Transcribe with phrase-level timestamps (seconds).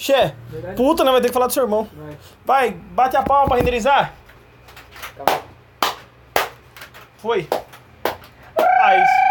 [0.00, 0.76] Xê, Verdade?
[0.76, 1.12] puta, né?
[1.12, 1.86] Vai ter que falar do seu irmão.
[1.92, 2.16] Vai.
[2.46, 4.14] Vai, bate a palma pra renderizar.
[5.14, 5.42] Calma.
[7.18, 7.46] Foi.
[8.58, 9.30] Ah, isso.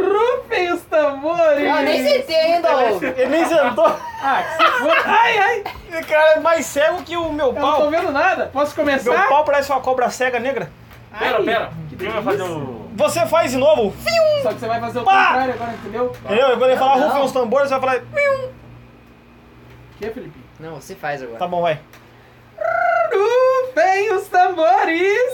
[0.00, 1.62] Rufem os tambores!
[1.64, 3.00] Eu nem sentei ainda, ô.
[3.02, 3.86] Ele nem sentou.
[4.20, 4.92] Ah, que se foda.
[5.04, 5.64] Ai, ai!
[5.88, 7.90] Esse cara é mais cego que o meu Eu não tô pau.
[7.90, 8.46] vendo nada.
[8.52, 9.28] Posso Meu começar?
[9.28, 10.70] pau parece uma cobra cega negra.
[11.16, 11.70] Pera, Ai, pera.
[11.88, 12.88] que Quem vai fazer o.
[12.94, 13.92] Você faz de novo.
[13.92, 14.42] Fium.
[14.42, 15.26] Só que você vai fazer o Pá!
[15.28, 16.12] contrário agora, entendeu?
[16.24, 16.48] Entendeu?
[16.48, 17.08] Quando ele falar Não.
[17.08, 18.04] rufem os tambores, você vai falar.
[18.14, 18.57] Fium.
[19.98, 20.38] O que, Felipe?
[20.60, 21.40] Não, você faz agora.
[21.40, 21.80] Tá bom, vai.
[23.12, 25.32] Rufem os tambores!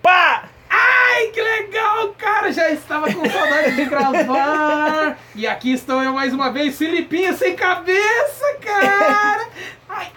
[0.00, 0.44] Pá!
[0.70, 2.50] Ai, que legal, cara!
[2.52, 5.18] Já estava com saudade de gravar.
[5.34, 9.46] E aqui estou eu mais uma vez, Filipinho sem cabeça, cara!
[9.88, 10.08] Ai.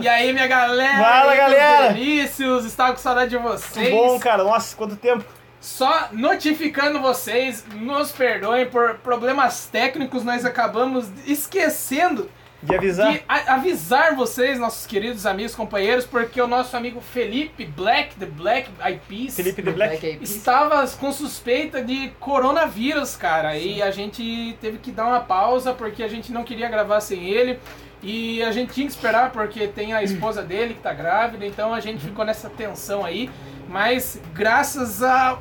[0.00, 0.98] E aí, minha galera?
[0.98, 1.92] Fala, galera?
[1.92, 3.90] Delícios, estava com saudade de Muito vocês.
[3.90, 4.42] bom, cara.
[4.42, 5.24] Nossa, quanto tempo.
[5.60, 12.30] Só notificando vocês, nos perdoem por problemas técnicos, nós acabamos esquecendo
[12.62, 13.12] De avisar.
[13.12, 18.24] de a- avisar vocês, nossos queridos amigos, companheiros, porque o nosso amigo Felipe Black, The
[18.26, 20.18] Black Eyed Peas, Felipe the Black.
[20.22, 23.54] Estava com suspeita de coronavírus, cara.
[23.58, 27.24] E a gente teve que dar uma pausa porque a gente não queria gravar sem
[27.28, 27.58] ele.
[28.02, 31.74] E a gente tinha que esperar porque tem a esposa dele que tá grávida, então
[31.74, 33.28] a gente ficou nessa tensão aí.
[33.68, 35.38] Mas graças a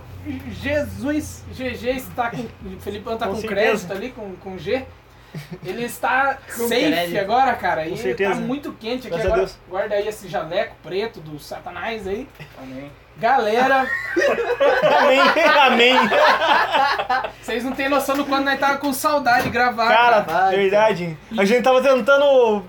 [0.61, 2.41] Jesus, GG está com.
[2.43, 4.85] O Felipão tá Com com, crédito ali, com, com G.
[5.63, 7.19] Ele está Com safe crédito.
[7.19, 7.83] agora, cara.
[7.85, 8.33] Com e certeza.
[8.33, 9.41] tá muito quente aqui Graças agora.
[9.41, 9.59] Deus.
[9.69, 12.27] Guarda aí esse jaleco preto do Satanás aí.
[12.57, 12.91] Amém.
[13.17, 13.85] Galera,
[14.97, 15.19] Amém.
[15.59, 15.93] Amém.
[17.41, 20.49] vocês não têm noção do quanto nós tava com saudade de gravar, Cara, cara.
[20.55, 21.17] Verdade.
[21.37, 22.63] A gente tava tentando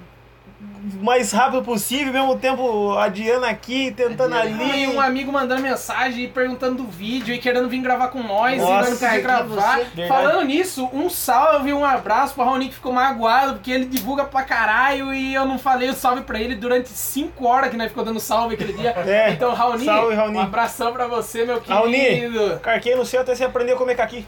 [1.03, 4.35] mais rápido possível, ao mesmo tempo adiando aqui, tentando.
[4.35, 4.87] E ali.
[4.89, 8.73] um amigo mandando mensagem e perguntando do vídeo e querendo vir gravar com nós Nossa,
[8.89, 9.79] e não podia cara, que gravar.
[9.95, 10.07] você-.
[10.09, 14.43] Falando nisso, um salve, um abraço pro Raoni que ficou magoado porque ele divulga pra
[14.43, 18.05] caralho e eu não falei o salve pra ele durante 5 horas que nós ficou
[18.05, 18.95] dando salve aquele dia.
[19.11, 19.31] É.
[19.31, 20.37] Então, Raoni, Salve, Raoni.
[20.37, 21.97] um abração pra você, meu Raoni.
[21.99, 22.61] querido.
[22.61, 24.27] Carquei no céu até você aprender a comer caqui.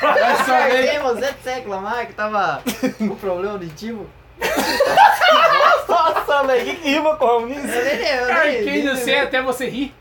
[0.00, 0.90] Vai saber.
[0.90, 2.62] Quem você de reclamar que tava
[2.98, 4.06] com problema auditivo?
[5.88, 7.54] Nossa, velho, que, que rima com o Raoni?
[7.56, 7.74] Eu nem-
[8.08, 9.94] eu nem- Carquei no você até você rir.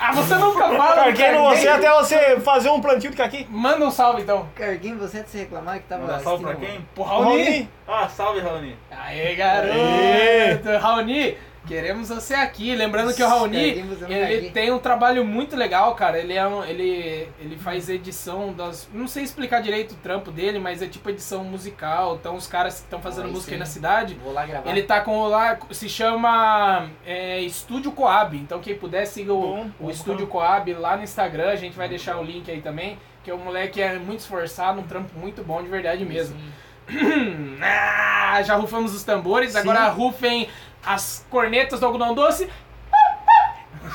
[0.00, 0.90] Ah, você nunca fala.
[0.90, 3.46] do Carquei no você até você fazer um plantio de caqui.
[3.50, 4.48] Manda um salve então.
[4.54, 6.02] Carguinho, você de se reclamar que tava.
[6.02, 6.86] Manda salve pra quem?
[6.94, 7.68] Pro Raoni.
[7.86, 8.76] Ah, salve, Raoni.
[8.90, 9.72] Aê, garoto!
[9.74, 10.76] Aê.
[10.80, 11.36] Raoni,
[11.68, 12.74] queremos você aqui.
[12.74, 16.18] Lembrando que o Raoni, ele tem um trabalho muito legal, cara.
[16.18, 18.88] Ele, é um, ele, ele faz edição das...
[18.92, 22.16] Não sei explicar direito o trampo dele, mas é tipo edição musical.
[22.16, 23.60] Então os caras que estão fazendo Aí música aí sim.
[23.60, 24.14] na cidade...
[24.24, 24.70] Vou lá gravar.
[24.70, 28.36] Ele tá com o lá, se chama é, Estúdio Coab.
[28.36, 31.50] Então quem puder siga o, Bom, o bom, Estúdio Coab lá no Instagram.
[31.50, 32.98] A gente vai deixar o link aí também.
[33.22, 36.34] Que o moleque é muito esforçado, um trampo muito bom de verdade mesmo.
[36.34, 36.52] Sim.
[37.60, 39.58] ah, já rufamos os tambores, Sim.
[39.58, 40.48] agora rufem
[40.84, 42.48] as cornetas do algodão doce.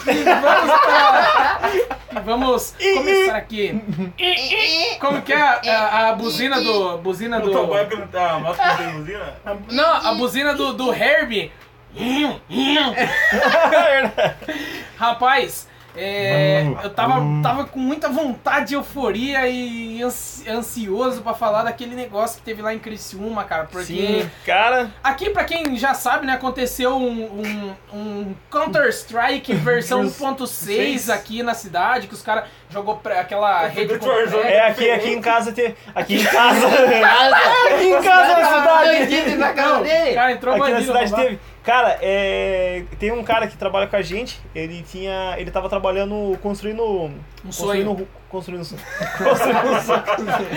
[0.08, 3.82] E vamos pra- Vamos começar aqui.
[5.00, 6.98] Como que é a, a- a buzina do.
[7.00, 7.52] Buzina do.
[8.94, 9.38] buzina?
[9.70, 11.52] Não, a buzina do, do Herbie.
[14.98, 21.96] Rapaz, é, eu tava, tava com muita vontade, euforia e ansi- ansioso pra falar daquele
[21.96, 23.66] negócio que teve lá em Criciúma, cara.
[23.66, 23.86] Porque
[24.24, 24.92] Sim, cara.
[25.04, 31.54] aqui, pra quem já sabe, né, aconteceu um, um, um Counter-Strike versão 1.6 aqui na
[31.54, 34.32] cidade, que os caras jogou pra- aquela rede Victor Jones.
[34.32, 34.48] completa.
[34.50, 35.76] É aqui, aqui em casa tem.
[35.96, 36.68] Aqui em casa.
[36.68, 38.98] Aqui em casa na cidade.
[38.98, 40.14] Doidinho na dele!
[40.16, 41.40] cara, entrou Aqui na cidade teve.
[41.64, 45.36] Cara, é, tem um cara que trabalha com a gente, ele tinha.
[45.38, 46.84] Ele tava trabalhando, construindo.
[46.84, 47.14] Um
[47.46, 47.94] construindo sonho.
[47.94, 48.66] ru- Construindo,
[49.24, 50.04] construindo sonho.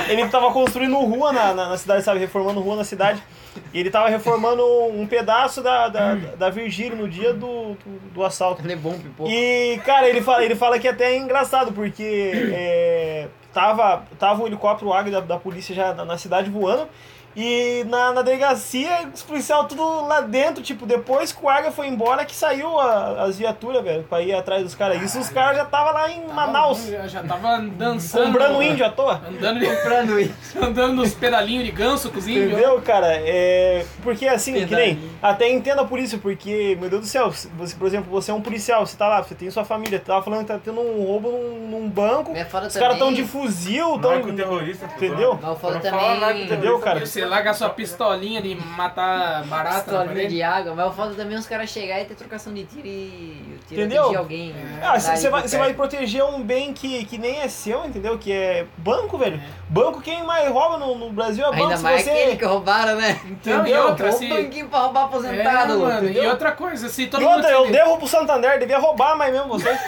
[0.09, 2.19] Ele tava construindo rua na, na, na cidade, sabe?
[2.19, 3.23] Reformando rua na cidade.
[3.73, 8.25] E ele tava reformando um pedaço da, da, da Virgílio no dia do, do, do
[8.25, 8.63] assalto.
[8.63, 9.31] Ele é bom, pipoca.
[9.31, 14.47] E, cara, ele fala, ele fala que até é engraçado, porque é, tava, tava o
[14.47, 16.89] helicóptero Águia da, da polícia já na cidade voando.
[17.37, 21.87] E na, na delegacia, os policiais tudo lá dentro, tipo, depois que o Águia foi
[21.87, 25.03] embora, que saiu a- as viaturas, velho, pra ir atrás dos caras.
[25.03, 28.27] Isso os caras já tava lá em Manaus, Já, já tava dançando.
[28.33, 29.21] comprando índio à toa.
[29.29, 30.33] Andando, Comprando isso.
[30.63, 32.53] andando nos pedalinhos de ganso com os índios.
[32.53, 33.09] Entendeu, cara?
[33.13, 33.85] É.
[34.03, 34.95] Porque assim, que nem.
[34.95, 35.11] Pedalinho.
[35.23, 38.41] Até entendo a polícia, porque, meu Deus do céu, você, por exemplo, você é um
[38.41, 41.31] policial, você tá lá, você tem sua família, tava falando que tá tendo um roubo
[41.31, 43.15] num, num banco, É os caras tão também.
[43.15, 44.13] de fuzil, tão.
[44.13, 44.87] Narco terrorista.
[44.87, 45.39] Entendeu?
[45.43, 45.81] Não também.
[45.91, 47.01] fala narco Entendeu, cara?
[47.27, 51.37] E Você larga sua pistolinha de matar barata Pistolinha de água, mas o foda também
[51.37, 54.11] é os caras chegarem e ter trocação de tiro e Tira Entendeu?
[54.11, 54.55] de alguém.
[54.81, 55.77] Ah, você vai, por você vai perto.
[55.77, 58.17] proteger um bem que, que nem é seu, entendeu?
[58.17, 59.41] Que é banco, velho.
[59.69, 61.63] Banco, quem mais rouba no, no Brasil é banco.
[61.65, 62.11] Ainda mais você...
[62.11, 63.21] aquele que roubaram, né?
[63.25, 63.83] Então, e Entendeu?
[63.89, 64.29] outra, Ou se...
[64.29, 65.79] banquinho pra roubar É, aposentado.
[65.81, 66.31] mano, e entendeu?
[66.31, 67.37] outra coisa, se todo E mundo...
[67.37, 69.77] outra, eu te- devo pro Santander, devia roubar mais mesmo vocês.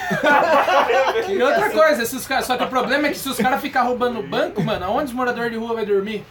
[1.28, 2.46] E outra coisa, se os caras...
[2.46, 5.04] Só que o problema é que se os caras ficar roubando o banco, mano, aonde
[5.06, 6.24] os moradores de rua vai dormir?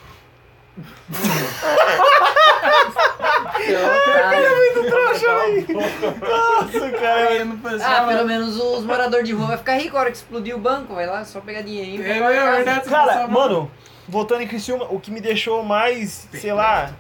[6.22, 7.30] Nossa, cara.
[7.30, 8.04] Aí eu não pensava...
[8.06, 10.60] Ah, pelo menos os moradores de rua vai ficar rico a hora que explodir o
[10.60, 10.94] banco.
[10.96, 12.04] Vai lá só pegar dinheirinho.
[12.04, 12.90] É, é verdade.
[12.90, 13.72] Cara, pensava- mano,
[14.08, 16.92] voltando em Criciúma, o que me deixou mais, sei lá,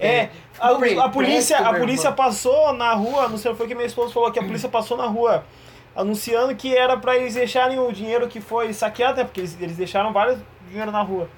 [0.00, 0.28] é...
[0.58, 4.10] A, a polícia, a polícia passou na rua, não sei, foi o que minha esposa
[4.14, 5.44] falou, que a polícia passou na rua
[5.94, 9.24] anunciando que era pra eles deixarem o dinheiro que foi saqueado, né?
[9.24, 10.38] Porque eles, eles deixaram vários
[10.68, 11.28] dinheiro na rua.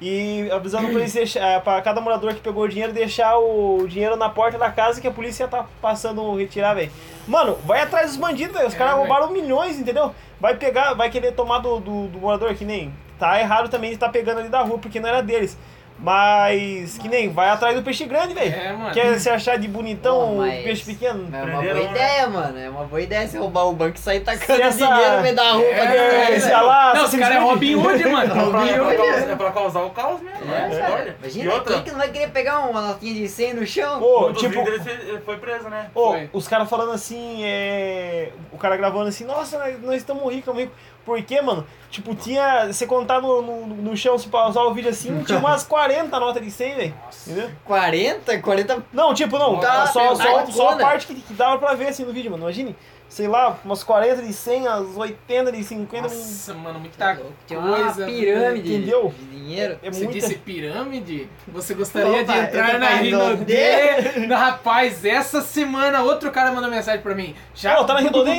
[0.00, 3.86] E avisando pra eles deixar, eh, pra cada morador que pegou o dinheiro, deixar o
[3.86, 6.90] dinheiro na porta da casa que a polícia tá passando retirar, velho.
[7.28, 8.66] Mano, vai atrás dos bandidos, velho.
[8.66, 10.14] Os É, caras roubaram milhões, entendeu?
[10.40, 12.92] Vai pegar, vai querer tomar do, do, do morador, que nem.
[13.18, 15.58] Tá errado também de tá pegando ali da rua, porque não era deles.
[16.02, 18.54] Mas, que nem, vai atrás do peixe grande, velho.
[18.54, 18.92] É, mano.
[18.94, 21.28] Quer se achar de bonitão Pô, mas- peixe pequeno?
[21.30, 22.58] É uma boa ideia, mano.
[22.58, 25.22] É uma boa ideia você roubar o banco e sair tacando Se essa- dinheiro no
[25.22, 25.62] meio da rua.
[25.64, 27.40] É, Esse é lá, Não, Assassin's caras é.
[27.40, 28.34] Robin Hood, mano.
[28.50, 28.96] Robin Hood.
[28.96, 30.40] causar, é pra causar o caos mesmo.
[30.54, 30.78] É, né?
[30.80, 30.92] cara.
[30.94, 31.16] Olha.
[31.20, 34.02] Imagina e outra, quem que não vai querer pegar uma notinha de 100 no chão?
[34.02, 34.82] Ô, dos tipo, líderes
[35.24, 35.90] foi- preso, né?
[35.94, 36.30] Ô, Foi.
[36.32, 38.30] os caras falando assim, é.
[38.52, 40.76] O cara gravando assim, nossa, nós, nós estamos ricos, estamos ricos.
[41.04, 41.66] Por quê, mano?
[41.90, 42.66] Tipo, tinha.
[42.66, 46.42] Você contar no, no, no chão, se pausar o vídeo assim, tinha umas 40 notas
[46.42, 46.94] de 100, velho.
[47.26, 47.50] Entendeu?
[47.64, 48.38] 40?
[48.40, 50.82] 40 Não, tipo, não, Tá, só, só, só a né?
[50.82, 52.44] parte que, que dava pra ver assim no vídeo, mano.
[52.44, 52.76] Imagine,
[53.10, 56.06] sei lá, umas 40 de 100, as 80 de 50.
[56.06, 58.06] um- Nossa, mano, muita Tinha uma coisa.
[58.06, 59.12] pirâmide entendeu?
[59.18, 59.78] de dinheiro.
[59.82, 60.20] É Você muita.
[60.20, 61.28] disse pirâmide?
[61.48, 63.90] Você gostaria Opa, de entrar na Rinodê?
[64.32, 67.34] Rapaz, essa semana outro cara mandou mensagem pra mim.
[67.54, 68.34] Já Ô, tá na Rinodê.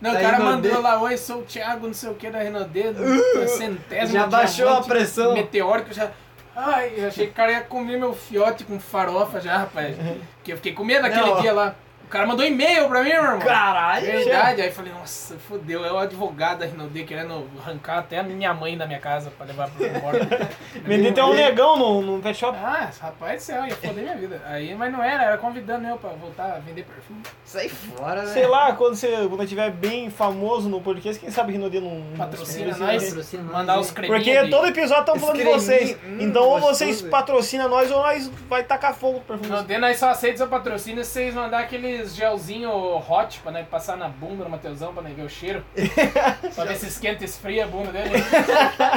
[0.00, 2.38] Não, o Tá cara mandou lá, oi, sou o Thiago, não sei o que da
[2.38, 2.84] Rinodê,
[3.58, 5.34] centésimo Já baixou a pressão.
[5.34, 6.10] Meteórico, já...
[6.54, 9.96] Ai, eu achei que o cara ia comer meu fiote com farofa já, rapaz.
[10.44, 11.40] Que eu fiquei com medo daquele Não.
[11.40, 11.74] dia lá.
[12.10, 13.38] O cara mandou e-mail pra mim, meu irmão.
[13.38, 14.04] Caralho!
[14.04, 18.22] Verdade, aí eu falei, nossa, fodeu, é o advogado da Rinodê querendo arrancar até a
[18.24, 20.18] minha mãe da minha casa pra levar pra embora.
[20.82, 22.58] Vender até um negão no, no pet shop.
[22.60, 24.42] Ah, rapaz do céu, ia foder minha vida.
[24.44, 27.22] Aí, mas não era, era convidando eu pra voltar a vender perfume.
[27.44, 28.32] Sai fora, né?
[28.32, 32.02] Sei lá, quando você quando tiver bem famoso no podcast, quem sabe Rinodê não.
[32.18, 33.04] Patrocina nós.
[33.04, 34.24] Patrocina nós, Mandar os creminhos.
[34.24, 35.96] Porque de- todo episódio estão falando de vocês.
[36.04, 39.48] hum, então ou vocês patrocinam nós ou nós vai tacar fogo no perfume.
[39.48, 41.68] Rinodê, nós só aceitamos o patrocínio se vocês mandar
[42.00, 42.70] aqueles gelzinho
[43.08, 45.62] hot pra né, passar na bunda do Mateusão pra né, ver o cheiro.
[46.54, 48.10] pra ver se esquenta e esfria a bunda dele.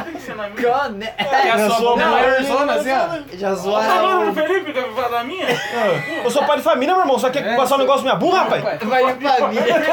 [0.05, 0.61] Tem que ser na minha.
[0.71, 3.37] Cane- E a Eu sua sou bunda é maior, maior zona, assim, ó.
[3.37, 4.33] Já Tá falando zoaram.
[4.33, 5.47] pro Felipe da minha?
[6.23, 7.19] Eu sou pai de família, meu irmão.
[7.19, 8.63] Só quer É, passar um negócio na minha bunda, rapaz?
[8.83, 9.83] Vai de família.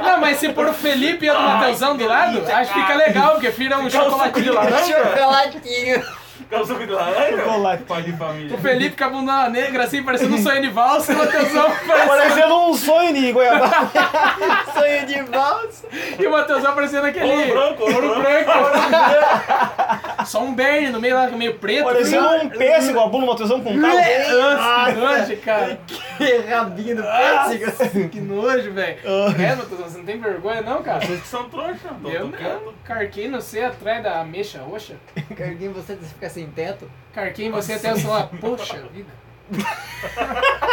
[0.02, 2.94] Não, mas se pôr o Felipe e o do Mateusão do lado, acho que fica
[2.94, 5.04] legal, porque vira um chocolatinho de laranja.
[5.04, 6.19] Chocolatinho.
[6.48, 7.36] De laranja?
[7.36, 7.82] Chocolate.
[7.84, 8.56] Pai de família.
[8.56, 12.06] O Felipe com a bunda negra, assim, parecendo um sonho de valsa, o Mateusão parecendo,
[12.08, 13.70] Parecendo um sonho de Goiabá.
[14.72, 15.86] Sonho de valsa.
[16.18, 17.30] e o Mateusão parecendo aquele...
[17.30, 18.50] Ouro branco, ouro Ouro branco.
[18.52, 20.24] branco.
[20.26, 21.84] Só um berne no meio lá, meio preto.
[21.84, 23.94] Parecendo um pêssego, a bunda Matheusão com um carro.
[23.96, 25.80] Nossa, que nojo, cara.
[26.18, 28.08] Que rabinho do pêssego.
[28.08, 28.98] Que nojo, velho.
[29.38, 31.00] É, Matheusão, você não tem vergonha não, cara?
[31.00, 31.88] Vocês que são trouxa.
[32.04, 32.72] Eu não.
[32.84, 34.94] Carquei no você atrás da mecha roxa.
[35.36, 36.90] Carguei você você fica sem teto.
[37.12, 39.10] Carquei em você até eu falar, poxa vida.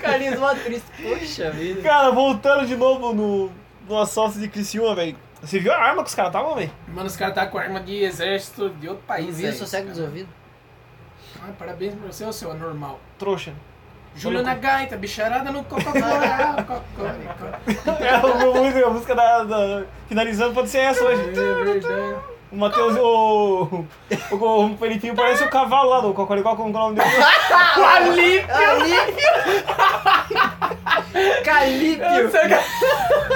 [0.00, 0.86] Carlinhos mó triste.
[1.02, 1.82] Poxa vida.
[1.82, 3.50] Cara, voltando de novo no,
[3.88, 5.16] no assalto de Criciúma, velho.
[5.42, 6.70] Você viu a arma que os caras estavam, velho?
[6.88, 9.56] Mano, os caras tá com arma de exército de outro país, viu o velho.
[9.56, 10.30] sossego dos ouvidos?
[11.42, 12.98] Ah, parabéns pra você, seu anormal.
[13.18, 13.52] Trouxa.
[14.14, 15.62] Júlio na gaita, bicharada no.
[15.64, 16.00] Coca-Cola.
[18.00, 21.20] É, o- o- a música da, da- Finalizando pode ser essa hoje.
[21.38, 22.16] É verdade.
[22.56, 23.84] O Matheus, o,
[24.30, 27.10] o, o Felipinho parece o cavalo lá do Cocoricó, como é o nome dele?
[27.76, 28.46] Ali!
[31.44, 32.30] Calípio.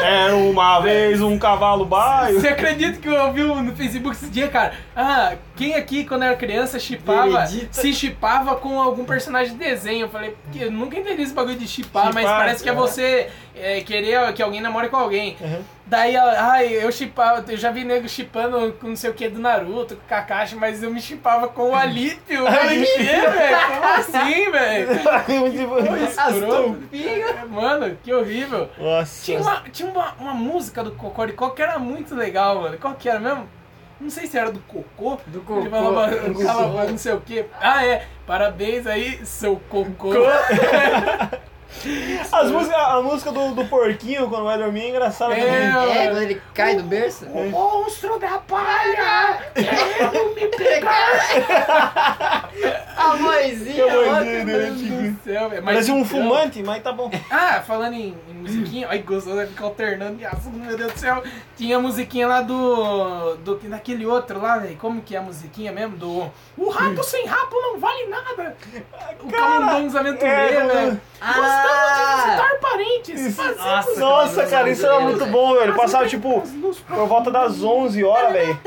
[0.02, 2.40] Era uma vez um cavalo baio.
[2.40, 4.72] Você acredita que eu ouvi no Facebook esse dia, cara?
[4.96, 10.06] Ah, quem aqui, quando era criança, chipava, se chipava com algum personagem de desenho?
[10.06, 12.74] Eu falei, que eu nunca entendi esse bagulho de chipar, mas parece que é é.
[12.74, 15.36] você é, querer que alguém namore com alguém.
[15.40, 15.62] Uhum.
[15.90, 19.40] Daí, ai, eu chipava, eu já vi nego chipando com não sei o que do
[19.40, 22.44] Naruto, com o Kakashi, mas eu me chipava com o Alípio.
[22.47, 23.59] Falei, que, velho?
[23.66, 24.88] Como assim, velho?
[26.16, 27.49] Astolfinho.
[27.49, 28.70] Mano, que horrível.
[28.78, 29.25] Nossa.
[29.25, 32.78] Tinha, uma, tinha uma, uma música do Cocoricó que era muito legal, mano.
[32.78, 33.49] Qual que era mesmo?
[34.00, 35.18] Não sei se era do Cocô.
[35.26, 35.61] Do cocô.
[35.61, 37.44] Ele falava, falava não sei o que.
[37.61, 38.06] Ah, é.
[38.25, 40.12] Parabéns aí, seu Cocô.
[42.32, 45.98] As músicas, a música do, do porquinho quando vai dormir é engraçada É, também.
[45.98, 47.26] É, quando ele cai do berço.
[47.26, 49.38] Monstro da palha!
[49.54, 52.50] Quero me pegar!
[52.96, 55.62] A vozinha, Que vozinha outra, dele, céu, velho.
[55.62, 57.10] Parece um então- fumante, mas tá bom.
[57.30, 60.98] Ah, falando em, em musiquinha, ai, gostoso, vai ficar alternando de assunto, meu Deus do
[60.98, 61.22] céu.
[61.56, 63.36] Tinha a musiquinha lá do.
[63.36, 64.76] do daquele outro lá, velho.
[64.76, 65.96] Como que é a musiquinha mesmo?
[65.96, 66.30] Do.
[66.58, 68.56] O rato sem rabo não vale nada!
[69.22, 71.00] O Camundongos Aventureiros, é, velho.
[71.62, 73.20] Gostamos de visitar parentes.
[73.20, 73.36] Isso.
[73.42, 75.74] Fazemos Nossa, Nossa, cara, isso era muito bom, velho.
[75.74, 76.42] Passava tipo
[76.88, 78.60] por volta das 11 horas, velho.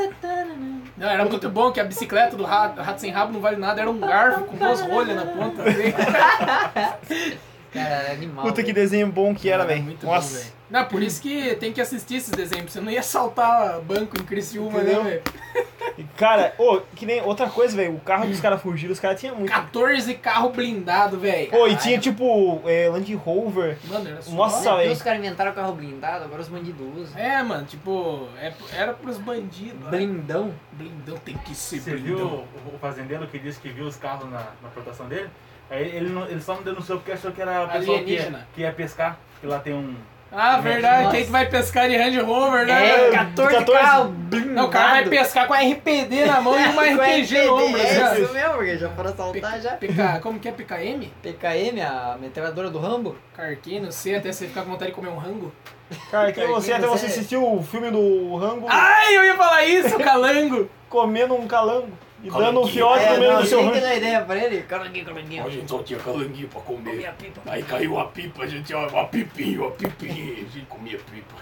[0.96, 3.82] Não, era muito bom que a bicicleta do rato, rato sem rabo não vale nada,
[3.82, 5.64] era um garfo com duas rolhas na ponta.
[7.02, 7.38] assim.
[7.74, 8.46] Cara, era animal.
[8.46, 9.84] Puta que desenho bom que era, velho.
[9.84, 10.38] muito bom, Nossa.
[10.40, 10.54] velho.
[10.70, 14.24] Não, por isso que tem que assistir esses desenhos, você não ia saltar banco em
[14.26, 15.04] Criciúma, Entendeu?
[15.04, 16.08] né, velho?
[16.18, 17.94] Cara, ô, que nem outra coisa, velho.
[17.96, 19.52] O carro dos caras fugiram, os caras tinham muito.
[19.52, 21.52] 14 carro blindado, velho.
[21.52, 23.78] Pô, e tinha tipo é, Land Rover.
[23.86, 24.32] Mano, era só...
[24.32, 24.92] Nossa, velho.
[24.92, 27.22] os caras inventaram o carro blindado, agora os bandidos usam.
[27.22, 29.80] É, mano, tipo, é, era pros bandidos.
[29.80, 29.90] né?
[29.92, 30.52] Blindão.
[30.72, 32.46] Blindão tem que ser Você viu blindão.
[32.72, 35.30] o, o fazendeiro que disse que viu os carros na, na plantação dele?
[35.70, 38.18] Aí ele, não- ele só não denunciou porque achou que era o pessoal que ia,
[38.20, 38.48] Alienígena.
[38.54, 39.18] que ia pescar.
[39.42, 39.96] Que lá tem um.
[40.36, 41.16] Ah, verdade, Nossa.
[41.16, 42.90] quem que vai pescar de Range Rover, né?
[42.90, 43.14] É, velho?
[43.14, 43.72] 14, 14.
[43.86, 44.54] carro blindado.
[44.56, 47.54] Não, o cara vai pescar com a RPD na mão e uma Com RPG no
[47.64, 48.20] ombro, É né?
[48.20, 49.72] isso mesmo, porque já foram assaltar já.
[49.74, 51.12] PK, como que é PKM?
[51.22, 53.16] PKM, a metralhadora do Rambo.
[53.36, 55.54] Carquinho, não sei, até você ficar com vontade de comer um rango.
[56.10, 59.64] Cara, que você até você você- assistiu o filme do Rango Ai, eu ia falar
[59.66, 60.68] isso, calango!
[60.90, 61.90] comendo um calango
[62.24, 64.62] e dando um fiote no meio do seu deu É, ideia pra ele.
[64.64, 65.46] Caranguinho, caranguinho.
[65.46, 66.92] A gente só tinha calanguinho pra comer.
[66.92, 67.42] Comia pipa.
[67.46, 71.36] Aí caiu a pipa, a gente, ó, a pipinha, a pipinha, a gente comia pipa.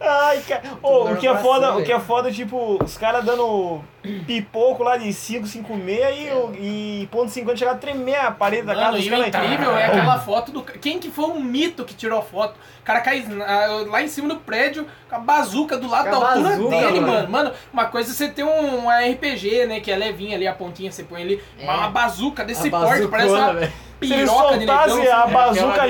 [0.00, 0.62] Ai, cara.
[0.82, 3.80] Ô, o que é foda, o que é foda, tipo, os caras dando
[4.26, 8.30] pipoco lá de 5, 5 meia e, o- e ponto 50 chegar a tremer a
[8.30, 9.26] parede da casa dos e o caras.
[9.28, 10.62] incrível é aquela foto do.
[10.62, 12.54] Quem que foi um mito que tirou a foto?
[12.80, 16.16] O cara cai ah, lá em cima do prédio com a bazuca do lado Com
[16.16, 17.12] a da altura bazuca, dele, mano.
[17.12, 17.30] mano.
[17.36, 19.80] Mano, uma coisa é você ter um, RPG, né?
[19.80, 21.42] Que é levinha ali, a pontinha você põe ali.
[21.58, 21.64] É.
[21.64, 23.72] Uma bazuca desse porte, parece uma velho.
[24.02, 24.76] Se eles piroca de negão.
[24.76, 25.32] soltassem a assim.
[25.32, 25.82] bazuca aquela-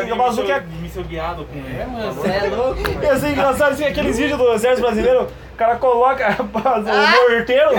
[0.00, 0.60] ali, a bazuca é...
[0.60, 1.58] de míssil guiado com.
[1.58, 2.12] É, mano.
[2.14, 3.04] Você é louco, mano.
[3.04, 7.70] Ia ser engraçado assim, aqueles vídeos do exército brasileiro, o cara coloca o morteiro,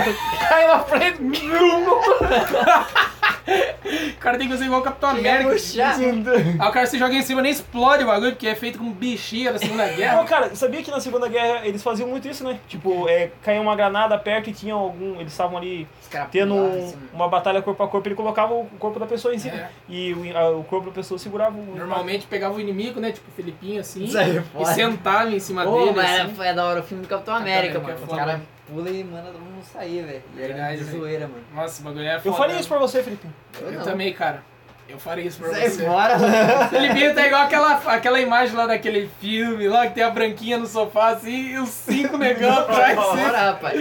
[0.48, 1.18] cai na frente.
[3.84, 5.50] O cara tem que fazer igual o Capitão Chega a América.
[5.52, 5.94] puxar.
[5.98, 8.90] Aí o cara se joga em cima nem explode o bagulho, porque é feito com
[8.90, 10.24] bexiga da Segunda Guerra.
[10.24, 12.58] cara, sabia que na Segunda Guerra eles faziam muito isso, né?
[12.66, 15.20] Tipo, é, caía uma granada perto e tinha algum.
[15.20, 15.86] Eles estavam ali
[16.30, 16.96] tendo um- assim.
[17.12, 19.56] uma batalha corpo a corpo, ele colocava o corpo da pessoa em cima.
[19.56, 19.68] É.
[19.90, 21.76] E o, a- o corpo da pessoa segurava o.
[21.76, 23.12] Normalmente pegava o inimigo, né?
[23.12, 24.06] Tipo o Felipinho assim.
[24.06, 24.64] Saiu E fora.
[24.74, 25.92] sentava em cima Pô, dele.
[25.96, 26.34] mas assim.
[26.34, 27.98] foi da hora o filme do Capitão América, América mano.
[28.00, 30.22] é Os caras pulam e mandam todo mundo sair, velho.
[30.36, 30.98] E era de velho.
[30.98, 31.44] zoeira, mano.
[31.54, 32.36] Nossa, o bagulho é Eu foda.
[32.36, 33.26] faria isso pra você, Felipe.
[33.60, 33.82] Eu não.
[33.84, 34.42] também, cara.
[34.86, 35.84] Eu faria isso pra Sai você.
[35.86, 36.68] fora, mano.
[36.68, 40.66] Felipinho tá igual aquela, aquela imagem lá daquele filme lá que tem a branquinha no
[40.66, 43.16] sofá assim e os cinco negão atrás assim.
[43.18, 43.80] Fora, rapaz.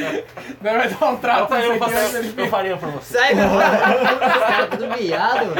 [0.61, 3.17] Não vai dar um Eu, trato eu, faria- eu faria pra você.
[3.17, 3.33] Sai.
[3.33, 4.87] Os caras tudo
[5.45, 5.53] mano.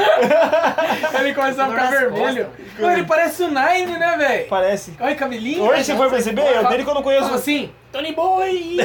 [1.20, 2.50] Ele começou a ficar vermelho.
[2.80, 4.48] Mano, ele parece o Nine, né, velho?
[4.48, 4.94] Parece.
[5.00, 5.64] Olha, cabelinho.
[5.64, 6.42] Hoje você foi perceber?
[6.42, 7.34] É o dele que eu não Fala conheço.
[7.34, 8.78] assim, Tony Boy!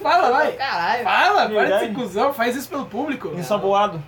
[0.00, 0.52] Fala, vai.
[0.52, 1.04] Caralho.
[1.04, 3.32] Fala, para de ser cuzão, faz isso pelo público.
[3.36, 4.00] Ensaboado.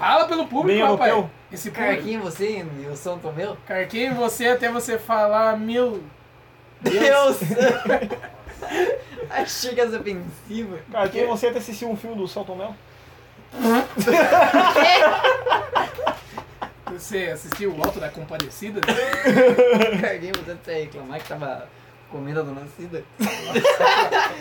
[0.00, 1.10] Fala pelo público, Bem rapaz.
[1.10, 1.30] europeu.
[1.52, 1.92] Esse público.
[1.94, 3.54] Carquinho, você e o São Tomeu?
[3.66, 6.02] Carquinho, você até você falar mil.
[6.80, 7.36] Deus!
[9.28, 10.78] Achei que ofensivo.
[10.90, 12.74] Cara, quem você até assistiu um filme do Celton Mel?
[16.92, 18.80] Você assistiu o Alto da Compadecida?
[20.00, 21.68] Carguei você até reclamar que tava
[22.10, 23.04] comendo a dona Cida.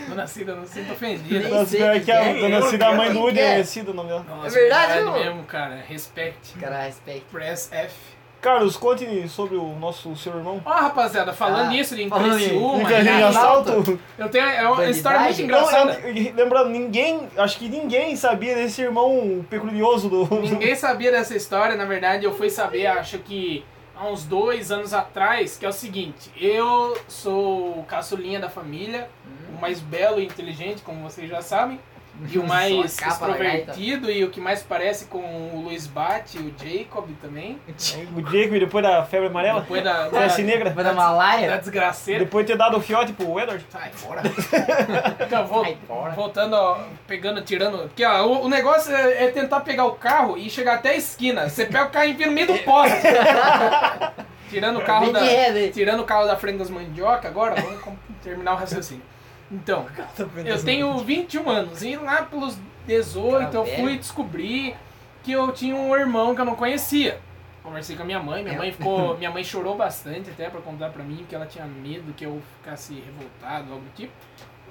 [0.07, 1.39] Dona Cida, não se sinta ofendida.
[1.39, 3.19] Nem Nossa, sei pior quem que a é, dona eu Cida, a não mãe do
[3.19, 3.59] Woody é.
[3.59, 4.25] é Cida o nome dela.
[4.27, 5.11] Nossa, É verdade, meu?
[5.13, 5.83] mesmo, cara.
[5.87, 6.53] Respect.
[6.59, 7.25] Cara, respeito.
[7.31, 7.93] Press F.
[8.41, 10.61] Carlos, conte sobre o nosso seu irmão.
[10.63, 13.69] Ó, rapaziada, falando Ah, nisso de falando em- Criciúma, em assalto.
[13.71, 13.99] assalto.
[14.17, 14.91] eu tenho é uma Bandidagem?
[14.91, 15.93] história muito Não, engraçada.
[16.05, 20.25] eu- eu- lembrando, ninguém, acho que ninguém sabia desse irmão peculiaroso do.
[20.39, 23.65] Ninguém sabia dessa história, na verdade eu fui saber, acho que
[23.99, 29.09] há uns dois anos atrás, que é o seguinte, eu sou o caçulinha da família,
[29.53, 31.79] o mais belo e inteligente, como vocês já sabem,
[32.27, 35.19] e o mais da extrovertido e o que mais parece com
[35.53, 37.59] o Luiz Bate, o Jacob também.
[38.15, 39.61] O Jacob, depois da febre amarela.
[39.61, 40.71] Depois da, Fesse da, negra.
[40.73, 41.57] Foi da da Malaya?
[41.57, 42.23] desgraceira.
[42.25, 43.65] Depois de ter dado o fiote pro Edward.
[43.69, 44.21] Sai fora.
[45.25, 46.11] Então, vol- Sai fora.
[46.13, 47.77] voltando, ó, pegando, tirando.
[47.87, 50.95] Porque ó, o, o negócio é, é tentar pegar o carro e chegar até a
[50.95, 51.47] esquina.
[51.49, 52.97] Você pega o carro e enfia no meio do poste.
[54.49, 55.21] tirando o carro da.
[55.21, 55.67] né?
[55.69, 57.79] Tirando o carro da frente das mandioca, agora vamos
[58.23, 59.03] terminar o raciocínio.
[59.51, 59.85] Então,
[60.45, 64.75] eu tenho 21 anos e lá pelos 18 eu Cara fui descobrir
[65.23, 67.19] que eu tinha um irmão que eu não conhecia.
[67.63, 68.57] conversei com a minha mãe, minha É.
[68.57, 69.15] mãe ficou.
[69.19, 72.41] Minha mãe chorou bastante até pra contar pra mim que ela tinha medo que eu
[72.57, 74.11] ficasse revoltado, algo do tipo.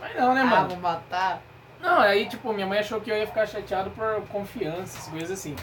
[0.00, 0.68] Mas não, né, Ah, mano?
[0.70, 1.42] vou matar.
[1.80, 5.30] Não, aí, tipo, minha mãe achou que eu ia ficar chateado por confiança, essas coisas
[5.30, 5.54] assim.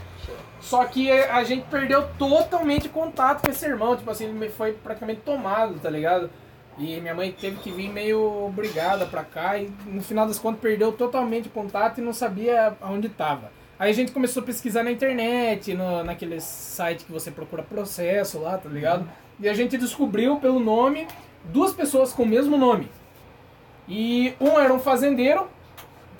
[0.61, 5.21] Só que a gente perdeu totalmente contato com esse irmão, tipo assim, ele foi praticamente
[5.21, 6.29] tomado, tá ligado?
[6.77, 10.59] E minha mãe teve que vir meio obrigada pra cá e no final das contas
[10.59, 13.51] perdeu totalmente o contato e não sabia aonde tava.
[13.79, 18.39] Aí a gente começou a pesquisar na internet, no, naquele site que você procura processo
[18.39, 19.07] lá, tá ligado?
[19.39, 21.07] E a gente descobriu pelo nome
[21.45, 22.89] duas pessoas com o mesmo nome.
[23.87, 25.47] E um era um fazendeiro,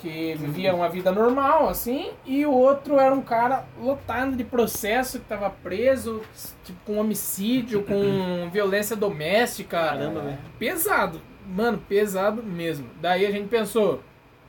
[0.05, 5.19] que vivia uma vida normal, assim, e o outro era um cara lotado de processo,
[5.19, 6.21] que tava preso,
[6.63, 9.79] tipo, com homicídio, com violência doméstica.
[9.79, 10.37] Caramba, velho.
[10.59, 11.19] Pesado.
[11.47, 12.87] Mano, pesado mesmo.
[13.01, 14.01] Daí a gente pensou,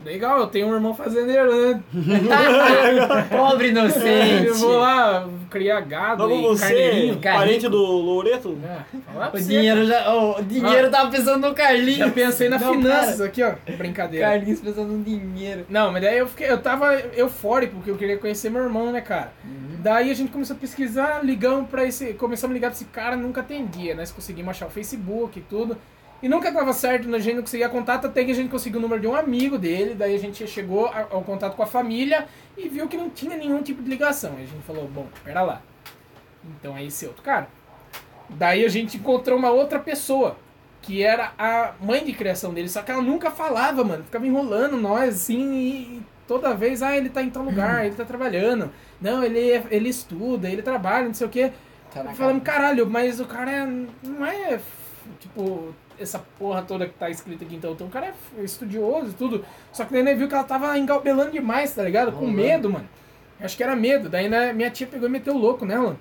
[0.04, 1.82] legal, eu tenho um irmão fazendeiro, né?
[3.30, 4.46] Pobre inocente.
[4.46, 7.20] Eu vou lá criar gado Logo e você, carneirinho.
[7.20, 8.58] parente do Loreto?
[8.64, 10.14] É, O dinheiro já.
[10.14, 11.98] O dinheiro tava pensando no Carlinhos.
[11.98, 13.28] Já pensei na Não, finanças cara.
[13.28, 13.54] aqui, ó.
[13.76, 14.26] Brincadeira.
[14.26, 15.66] Carlinhos pensando no dinheiro.
[15.68, 19.00] Não, mas daí eu fiquei, eu tava eufórico porque eu queria conhecer meu irmão, né,
[19.00, 19.32] cara?
[19.78, 23.14] Daí a gente começou a pesquisar, ligamos pra esse, começamos a ligar pra esse cara,
[23.16, 25.76] nunca atendia, nós conseguimos achar o Facebook e tudo.
[26.22, 28.82] E nunca dava certo, a gente não conseguia contato, até que a gente conseguiu o
[28.82, 32.68] número de um amigo dele, daí a gente chegou ao contato com a família e
[32.68, 34.32] viu que não tinha nenhum tipo de ligação.
[34.36, 35.60] Aí a gente falou, bom, pera lá.
[36.58, 37.48] Então é esse outro cara.
[38.30, 40.36] Daí a gente encontrou uma outra pessoa,
[40.82, 44.04] que era a mãe de criação dele, só que ela nunca falava, mano.
[44.04, 48.04] Ficava enrolando nós, assim, e toda vez, ah, ele tá em tal lugar, ele tá
[48.04, 48.70] trabalhando.
[49.00, 51.52] Não, ele, é- ele estuda, ele trabalha, não sei o quê.
[51.92, 52.40] Tá cara.
[52.40, 53.66] caralho, mas o cara é-
[54.02, 54.60] não é,
[55.20, 57.72] tipo, essa porra toda que tá escrita aqui então.
[57.72, 59.44] Então o cara é estudioso e tudo.
[59.72, 62.12] Só que daí né, viu que ela tava engalbelando demais, tá ligado?
[62.12, 62.36] Com Rolando.
[62.36, 62.88] medo, mano.
[63.40, 64.08] Acho que era medo.
[64.08, 65.96] Daí né, minha tia pegou e meteu o louco nela.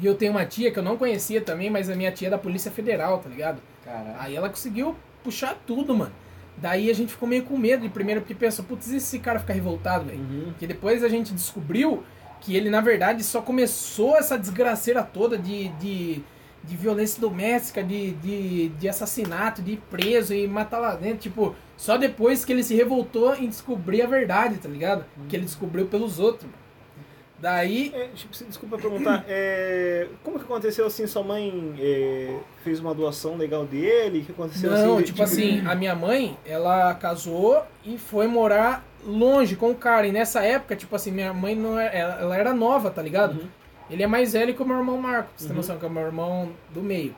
[0.00, 2.30] E eu tenho uma tia que eu não conhecia também, mas a minha tia é
[2.30, 3.60] da Polícia Federal, tá ligado?
[3.84, 4.14] Caralho.
[4.18, 4.94] Aí ela conseguiu
[5.24, 6.12] puxar tudo, mano.
[6.56, 9.18] Daí a gente ficou meio com medo de primeiro, porque pensou, putz, e se esse
[9.18, 10.18] cara ficar revoltado, velho?
[10.18, 10.44] Uhum.
[10.50, 12.02] Porque depois a gente descobriu
[12.40, 16.22] que ele, na verdade, só começou essa desgraceira toda de, de,
[16.68, 21.18] de violência doméstica, de, de, de assassinato, de ir preso e matar lá dentro.
[21.18, 25.04] Tipo, só depois que ele se revoltou em descobrir a verdade, tá ligado?
[25.28, 26.50] Que ele descobriu pelos outros.
[27.40, 27.92] Daí.
[27.94, 31.06] É, tipo, desculpa perguntar, é, como que aconteceu assim?
[31.06, 34.18] Sua mãe é, fez uma doação legal dele?
[34.18, 35.04] O que aconteceu Não, assim?
[35.04, 40.06] tipo assim, a minha mãe, ela casou e foi morar longe com o cara.
[40.06, 43.40] E nessa época, tipo assim, minha mãe não era, ela, ela era nova, tá ligado?
[43.40, 43.48] Uhum.
[43.90, 45.56] Ele é mais velho que o meu irmão Marco, pra você ter Uhum.
[45.56, 47.14] noção, que é o meu irmão do meio.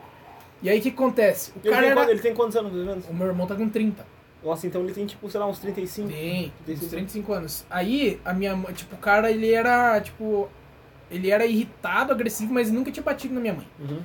[0.63, 1.51] E aí o que acontece?
[1.51, 2.11] O Ele, cara tem, era.
[2.11, 3.09] ele tem quantos anos, mais ou menos?
[3.09, 4.05] O meu irmão tá com 30.
[4.43, 6.07] Nossa, então ele tem tipo, sei lá, uns 35.
[6.09, 6.89] Tem, Tem uns sim.
[6.89, 7.65] 35 anos.
[7.69, 10.49] Aí, a minha mãe, tipo, o cara, ele era, tipo,
[11.11, 13.67] ele era irritado, agressivo, mas nunca tinha batido na minha mãe.
[13.79, 13.99] Uhum.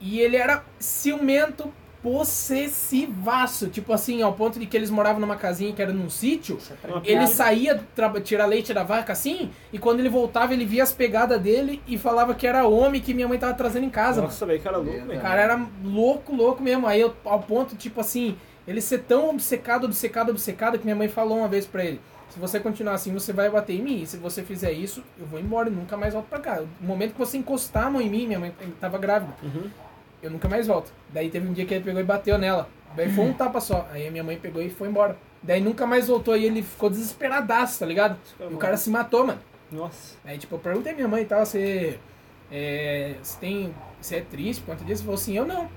[0.00, 3.68] E ele era ciumento, possessivaço.
[3.68, 6.58] Tipo assim, ao ponto de que eles moravam numa casinha que era num sítio.
[6.84, 7.80] Uma Ele saía
[8.22, 11.98] tirar leite da vaca assim, e quando ele voltava, ele via as pegadas dele e
[11.98, 14.22] falava que era homem que minha mãe tava trazendo em casa.
[14.22, 15.18] Nossa, velho, cara louco, Meu velho.
[15.18, 16.86] O cara era louco, louco mesmo.
[16.86, 21.08] Aí eu, ao ponto, tipo assim, ele ser tão obcecado, obcecado, obcecado, que minha mãe
[21.08, 24.02] falou uma vez pra ele: se você continuar assim, você vai bater em mim.
[24.02, 26.60] E se você fizer isso, eu vou embora e nunca mais volto pra cá.
[26.80, 29.70] No momento que você encostar a mão em mim, minha mãe tava grávida, Uhum.
[30.22, 30.92] Eu nunca mais volto.
[31.12, 32.68] Daí teve um dia que ele pegou e bateu nela.
[32.96, 33.86] Daí foi um tapa só.
[33.92, 35.16] Aí a minha mãe pegou e foi embora.
[35.42, 38.18] Daí nunca mais voltou e ele ficou desesperadaço, tá ligado?
[38.40, 39.40] E o cara se matou, mano.
[39.70, 40.16] Nossa.
[40.24, 41.98] Aí, tipo, eu perguntei à minha mãe e tal, você,
[42.50, 45.02] é, você tem, você é triste por conta disso?
[45.02, 45.68] Ele falou assim, eu não.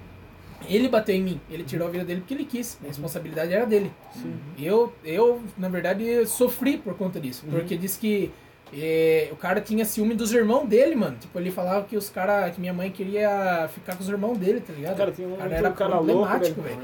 [0.69, 3.65] Ele bateu em mim, ele tirou a vida dele porque ele quis, a responsabilidade era
[3.65, 3.91] dele.
[4.13, 4.39] Sim.
[4.60, 7.51] Eu, eu, na verdade, sofri por conta disso, Uhum.
[7.51, 8.32] porque disse que
[8.73, 11.17] é, o cara tinha ciúme dos irmãos dele, mano.
[11.19, 14.62] Tipo, ele falava que os cara, que minha mãe queria ficar com os irmãos dele,
[14.62, 14.97] tá ligado?
[14.97, 16.77] Cara, tem um- o cara era um cara problemático, velho.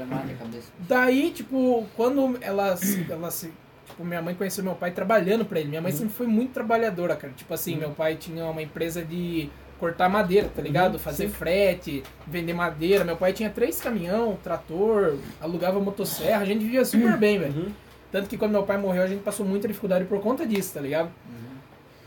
[0.88, 3.50] Daí, tipo, quando ela, se- ela se.
[3.86, 5.70] Tipo, minha mãe conheceu meu pai trabalhando pra ele.
[5.70, 7.32] Minha mãe sempre foi muito trabalhadora, cara.
[7.34, 9.48] Tipo assim, meu pai tinha uma empresa de
[9.80, 10.98] cortar madeira, tá ligado?
[10.98, 11.32] Fazer sim.
[11.32, 13.02] frete, vender madeira.
[13.04, 16.42] Meu pai tinha três caminhão, trator, alugava motosserra.
[16.42, 17.54] A gente vivia super bem, velho.
[17.54, 17.72] Uhum.
[18.10, 20.80] Tanto que quando meu pai morreu, a gente passou muita dificuldade por conta disso, tá
[20.80, 21.10] ligado?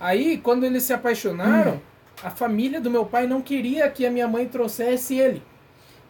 [0.01, 1.79] Aí, quando eles se apaixonaram,
[2.23, 5.43] a família do meu pai não queria que a minha mãe trouxesse ele.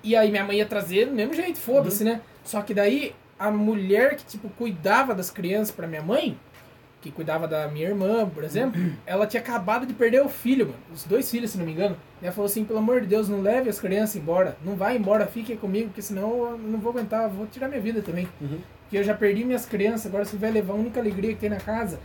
[0.02, 2.22] E aí minha mãe ia trazer do mesmo jeito, foda-se, né?
[2.42, 6.40] Só que daí, a mulher que, tipo, cuidava das crianças pra minha mãe,
[7.02, 10.80] que cuidava da minha irmã, por exemplo, ela tinha acabado de perder o filho, mano.
[10.94, 11.98] Os dois filhos, se não me engano.
[12.22, 14.56] E ela falou assim, pelo amor de Deus, não leve as crianças embora.
[14.64, 18.02] Não vai embora, fique comigo, porque senão eu não vou aguentar, vou tirar minha vida
[18.02, 18.28] também.
[18.40, 18.60] Uhum.
[18.84, 21.50] Porque eu já perdi minhas crianças, agora você vai levar a única alegria que tem
[21.50, 22.00] na casa.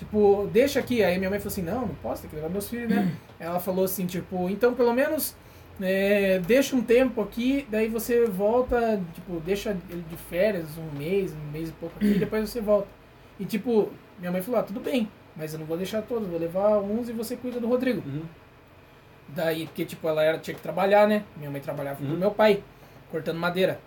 [0.00, 1.04] Tipo, deixa aqui.
[1.04, 3.12] Aí minha mãe falou assim, não, não posso, tem que levar meus filhos, né?
[3.38, 5.36] Ela falou assim, tipo, então pelo menos
[5.78, 11.32] é, deixa um tempo aqui, daí você volta, tipo, deixa ele de férias um mês,
[11.34, 12.88] um mês e pouco aqui, e depois você volta.
[13.38, 16.38] E tipo, minha mãe falou, ah, tudo bem, mas eu não vou deixar todos, vou
[16.40, 18.02] levar uns e você cuida do Rodrigo.
[18.06, 18.22] Uhum.
[19.28, 21.24] Daí, porque tipo, ela era, tinha que trabalhar, né?
[21.36, 22.16] Minha mãe trabalhava com Uhum.
[22.16, 22.62] meu pai,
[23.10, 23.78] cortando madeira.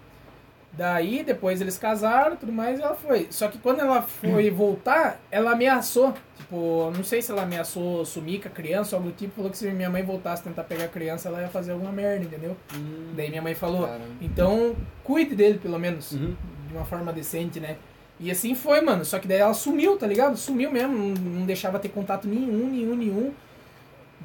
[0.75, 3.27] Daí, depois eles casaram e tudo mais, e ela foi.
[3.29, 6.13] Só que quando ela foi voltar, ela ameaçou.
[6.35, 9.35] Tipo, não sei se ela ameaçou sumir com a criança ou algo do tipo.
[9.35, 12.25] Falou que se minha mãe voltasse tentar pegar a criança, ela ia fazer alguma merda,
[12.25, 12.57] entendeu?
[13.15, 14.05] Daí minha mãe falou, Caramba.
[14.19, 16.11] então cuide dele pelo menos.
[16.13, 16.35] Uhum.
[16.67, 17.77] De uma forma decente, né?
[18.19, 19.05] E assim foi, mano.
[19.05, 20.35] Só que daí ela sumiu, tá ligado?
[20.37, 20.93] Sumiu mesmo.
[20.93, 23.33] Não, não deixava ter contato nenhum, nenhum, nenhum.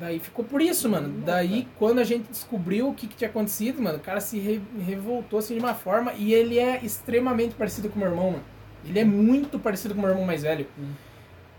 [0.01, 1.23] Daí ficou por isso, mano.
[1.25, 4.61] Daí, quando a gente descobriu o que, que tinha acontecido, mano, o cara se re-
[4.87, 6.13] revoltou assim de uma forma.
[6.15, 8.45] E ele é extremamente parecido com o meu irmão, mano.
[8.85, 10.67] Ele é muito parecido com o meu irmão mais velho.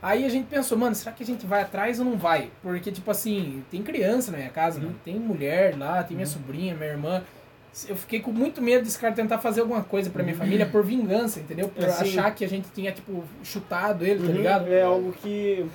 [0.01, 2.49] Aí a gente pensou, mano, será que a gente vai atrás ou não vai?
[2.63, 4.95] Porque, tipo assim, tem criança na minha casa, mano.
[5.03, 7.21] Tem mulher lá, tem minha sobrinha, minha irmã.
[7.87, 10.83] Eu fiquei com muito medo desse cara tentar fazer alguma coisa pra minha família por
[10.83, 11.67] vingança, entendeu?
[11.67, 14.31] Por Assim- achar que a gente tinha, tipo, chutado ele, tá Uhum.
[14.37, 14.67] ligado?
[14.73, 15.65] É algo que,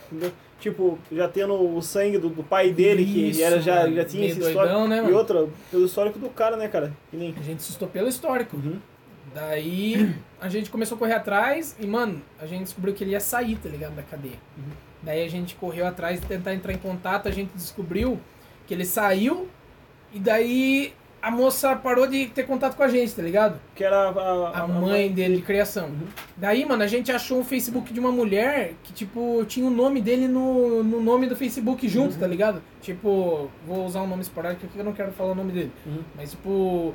[0.71, 4.27] tipo, já tendo o sangue do, do pai dele, que Isso, era, já, já tinha
[4.27, 4.89] esse doidão, histórico.
[4.89, 6.93] né, e outra, pelo histórico do cara, né, cara?
[7.11, 7.35] Que nem...
[7.39, 8.57] A gente assustou pelo histórico.
[8.57, 8.79] Uhum.
[9.35, 13.21] Daí a gente começou a correr atrás e, mano, a gente descobriu que ele ia
[13.21, 13.95] sair, tá ligado?
[13.95, 14.39] Da cadeia.
[15.03, 18.19] Daí a gente correu atrás de tentar entrar em contato, a gente descobriu
[18.67, 19.49] que ele saiu
[20.13, 23.59] e daí a moça parou de ter contato com a gente, tá ligado?
[23.75, 25.91] Que era a, A mãe dele de criação.
[26.37, 30.03] Daí, mano, a gente achou um Facebook de uma mulher que, tipo, tinha o nome
[30.03, 32.61] dele no, no nome do Facebook junto, tá ligado?
[32.83, 35.73] Tipo, vou usar um nome esporádico aqui que eu não quero falar o nome dele.
[35.87, 36.03] Uhum.
[36.15, 36.93] Mas, tipo,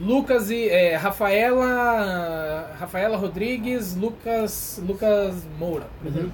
[0.00, 0.68] Lucas e.
[0.68, 2.74] É, Rafaela.
[2.76, 4.82] Rafaela Rodrigues, Lucas.
[4.84, 6.28] Lucas Moura, Uhum.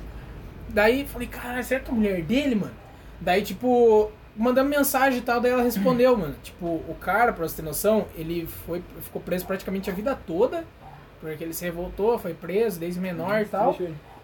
[0.71, 2.75] Daí falei, cara, será que é a mulher dele, mano?
[3.21, 6.35] Daí, tipo, mandamos mensagem e tal, daí ela respondeu, mano.
[6.43, 10.65] Tipo, o cara, pra você ter noção, ele foi, ficou preso praticamente a vida toda.
[11.21, 13.73] Porque ele se revoltou, foi preso desde menor e tal.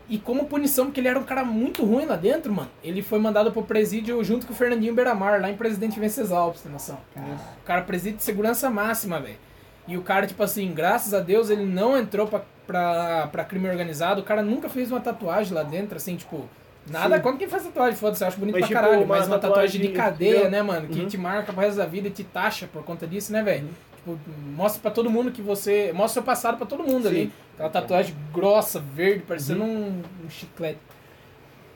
[0.08, 3.18] E como punição, porque ele era um cara muito ruim lá dentro, mano, ele foi
[3.18, 6.72] mandado pro presídio junto com o Fernandinho Beiramar, lá em Presidente Venceslau, pra você ter
[6.72, 6.98] noção.
[7.62, 9.38] O cara presídio de segurança máxima, velho.
[9.88, 13.68] E o cara, tipo assim, graças a Deus, ele não entrou pra, pra, pra crime
[13.68, 14.20] organizado.
[14.20, 16.48] O cara nunca fez uma tatuagem lá dentro, assim, tipo.
[16.90, 17.22] Nada Sim.
[17.22, 19.04] contra quem faz tatuagem, foda-se, eu acho bonito Mas, pra tipo, caralho.
[19.04, 20.50] uma Mas uma tatuagem de cadeia, entendeu?
[20.50, 20.88] né, mano?
[20.88, 21.06] Que Uhum.
[21.08, 23.68] te marca pro resto da vida e te taxa por conta disso, né, velho?
[23.96, 24.18] Tipo,
[24.56, 25.92] mostra pra todo mundo que você.
[25.92, 27.08] Mostra seu passado pra todo mundo Sim.
[27.08, 27.32] ali.
[27.54, 30.78] Aquela tatuagem grossa, verde, parecendo um, um chiclete.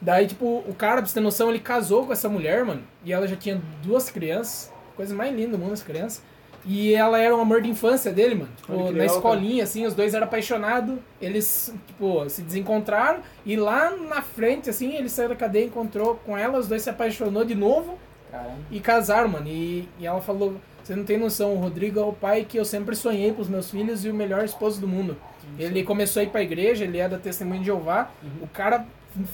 [0.01, 2.83] Daí, tipo, o cara, pra você ter noção, ele casou com essa mulher, mano.
[3.05, 4.73] E ela já tinha duas crianças.
[4.97, 6.23] Coisa mais linda do mundo, as crianças.
[6.67, 8.51] E ela era um amor de infância dele, mano.
[8.57, 10.99] Tipo, Olha na legal, escolinha, assim, os dois eram apaixonados.
[11.23, 13.21] Eles, tipo, se desencontraram.
[13.45, 16.59] E lá na frente, assim, ele saiu da cadeia, encontrou com ela.
[16.59, 17.97] Os dois se apaixonou de novo.
[18.31, 18.57] Caramba.
[18.71, 19.47] E casaram, mano.
[19.47, 22.65] E, e ela falou: Você não tem noção, o Rodrigo é o pai que eu
[22.65, 25.17] sempre sonhei pros meus filhos e o melhor esposo do mundo.
[25.57, 28.11] Ele começou a ir pra igreja, ele é da Testemunha de Jeová.
[28.43, 28.85] O cara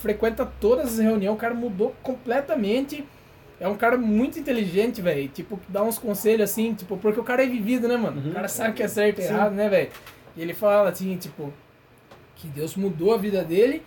[0.00, 3.04] frequenta todas as reuniões, o cara mudou completamente.
[3.62, 5.28] É um cara muito inteligente, velho.
[5.28, 8.28] Tipo, que dá uns conselhos assim, tipo, porque o cara é vivido, né, mano?
[8.28, 9.88] O cara sabe que é certo e errado, né, velho?
[10.36, 11.52] E ele fala assim, tipo,
[12.34, 13.80] que Deus mudou a vida dele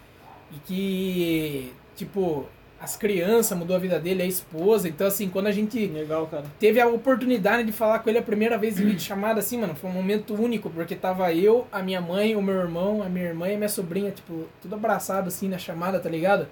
[0.50, 2.48] e que, tipo,
[2.80, 4.88] as crianças mudou a vida dele, a esposa.
[4.88, 8.58] Então, assim, quando a gente Legal, teve a oportunidade de falar com ele a primeira
[8.58, 12.00] vez em vídeo chamada, assim, mano, foi um momento único, porque tava eu, a minha
[12.00, 15.50] mãe, o meu irmão, a minha irmã e a minha sobrinha, tipo, tudo abraçado assim
[15.50, 16.48] na chamada, tá ligado?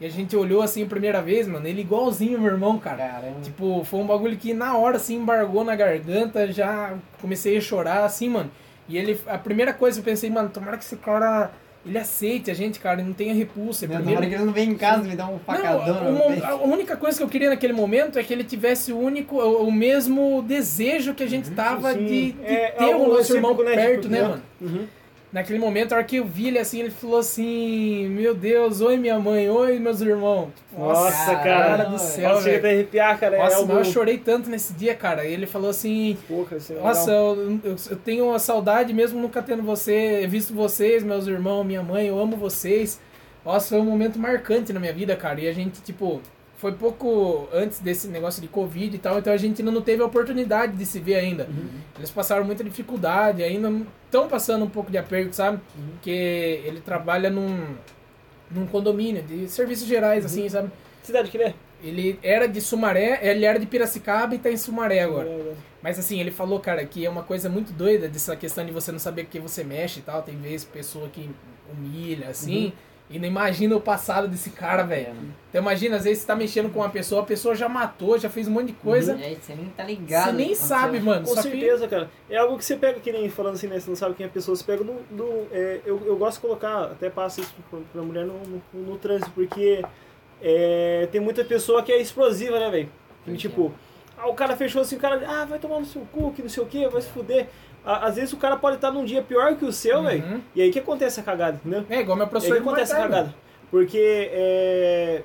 [0.00, 2.98] E a gente olhou assim a primeira vez, mano, ele igualzinho meu irmão, cara.
[2.98, 3.40] Caramba.
[3.42, 8.04] Tipo, foi um bagulho que na hora, assim, embargou na garganta, já comecei a chorar,
[8.04, 8.50] assim, mano.
[8.88, 11.50] E ele, a primeira coisa que eu pensei, mano, tomara que esse cara,
[11.84, 13.88] ele aceite a gente, cara, e não tenha repulsa.
[13.88, 16.46] Meu, Primeiro, tomara que ele não vem em casa me dar um facadão não, uma-
[16.46, 19.66] a única coisa que eu queria naquele momento é que ele tivesse o único, o,
[19.66, 22.04] o mesmo desejo que a gente tava Sim.
[22.06, 24.28] de, de É ter o nosso irmão né, perto, tipo, né, né?
[24.28, 24.42] mano?
[24.60, 24.86] Uhum.
[25.30, 28.96] Naquele momento, a hora que eu vi ele assim, ele falou assim: Meu Deus, oi
[28.96, 30.48] minha mãe, oi meus irmãos.
[30.56, 31.42] Tipo, Nossa, cara.
[31.42, 31.84] cara.
[31.84, 33.36] do céu, Nossa, chega até arrepiar, cara.
[33.36, 33.74] é Nossa, algo...
[33.74, 35.26] mas eu chorei tanto nesse dia, cara.
[35.26, 39.62] E ele falou assim: é Nossa, eu, eu, eu tenho uma saudade mesmo nunca tendo
[39.62, 42.98] você, visto vocês, meus irmãos, minha mãe, eu amo vocês.
[43.44, 45.40] Nossa, foi um momento marcante na minha vida, cara.
[45.40, 46.22] E a gente, tipo,
[46.58, 50.02] foi pouco antes desse negócio de Covid e tal, então a gente ainda não teve
[50.02, 51.44] a oportunidade de se ver ainda.
[51.44, 51.68] Uhum.
[51.96, 53.72] Eles passaram muita dificuldade, ainda
[54.04, 55.58] estão passando um pouco de aperto, sabe?
[55.78, 55.88] Uhum.
[55.92, 57.64] Porque ele trabalha num,
[58.50, 60.30] num condomínio de serviços gerais, Uhum.
[60.30, 60.70] assim, sabe?
[61.02, 61.54] Cidade que ele é?
[61.80, 65.28] Ele era de Sumaré, ele era de Piracicaba e tá em Sumaré agora.
[65.28, 68.72] É, Mas assim, ele falou, cara, que é uma coisa muito doida dessa questão de
[68.72, 70.22] você não saber o que você mexe e tal.
[70.22, 71.30] Tem vezes pessoa que
[71.72, 72.72] humilha, assim.
[73.10, 75.14] E não imagina o passado desse cara, velho.
[75.48, 78.28] Então imagina, às vezes você tá mexendo com uma pessoa, a pessoa já matou, já
[78.28, 79.16] fez um monte de coisa.
[79.16, 80.26] E aí você nem tá ligado.
[80.26, 81.24] Você nem que sabe, mano.
[81.26, 82.10] Com certeza, cara.
[82.28, 83.80] É algo que você pega, que nem falando assim, né?
[83.80, 84.96] Você não sabe quem é a pessoa, você pega no.
[85.10, 88.62] no- é, eu, eu gosto de colocar, até passo isso pra, pra mulher no, no,
[88.82, 89.82] no trânsito, porque
[90.42, 92.88] é, tem muita pessoa que é explosiva, né, velho?
[93.24, 93.72] Que, Tipo,
[94.16, 96.48] ah, o cara fechou assim, o cara, ah, vai tomar no seu cu, que não
[96.48, 97.46] sei o que, vai se fuder.
[97.90, 100.04] Às vezes o cara pode estar num dia pior que o seu, Uhum.
[100.04, 100.42] velho.
[100.54, 101.86] E aí que acontece a cagada, entendeu?
[101.88, 103.34] É igual meu E aí professor que acontece a cagada.
[103.70, 105.22] Porque, é,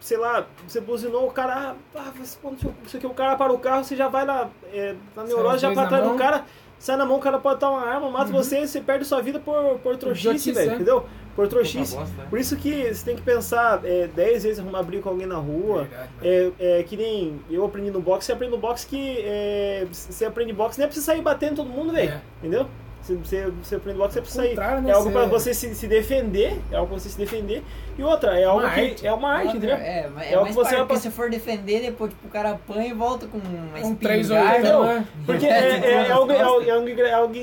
[0.00, 3.82] sei lá, você buzinou, o cara, ah, você, não sei o- cara para o carro,
[3.84, 6.44] você já vai na, é, na neurose, os já para trás do cara,
[6.78, 8.32] sai na mão, o cara pode estar uma arma, mata Uhum.
[8.36, 10.74] você, você perde sua vida por, por trouxice, velho, é.
[10.74, 11.06] entendeu?
[11.34, 11.96] Por trouxice.
[11.96, 12.06] né?
[12.30, 15.36] Por isso que você tem que pensar é, 10 vezes arrumar briga com alguém na
[15.36, 15.82] rua.
[15.84, 16.54] Verdade, mano.
[16.58, 20.24] É, é que nem eu aprendi no boxe, você aprende no boxe que é, você
[20.24, 22.10] aprende boxe, nem é pra você sair batendo todo mundo, velho.
[22.12, 22.20] É.
[22.40, 22.68] Entendeu?
[23.04, 24.48] Você, você, você aprende boxe, é pra Ao sair.
[24.50, 27.18] contrário, né, É algo você- pra você se, se defender, é algo pra você se
[27.18, 27.62] defender.
[27.98, 29.06] E outra, é algo Uma que arte.
[29.06, 29.76] é uma arte, entendeu?
[29.76, 32.30] É, mas É é, o mais que você vai se for defender, depois tipo, o
[32.30, 34.58] cara apanha e volta com uma Um 3 espingarda.
[34.58, 34.82] Entendeu?
[34.84, 35.06] né?
[35.26, 37.34] Porque é, é, é, algo, é, algo, é, algo, é, algo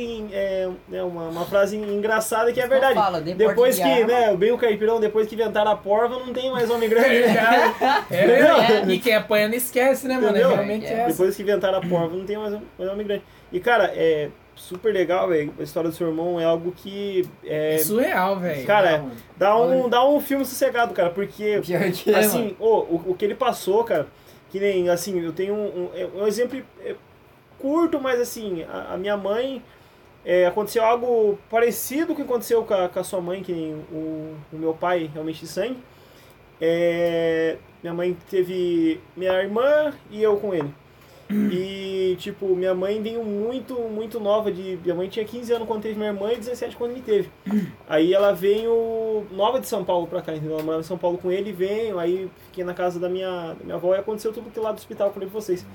[0.91, 2.95] é, uma, uma frase engraçada que é que verdade.
[2.95, 4.07] porte depois de que, arma.
[4.07, 7.19] né, bem o caipirão, depois que inventaram a porva, não tem mais homem grande.
[7.27, 7.75] né?
[8.09, 8.83] É?
[8.87, 10.35] E quem apanha não esquece, né, mano?
[10.35, 11.11] É realmente É, é essa.
[11.11, 13.23] Depois que inventaram a porva, não tem mais, mais homem grande.
[13.51, 14.29] E, cara, é
[14.61, 15.53] super legal, velho.
[15.59, 17.27] A história do seu irmão é algo que.
[17.43, 18.65] É É, surreal, velho.
[18.65, 21.61] Cara, dá, um, dá um filme sossegado, cara, porque.
[22.07, 22.19] É.
[22.19, 24.07] Assim, ô, o, o que ele passou, cara,
[24.49, 26.95] que nem, assim, eu tenho um, um, é um exemplo é,
[27.59, 29.61] curto, mas assim, a, a minha mãe,
[30.23, 33.51] é, aconteceu algo parecido com o que aconteceu com a, com a sua mãe, que
[33.51, 35.77] nem o, o meu pai, realmente de sangue.
[36.59, 40.71] É, minha mãe teve minha irmã e eu com ele.
[41.31, 44.77] E, tipo, minha mãe veio muito, muito nova de...
[44.83, 47.29] Minha mãe tinha 15 anos quando teve minha irmã e 17 quando ele teve.
[47.87, 50.55] Aí ela veio nova de São Paulo pra cá, entendeu?
[50.55, 53.63] Ela morava em São Paulo com ele, veio, aí fiquei na casa da minha, da
[53.63, 55.65] minha avó e aconteceu tudo que lá do hospital, eu falei pra vocês.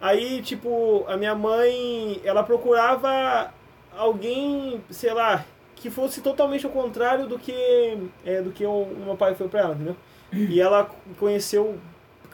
[0.00, 3.52] Aí, tipo, a minha mãe, ela procurava
[3.96, 9.02] alguém, sei lá, que fosse totalmente ao contrário do que, é, do que o, o
[9.04, 9.96] meu pai foi pra ela, entendeu?
[10.32, 11.78] E ela conheceu,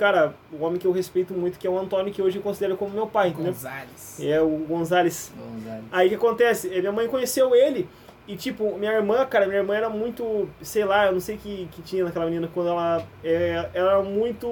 [0.03, 2.77] cara, o homem que eu respeito muito, que é o Antônio, que hoje eu considero
[2.77, 3.53] como meu pai, entendeu?
[3.53, 4.21] Gonzales.
[4.21, 5.33] É o Gonzales.
[5.37, 5.85] Gonzalo.
[5.93, 6.69] Aí o que acontece?
[6.69, 7.89] Minha mãe conheceu ele
[8.27, 11.39] e, tipo, minha irmã, cara, minha irmã era muito, sei lá, eu não sei o
[11.39, 14.49] que, que tinha naquela menina quando ela, é, ela era muito,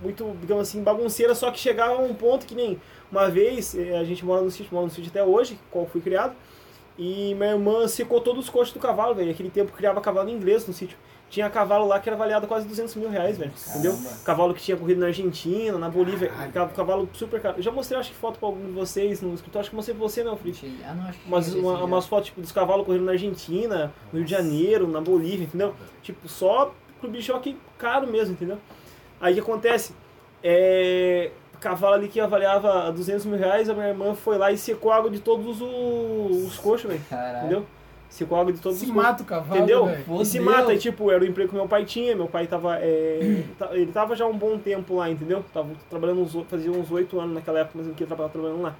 [0.00, 2.80] muito, digamos assim, bagunceira, só que chegava a um ponto que nem
[3.10, 6.00] uma vez, eh, a gente mora no sítio, mora no sítio até hoje, qual fui
[6.00, 6.36] criado,
[6.96, 9.28] e minha irmã secou todos os coxos do cavalo, velho.
[9.28, 10.96] Naquele tempo criava cavalo inglês no sítio.
[11.30, 13.52] Tinha cavalo lá que era avaliado quase 200 mil reais, velho.
[13.68, 13.96] Entendeu?
[14.24, 16.28] Cavalo que tinha corrido na Argentina, na Bolívia.
[16.74, 17.58] Cavalo, super caro.
[17.58, 19.60] Eu já mostrei, acho que foto pra algum de vocês no escritório.
[19.60, 20.82] Acho que mostrei pra você, não, Felipe.
[20.84, 24.18] Ah, não, acho que cheguei uma, umas fotos tipo, dos cavalos correndo na Argentina, no
[24.18, 25.72] Rio de Janeiro, na Bolívia, entendeu?
[26.02, 28.58] Tipo, só clube de choque caro mesmo, entendeu?
[29.20, 29.94] Aí o que acontece?
[30.42, 34.58] É, cavalo ali que avaliava a 200 mil reais, a minha irmã foi lá e
[34.58, 37.02] secou a água de todos os, os coxos, velho.
[37.08, 37.38] Caralho.
[37.38, 37.66] Entendeu?
[38.10, 39.04] A água de todos Se os coxos.
[39.04, 39.88] mata o cavalo, Entendeu?
[40.20, 42.76] E se mata, e tipo, era o emprego que meu pai tinha, meu pai tava.
[42.82, 43.42] é,
[43.72, 45.44] ele tava já um bom tempo lá, entendeu?
[45.52, 48.74] Tava trabalhando uns, fazia uns oito anos naquela época, mas ele tava trabalhando lá.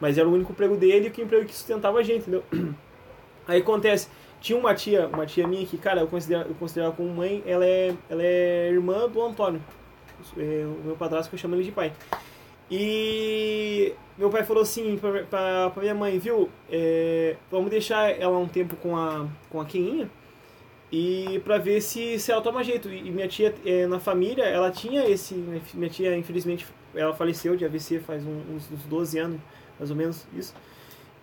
[0.00, 2.44] Mas era o único emprego dele e que emprego que sustentava a gente, entendeu?
[3.48, 4.08] Aí acontece,
[4.40, 7.64] tinha uma tia, uma tia minha que, cara, eu considero, eu considero como mãe, ela
[7.64, 9.60] é, ela é irmã do Antônio.
[10.36, 11.92] É, o meu padrasto que eu chamo ele de pai.
[12.70, 16.48] E meu pai falou assim pra, pra, pra minha mãe, viu?
[16.70, 20.10] É, vamos deixar ela um tempo com a, com a Keninha
[20.90, 22.88] e pra ver se, se ela toma jeito.
[22.90, 25.34] E, minha tia, é, na família, ela tinha esse.
[25.74, 29.40] Minha tia, infelizmente, ela faleceu de AVC faz um- uns, uns 12 anos,
[29.78, 30.54] mais ou menos isso.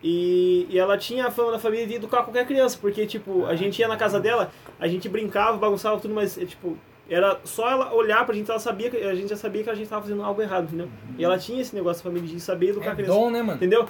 [0.03, 3.55] E, e ela tinha a fama da família de educar qualquer criança, porque, tipo, a
[3.55, 6.77] gente ia na casa dela, a gente brincava, bagunçava tudo, mas, é, tipo,
[7.09, 9.75] era só ela olhar pra gente, ela sabia que a gente já sabia que a
[9.75, 10.87] gente tava fazendo algo errado, entendeu?
[11.17, 13.13] E ela tinha esse negócio da família de saber educar a É criança.
[13.13, 13.57] dom, né, mano?
[13.57, 13.87] Entendeu?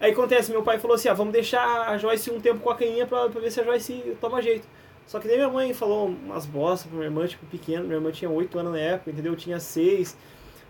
[0.00, 2.74] Aí acontece, meu pai falou assim, ah, vamos deixar a Joyce um tempo com a
[2.74, 4.66] caninha pra, pra ver se a Joyce toma jeito.
[5.06, 8.10] Só que daí minha mãe falou umas bostas pra minha irmã, tipo, pequena, minha irmã
[8.10, 9.32] tinha 8 anos na época, entendeu?
[9.32, 10.16] Eu tinha 6.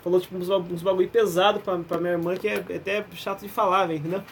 [0.05, 3.49] Falou, tipo, uns, uns bagulho pesado pra, pra minha irmã, que é até chato de
[3.49, 4.23] falar, velho, entendeu?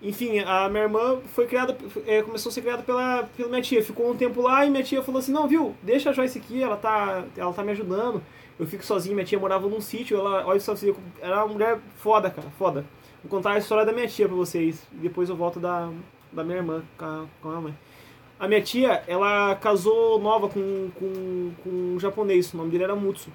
[0.00, 3.82] Enfim, a minha irmã foi criada, é, começou a ser criada pela, pela minha tia.
[3.82, 6.62] Ficou um tempo lá e minha tia falou assim, não, viu, deixa a Joyce aqui,
[6.62, 8.22] ela tá, ela tá me ajudando.
[8.58, 10.74] Eu fico sozinha, minha tia morava num sítio, ela, olha só,
[11.20, 12.84] era uma mulher foda, cara, foda.
[13.22, 15.90] Vou contar a história da minha tia pra vocês, depois eu volto da,
[16.32, 17.78] da minha irmã com a, com a minha mãe.
[18.38, 22.94] A minha tia, ela casou nova com, com, com um japonês, o nome dele era
[22.94, 23.30] Mutsu.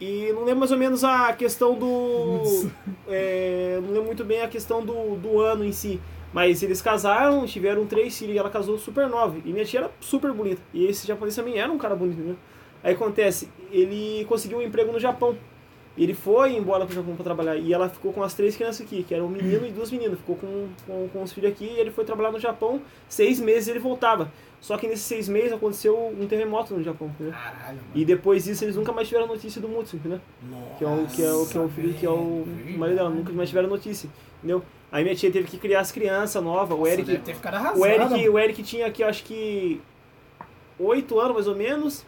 [0.00, 2.70] E não lembro mais ou menos a questão do.
[3.08, 6.00] é, não lembro muito bem a questão do, do ano em si.
[6.32, 9.36] Mas eles casaram, tiveram três filhos e ela casou super nova.
[9.44, 10.60] E minha tia era super bonita.
[10.74, 12.36] E esse japonês também era um cara bonito, entendeu?
[12.82, 15.36] Aí acontece, ele conseguiu um emprego no Japão.
[15.98, 17.56] Ele foi embora pro Japão pra trabalhar.
[17.56, 20.18] E ela ficou com as três crianças aqui, que eram um menino e duas meninas.
[20.18, 22.80] Ficou com, com, com os filhos aqui e ele foi trabalhar no Japão.
[23.08, 24.30] Seis meses ele voltava.
[24.60, 27.32] Só que nesses seis meses aconteceu um terremoto no Japão, entendeu?
[27.32, 27.90] Caralho, mano.
[27.94, 30.20] E depois disso eles nunca mais tiveram notícia do Mutsu, entendeu?
[30.76, 32.44] Que é o que é o que é o filho que é o
[32.76, 34.62] marido dela, nunca mais tiveram notícia, entendeu?
[34.90, 37.54] Aí minha tia teve que criar as crianças novas, o Nossa, Eric, deve ter ficado
[37.54, 37.80] arrasado.
[37.80, 39.80] o Eric, o Eric tinha aqui acho que
[40.78, 42.04] oito anos mais ou menos.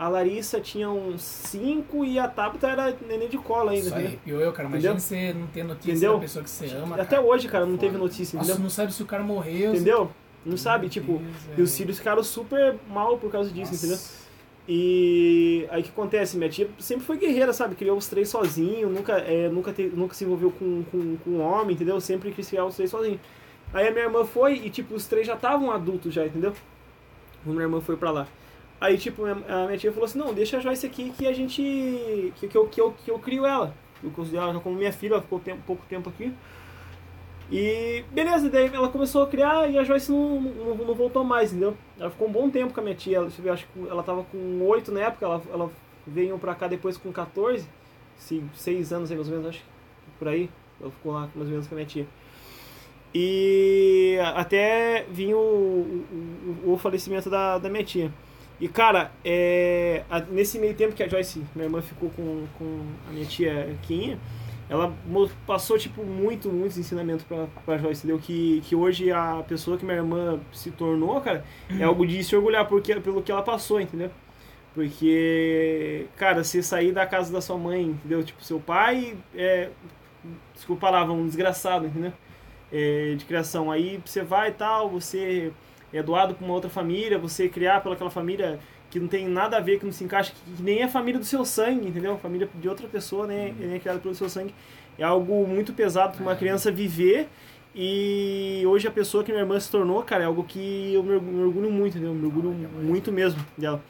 [0.00, 4.06] A Larissa tinha uns cinco e a Tabata era neném de cola ainda, Isso entendeu?
[4.08, 4.66] arrepiou eu, cara.
[4.70, 4.92] Entendeu?
[4.92, 6.14] Imagina você não ter notícia Entendeu?
[6.14, 6.94] da pessoa que você ama.
[6.96, 7.22] Até cara.
[7.22, 8.04] hoje, cara, não teve Foda.
[8.04, 9.72] notícia, Nossa, não sabe se o cara morreu.
[9.72, 10.10] se- Entendeu?
[10.46, 13.86] Não sabe, tipo, Deus, e os filhos ficaram super mal por causa disso, Nossa.
[13.86, 14.02] entendeu?
[14.66, 16.38] E aí o que acontece?
[16.38, 17.74] Minha tia sempre foi guerreira, sabe?
[17.74, 21.40] Criou os três sozinho, nunca, é, nunca, te- nunca se envolveu com, com, com um
[21.42, 22.00] homem, entendeu?
[22.00, 23.20] Sempre quis criar os três sozinho.
[23.74, 26.54] Aí a minha irmã foi e, tipo, os três já estavam adultos já, entendeu?
[27.44, 28.26] Minha irmã foi pra lá.
[28.80, 32.32] Aí, tipo, a minha tia falou assim, não, deixa a Joyce aqui que a gente...
[32.36, 33.74] que, que, eu, que, eu, que eu crio ela.
[34.02, 36.32] Eu considero ela como minha filha, ela ficou tempo, pouco tempo aqui.
[37.52, 41.50] E beleza, daí ela começou a criar e a Joyce não, não, não voltou mais,
[41.50, 41.76] entendeu?
[41.98, 43.18] Ela ficou um bom tempo com a minha tia.
[43.18, 45.70] Ela, eu acho que ela tava com 8 na época, ela, ela
[46.06, 47.68] veio pra cá depois com 14,
[48.16, 49.64] 6 anos aí mais ou menos, acho,
[50.18, 50.48] por aí.
[50.80, 52.06] Ela ficou lá mais ou menos com a minha tia.
[53.12, 58.12] E até vir o, o, o falecimento da, da minha tia.
[58.60, 62.82] E cara, é, a- nesse meio tempo que a Joyce, minha irmã, ficou com, com
[63.08, 64.18] a minha tia Quinha,
[64.68, 64.94] ela
[65.46, 68.18] passou tipo muito, muitos ensinamentos pra, pra Joyce, entendeu?
[68.22, 71.44] Que, que hoje a pessoa que minha irmã se tornou, cara,
[71.78, 74.10] é algo de se orgulhar porque, pelo que ela passou, entendeu?
[74.74, 78.22] Porque, cara, você sair da casa da sua mãe, entendeu?
[78.22, 79.70] Tipo, seu pai é,
[80.54, 82.12] desculpa a palavra, um desgraçado, entendeu?
[82.72, 83.70] É, de criação.
[83.70, 85.52] Aí você vai e tal, você
[85.92, 88.58] é doado pra uma outra família, você criar pelaquela família
[88.90, 91.18] que não tem nada a ver, que não se encaixa, que, que nem é família
[91.20, 92.18] do seu sangue, entendeu?
[92.18, 93.54] Família de outra pessoa, né?
[93.58, 94.52] Nem é criada pelo seu sangue.
[94.98, 97.28] É algo muito pesado para uma criança viver.
[97.74, 101.14] E hoje a pessoa que minha irmã se tornou, cara, é algo que eu me
[101.14, 102.12] orgu- me orgulho muito, entendeu?
[102.14, 103.80] Me orgulho muito mesmo dela.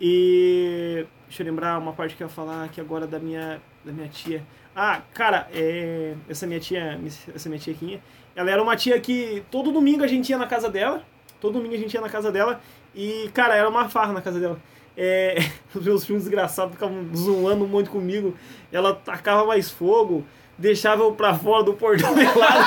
[0.00, 3.92] E deixa eu lembrar uma parte que eu ia falar aqui agora da minha, da
[3.92, 4.42] minha tia.
[4.74, 7.00] Ah, cara, é, essa minha tia,
[7.34, 7.98] essa minha tia aqui,
[8.34, 11.02] ela era uma tia que todo domingo a gente ia na casa dela.
[11.40, 12.60] Todo domingo a gente ia na casa dela
[12.94, 14.58] e, cara, era uma farra na casa dela.
[14.96, 15.36] É,
[15.74, 18.34] os meus filhos desgraçados ficavam zoando um monte comigo.
[18.72, 20.24] Ela tacava mais fogo,
[20.56, 22.64] deixava eu pra fora do portão pelado.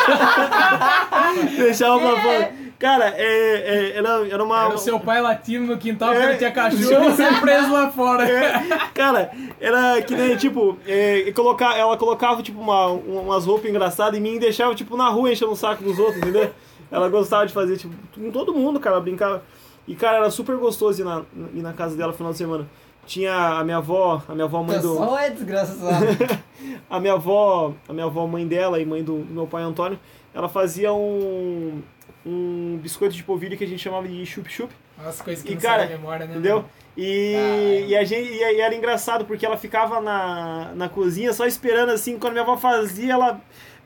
[1.57, 2.53] deixava pra fora.
[2.77, 4.65] Cara, é, é, era, era uma.
[4.65, 6.29] Era o seu pai latindo no quintal porque É.
[6.29, 8.29] ele tinha cachorro e você preso lá fora.
[8.29, 8.53] É,
[8.93, 14.21] cara, era que nem, tipo, é, colocar, ela colocava, tipo, uma, umas roupas engraçadas em
[14.21, 16.51] mim e deixava, tipo, na rua enchendo o saco dos outros, entendeu?
[16.91, 19.43] Ela gostava de fazer, tipo, com todo mundo, cara, ela brincava.
[19.87, 21.23] E, cara, era super gostoso ir na,
[21.53, 22.67] ir na casa dela no final de semana.
[23.05, 24.95] Tinha a minha avó, a minha avó mãe do...
[24.95, 26.05] Só é desgraçado.
[26.89, 29.97] A minha avó, a minha avó mãe dela e mãe do, meu pai Antônio,
[30.33, 31.81] ela fazia um,
[32.25, 34.69] um biscoito de polvilho que a gente chamava de chup-chup.
[34.97, 36.33] As coisas que E, não cara, memória, né?
[36.33, 36.65] Entendeu?
[36.97, 37.85] E, Caralho.
[37.87, 41.91] e a gente e, e era engraçado porque ela ficava na, na cozinha só esperando
[41.91, 43.39] assim, quando minha avó fazia, ela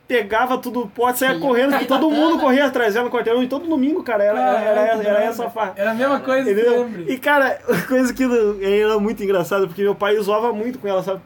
[0.06, 3.48] pegava tudo o pote, saia correndo, que todo mundo corria atrás dela no quarteirão, e
[3.48, 5.72] todo domingo, cara, era, era, era, era, que essa farra.
[5.76, 6.86] Era a mesma coisa Entendeu?
[6.86, 7.12] sempre.
[7.12, 8.22] E cara, coisa que
[8.62, 11.20] era muito engraçado, porque meu pai zoava muito com ela, sabe?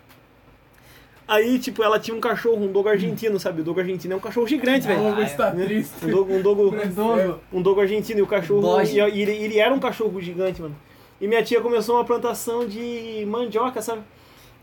[1.27, 3.61] Aí, tipo, ela tinha um cachorro, um dogo argentino, sabe?
[3.61, 5.09] O dogo argentino é um cachorro gigante, O velho.
[5.09, 5.67] Hugo está Né?
[5.67, 6.07] triste.
[6.07, 6.75] Um dogo, um dogo,
[7.53, 8.81] um dogo argentino e o cachorro.
[8.81, 10.75] E, e ele, ele era um cachorro gigante, mano.
[11.21, 14.01] E minha tia começou uma plantação de mandioca, sabe?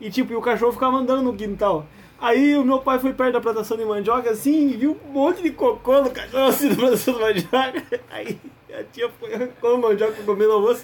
[0.02, 1.86] E tipo, e o cachorro ficava andando no quintal.
[2.20, 5.42] Aí o meu pai foi perto da plantação de mandioca assim e viu um monte
[5.44, 8.02] de cocô no cachorro assim da plantação de mandioca.
[8.10, 8.40] Aí
[8.80, 10.84] a tia foi com a mandioca comendo almoço,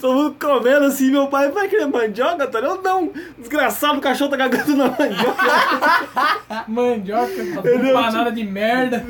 [0.00, 1.10] todo mundo comendo assim.
[1.10, 2.58] Meu pai vai querer mandioca, tá?
[2.60, 6.62] Eu não, desgraçado, o cachorro tá cagando na mandioca.
[6.68, 7.94] Mandioca, Entendeu?
[7.94, 9.04] panada de merda.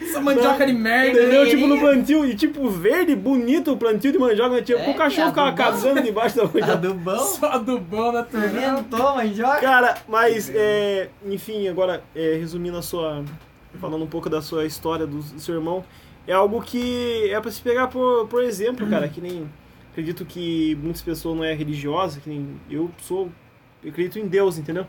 [0.00, 1.20] Essa mandioca de merda.
[1.20, 1.44] Entendeu?
[1.44, 1.50] né?
[1.50, 4.62] Tipo no plantio, e tipo verde, bonito o plantio de mandioca, né?
[4.62, 5.72] tipo, É, o cachorro ficava adubão.
[5.72, 6.72] cagando debaixo da mandioca.
[6.78, 7.18] Adubão?
[7.18, 8.48] Só do bom da turma.
[8.48, 9.60] Fermentou, mandioca?
[9.60, 13.24] Cara, mas, é, enfim, agora, é, resumindo a sua.
[13.80, 15.84] Falando um pouco da sua história, do, do seu irmão,
[16.28, 19.48] é algo que é pra se pegar por, por exemplo, cara, que nem.
[19.90, 23.30] Acredito que muitas pessoas não é religiosa, que nem eu sou.
[23.82, 24.86] Eu acredito em Deus, entendeu?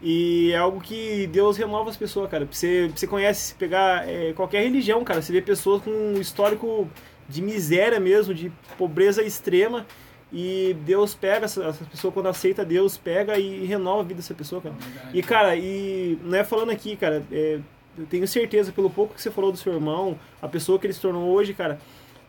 [0.00, 2.46] E é algo que Deus renova as pessoas, cara.
[2.50, 6.88] Você, você conhece, se pegar é, qualquer religião, cara, você vê pessoas com um histórico
[7.28, 9.84] de miséria mesmo, de pobreza extrema.
[10.32, 14.34] E Deus pega essa, essa pessoa, quando aceita Deus, pega e renova a vida dessa
[14.34, 14.76] pessoa, cara.
[15.12, 17.58] E, cara, e não é falando aqui, cara, é,
[17.98, 20.94] eu tenho certeza, pelo pouco que você falou do seu irmão, a pessoa que ele
[20.94, 21.78] se tornou hoje, cara,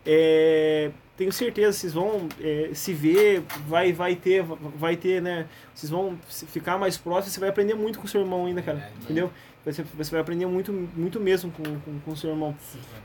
[0.06, 5.46] é, tenho certeza, vocês vão é, se ver, vai, vai ter, vai ter, né?
[5.76, 8.90] Vocês vão ficar mais próximos, você vai aprender muito com o seu irmão ainda, cara.
[9.04, 9.30] Entendeu?
[9.66, 12.56] Você, você vai aprender muito, muito mesmo com, com, com o seu irmão.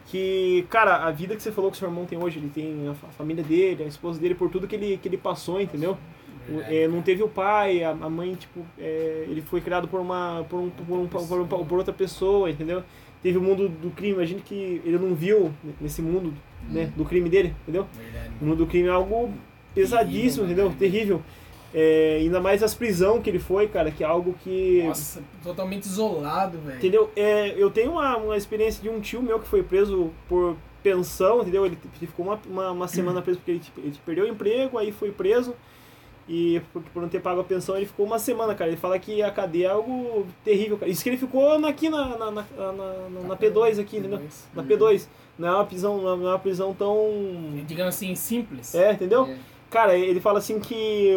[0.06, 2.88] Que, cara, a vida que você falou que o seu irmão tem hoje, ele tem
[2.88, 5.92] a fa- família dele, a esposa dele, por tudo que ele, que ele passou, entendeu?
[5.92, 6.13] O-
[6.68, 10.44] é, não teve o pai, a, a mãe, tipo, é, ele foi criado por uma
[10.48, 12.82] por, um, por, um- por, um- por outra pessoa, entendeu?
[13.22, 16.32] Teve o mundo do crime, imagina que ele não viu nesse mundo
[16.68, 17.86] né, do crime dele, entendeu?
[18.40, 19.32] O mundo do crime é algo
[19.74, 20.68] pesadíssimo, Terrível, entendeu?
[20.70, 20.76] né?
[20.78, 21.22] Terrível.
[21.76, 24.84] É, ainda mais as prisão que ele foi, cara, que é algo que.
[24.86, 26.76] Nossa, totalmente isolado, velho.
[26.78, 27.10] Entendeu?
[27.16, 31.40] É, eu tenho uma, uma experiência de um tio meu que foi preso por pensão,
[31.40, 31.66] entendeu?
[31.66, 34.78] Ele, ele ficou uma, uma, uma semana preso porque ele, tipo, ele perdeu o emprego,
[34.78, 35.54] aí foi preso.
[36.26, 38.70] E por, por não ter pago a pensão, ele ficou uma semana, cara.
[38.70, 40.90] Ele fala que a cadeia é algo terrível, cara.
[40.90, 44.20] Isso que ele ficou aqui na, na, na, na, na P2 aqui, entendeu?
[44.54, 45.06] Na P2.
[45.38, 46.96] Não é uma prisão, não é uma prisão tão.
[47.66, 48.74] Digamos assim, simples.
[48.74, 49.26] É, entendeu?
[49.26, 49.36] É.
[49.68, 51.12] Cara, ele fala assim que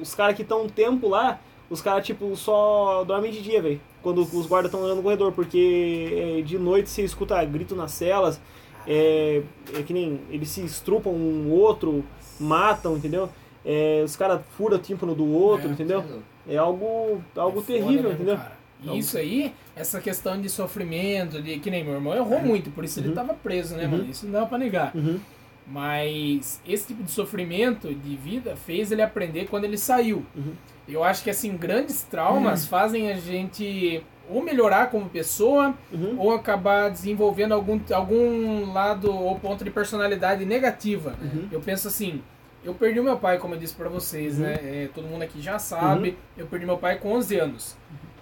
[0.00, 3.80] os caras que estão um tempo lá, os caras, tipo, só dormem de dia, velho.
[4.02, 7.92] Quando os guardas estão andando no corredor, porque é, de noite você escuta grito nas
[7.92, 8.40] celas,
[8.86, 9.42] é,
[9.74, 12.04] é que nem eles se estrupam um outro,
[12.38, 13.28] matam, entendeu?
[13.68, 16.04] É, os caras furam o tímpano do outro, É, entendeu?
[16.48, 18.36] É algo, algo É terrível, mesmo, entendeu?
[18.36, 18.52] cara.
[18.84, 22.84] E isso aí, essa questão de sofrimento, de que nem meu irmão errou muito, por
[22.84, 23.14] isso ele Uhum.
[23.14, 23.90] tava preso, né, Uhum.
[23.90, 24.06] mano?
[24.10, 24.92] Isso não dá pra negar.
[24.94, 25.18] Uhum.
[25.66, 30.24] Mas esse tipo de sofrimento de vida fez ele aprender quando ele saiu.
[30.36, 30.52] Uhum.
[30.88, 36.14] Eu acho que assim, grandes traumas fazem a gente ou melhorar como pessoa Uhum.
[36.18, 41.14] ou acabar desenvolvendo algum, algum lado ou ponto de personalidade negativa.
[41.20, 41.48] Uhum.
[41.50, 42.22] Eu penso assim,
[42.66, 44.42] eu perdi meu pai, como eu disse pra vocês, Uhum.
[44.44, 44.54] né?
[44.54, 46.16] É, todo mundo aqui já sabe.
[46.36, 47.76] Eu perdi meu pai com 11 anos.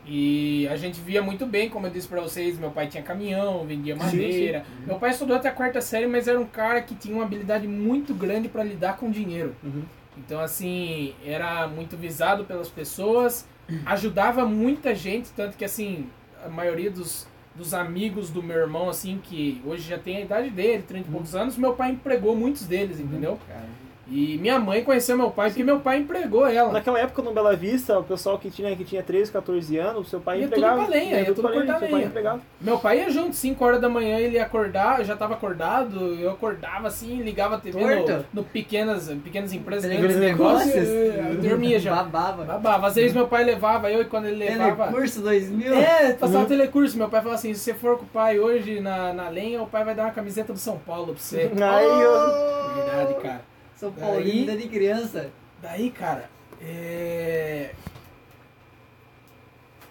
[0.06, 3.64] E a gente via muito bem, como eu disse pra vocês, meu pai tinha caminhão,
[3.66, 4.64] vendia Sim, madeira.
[4.86, 7.66] Meu pai estudou até a quarta série, mas era um cara que tinha uma habilidade
[7.66, 9.56] muito grande pra lidar com dinheiro.
[9.64, 9.82] Uhum.
[10.18, 13.48] Então, assim, era muito visado pelas pessoas,
[13.86, 16.06] ajudava muita gente, tanto que, assim,
[16.44, 20.50] a maioria dos, dos amigos do meu irmão, assim, que hoje já tem a idade
[20.50, 23.38] dele, 30 e poucos anos, meu pai empregou muitos deles, entendeu?
[23.48, 23.64] Cara,
[24.06, 26.70] E minha mãe conheceu meu pai porque meu pai empregou ela.
[26.72, 30.20] Naquela época no Bela Vista, o pessoal que tinha, que tinha 13, 14 anos, seu
[30.20, 30.84] pai Ia tudo empregava.
[30.84, 32.06] pra lenha, ia tudo pra cortar seu pai lenha.
[32.06, 32.40] empregava.
[32.60, 35.98] Meu pai ia junto, 5 horas da manhã ele ia acordar, eu já tava acordado,
[36.20, 41.34] eu acordava assim, ligava a TV no, no pequenas, pequenas empresas, Pequenos grandes negócios, negócios.
[41.44, 41.94] eu, dormia já.
[41.94, 42.44] Babava.
[42.44, 42.86] Babava.
[42.88, 44.84] Às vezes meu pai levava eu e quando ele levava.
[44.84, 45.74] Telecurso 2000.
[45.74, 46.44] É, passava Uhum.
[46.46, 46.98] telecurso.
[46.98, 49.66] Meu pai falava assim: se você for com o pai hoje na, na lenha, o
[49.66, 51.50] pai vai dar uma camiseta do São Paulo pra você.
[51.58, 52.74] Aí eu.
[52.84, 53.53] Verdade, cara.
[53.76, 55.30] São Daí- Paulino ainda de criança.
[55.62, 56.28] Daí, cara,
[56.60, 57.70] é.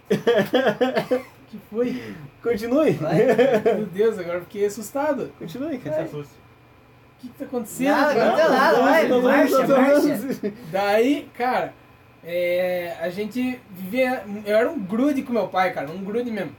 [1.49, 2.15] que foi?
[2.41, 2.91] Continue.
[2.91, 3.17] Vai.
[3.75, 5.31] Meu Deus, agora eu fiquei assustado.
[5.39, 6.03] Continue, cara.
[6.05, 6.23] O
[7.19, 7.89] que, que tá acontecendo?
[7.89, 8.27] Nada, cara?
[8.27, 10.53] aconteceu nada, vai, marcha, vamos- marcha.
[10.71, 11.73] Daí, cara,
[12.23, 14.23] é, a gente vivia.
[14.45, 16.53] Eu era um grude com meu pai, cara, um grude mesmo.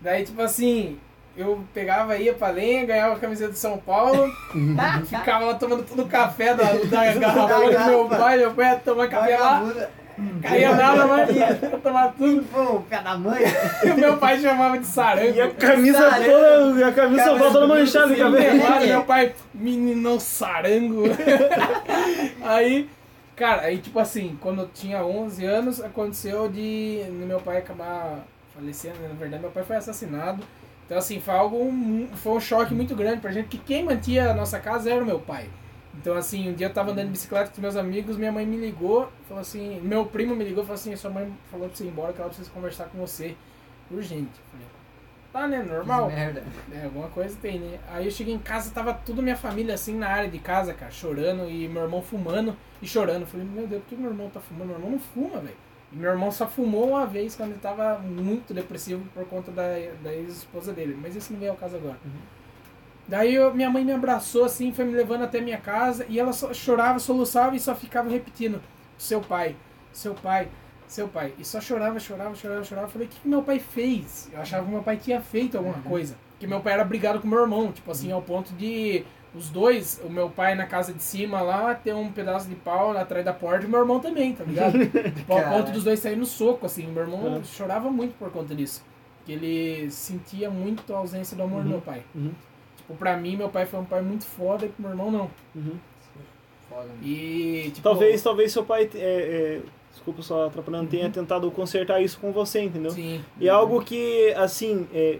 [0.00, 0.98] Daí, tipo assim,
[1.36, 4.30] eu pegava, ia pra lenha, ganhava a camiseta de São Paulo,
[5.06, 8.76] ficava lá tomando todo o café da, da garrafa do meu pai, meu pai ia
[8.76, 9.62] tomar café lá,
[10.42, 12.44] caía nada, mas ia tomar tudo.
[12.44, 13.42] Pô, o pé da mãe.
[13.84, 15.36] E o meu pai chamava de sarango.
[15.36, 16.30] E a camisa Sarango.
[16.30, 18.86] toda, a camisa toda do manchada de cabelo.
[18.86, 21.04] meu pai, meninão sarango.
[22.42, 22.88] aí,
[23.36, 28.18] cara, aí tipo assim, quando eu tinha 11 anos, aconteceu de meu pai acabar
[28.54, 29.08] falecendo, né?
[29.08, 30.42] na verdade meu pai foi assassinado.
[30.90, 34.28] Então assim, foi algo, mu- foi um choque muito grande pra gente, que quem mantinha
[34.32, 35.48] a nossa casa era o meu pai.
[35.94, 38.56] Então assim, um dia eu tava andando de bicicleta com meus amigos, minha mãe me
[38.56, 41.84] ligou, falou assim, meu primo me ligou e falou assim, sua mãe falou pra você
[41.84, 43.36] ir embora que ela precisa conversar com você.
[43.88, 44.32] Urgente.
[44.50, 44.66] Falei,
[45.32, 46.08] tá né, normal.
[46.08, 46.42] Merda.
[46.72, 47.78] É, alguma coisa tem, né?
[47.92, 50.90] Aí eu cheguei em casa, tava toda minha família assim na área de casa, cara,
[50.90, 53.26] chorando e meu irmão fumando e chorando.
[53.26, 54.66] Falei, meu Deus, por que meu irmão tá fumando?
[54.66, 55.56] Meu irmão não fuma, velho.
[55.92, 59.62] Meu irmão só fumou uma vez quando ele tava muito depressivo por conta da,
[60.02, 60.96] da ex-esposa dele.
[61.00, 61.98] Mas isso não veio ao caso agora.
[63.08, 66.32] Daí eu- minha mãe me abraçou assim, foi me levando até minha casa e ela
[66.32, 68.62] só chorava, soluçava e só ficava repetindo:
[68.96, 69.56] seu pai,
[69.92, 70.48] seu pai,
[70.86, 71.34] seu pai.
[71.38, 72.86] E só chorava, chorava, chorava, chorava.
[72.86, 74.30] Eu falei: o que, que meu pai fez?
[74.32, 76.16] Eu achava que meu pai tinha feito alguma coisa.
[76.38, 79.04] Que meu pai era brigado com meu irmão, tipo assim, ao ponto de
[79.34, 82.90] os dois, o meu pai na casa de cima lá, ter um pedaço de pau
[82.96, 84.72] atrás da porta e meu irmão também, tá ligado?
[85.26, 85.72] ponto Caralho.
[85.72, 86.86] dos dois saírem no soco, assim.
[86.86, 87.44] Meu irmão Uhum.
[87.44, 88.82] chorava muito por conta disso.
[89.24, 91.70] Que ele sentia muito a ausência do amor do Uhum.
[91.74, 92.02] meu pai.
[92.14, 92.32] Uhum.
[92.76, 95.30] Tipo, pra mim, meu pai foi um pai muito foda e pro meu irmão não.
[95.54, 95.76] Uhum.
[96.68, 96.84] Foda.
[96.86, 96.94] né?
[97.02, 97.82] E, tipo...
[97.82, 99.60] Talvez, talvez seu pai, é, é,
[99.92, 102.90] desculpa só atrapalhando, tenha tentado consertar isso com você, entendeu?
[102.90, 103.24] Sim.
[103.38, 105.18] E é algo que, assim, é,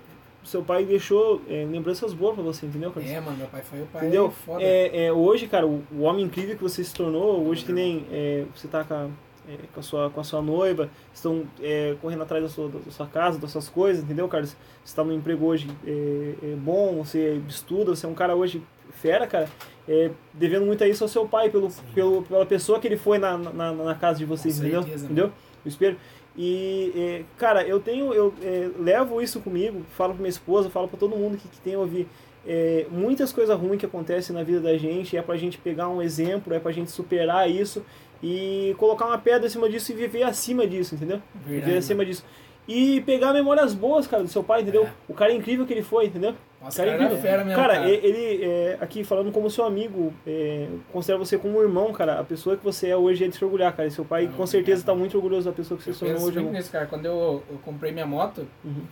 [0.49, 3.11] seu pai deixou é, lembranças boas pra você, entendeu, Carlos?
[3.11, 4.30] É, mano, meu pai foi o pai Entendeu?
[4.30, 4.62] foda.
[4.62, 8.07] É, é, hoje, cara, o, o homem incrível que você se tornou, hoje que nem
[8.11, 9.09] é, você tá com a,
[9.49, 12.91] é, com a sua, com a sua noiva, estão é, correndo atrás da sua, da
[12.91, 14.57] sua casa, das suas coisas, entendeu, Carlos?
[14.84, 18.62] Você tá num emprego hoje é, bom, você estuda, você é um cara hoje
[18.93, 19.49] fera, cara,
[19.88, 23.18] é, devendo muito a isso ao seu pai, pelo, pelo, pela pessoa que ele foi
[23.18, 24.82] na, na, na casa de vocês, Com entendeu?
[24.82, 25.32] certeza, entendeu?
[25.64, 25.97] O espelho.
[26.43, 30.99] E, cara, eu tenho, eu é, levo isso comigo, falo pra minha esposa, falo pra
[30.99, 32.09] todo mundo que, que tem a ouvir.
[32.47, 36.01] É, muitas coisas ruins que acontecem na vida da gente, é pra gente pegar um
[36.01, 37.84] exemplo, é pra gente superar isso
[38.22, 41.20] e colocar uma pedra em cima disso e viver acima disso, entendeu?
[41.34, 42.24] Verdade, viver acima disso.
[42.66, 44.84] E pegar memórias boas, cara, do seu pai, entendeu?
[44.84, 44.93] É.
[45.09, 46.34] O cara incrível que ele foi, entendeu?
[46.61, 47.23] Nossa, cara cara, incrível.
[47.23, 47.89] fera mesmo, Cara, cara.
[47.89, 52.21] ele, é, aqui falando como seu amigo, é, considera você como um irmão, cara.
[52.21, 53.89] A pessoa que você é hoje é de se orgulhar, cara.
[53.89, 54.95] E seu pai, Não, com certeza, obrigado.
[54.95, 56.53] tá muito orgulhoso da pessoa que você Eu se tornou penso hoje, irmão.
[56.53, 56.87] nisso, cara.
[56.87, 58.85] Quando eu, eu comprei minha moto, Uhum.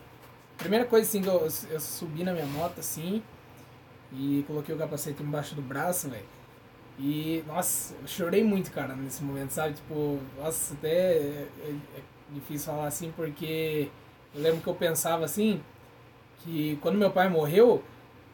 [0.57, 3.23] primeira coisa assim, que eu, eu subi na minha moto assim
[4.13, 6.25] e coloquei o capacete embaixo do braço, velho.
[6.99, 9.75] E, nossa, eu chorei muito, cara, nesse momento, sabe?
[9.75, 12.01] Tipo, nossa, até é, é- é
[12.35, 13.89] difícil falar assim, porque
[14.35, 15.61] eu lembro que eu pensava assim,
[16.41, 17.83] que quando meu pai morreu,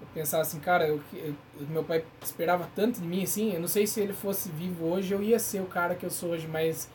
[0.00, 1.34] eu pensava assim, cara, eu, eu-
[1.68, 5.12] meu pai esperava tanto de mim, assim, eu não sei se ele fosse vivo hoje,
[5.14, 6.88] eu ia ser o cara que eu sou hoje, mas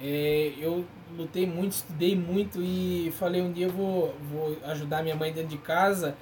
[0.00, 0.84] é, eu
[1.16, 5.50] lutei muito, estudei muito e falei um dia eu vou, vou ajudar minha mãe dentro
[5.50, 6.16] de casa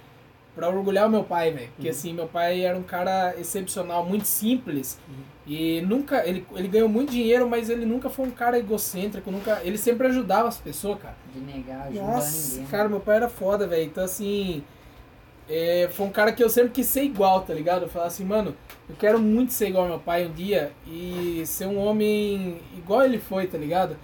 [0.57, 1.69] pra orgulhar o meu pai, velho.
[1.77, 4.99] Porque assim, meu pai era um cara excepcional, muito simples.
[5.47, 9.61] E nunca, ele, ele ganhou muito dinheiro, mas ele nunca foi um cara egocêntrico, nunca,
[9.63, 11.15] ele sempre ajudava as pessoas, cara.
[11.33, 12.67] De negar, ajudar Nossa, ninguém.
[12.69, 13.85] cara, meu pai era foda, velho.
[13.85, 14.65] Então, assim,
[15.49, 17.83] é, foi um cara que eu sempre quis ser igual, tá ligado?
[17.83, 18.57] Eu falava assim, mano,
[18.89, 23.05] eu quero muito ser igual ao meu pai um dia e ser um homem igual
[23.05, 23.97] ele foi, tá ligado?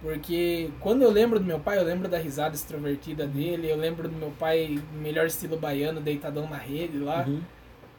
[0.00, 4.08] Porque quando eu lembro do meu pai, eu lembro da risada extrovertida dele, eu lembro
[4.08, 7.24] do meu pai, melhor estilo baiano, deitadão na rede lá.
[7.26, 7.40] Uhum.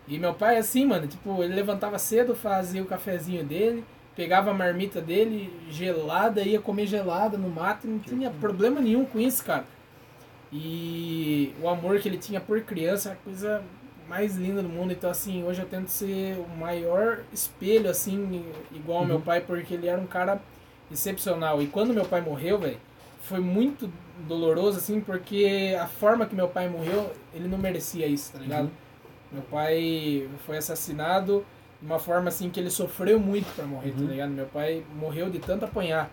[0.07, 3.83] E meu pai, assim, mano, tipo, ele levantava cedo, fazia o cafezinho dele,
[4.15, 9.19] pegava a marmita dele gelada, ia comer gelada no mato, não tinha problema nenhum com
[9.19, 9.65] isso, cara.
[10.51, 13.61] E o amor que ele tinha por criança é a coisa
[14.07, 14.91] mais linda do mundo.
[14.91, 19.75] Então, assim, hoje eu tento ser o maior espelho, assim, igual ao meu pai, porque
[19.75, 20.41] ele era um cara
[20.91, 21.61] excepcional.
[21.61, 22.77] E quando meu pai morreu, velho,
[23.21, 23.91] foi muito
[24.27, 28.69] doloroso, assim, porque a forma que meu pai morreu, ele não merecia isso, tá ligado?
[29.31, 31.45] Meu pai foi assassinado
[31.79, 34.07] de uma forma assim que ele sofreu muito pra morrer, tá Uhum.
[34.07, 34.31] ligado?
[34.31, 36.09] Meu pai morreu de tanto apanhar.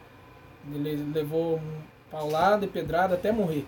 [0.72, 1.60] Ele levou
[2.10, 3.64] paulada e pedrada até morrer.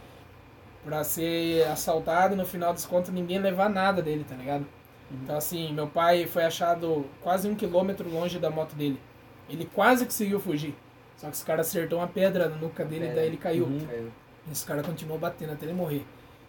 [0.84, 4.64] Pra ser assaltado e no final das contas ninguém levar nada dele, tá ligado?
[5.11, 9.00] Então assim, meu pai foi achado quase um quilômetro longe da moto dele.
[9.48, 10.74] Ele quase conseguiu fugir.
[11.19, 13.64] Só que os caras acertou uma pedra na nuca dele e daí ele caiu.
[13.66, 13.79] Uhum.
[14.49, 16.05] E esse cara continuou batendo até ele morrer.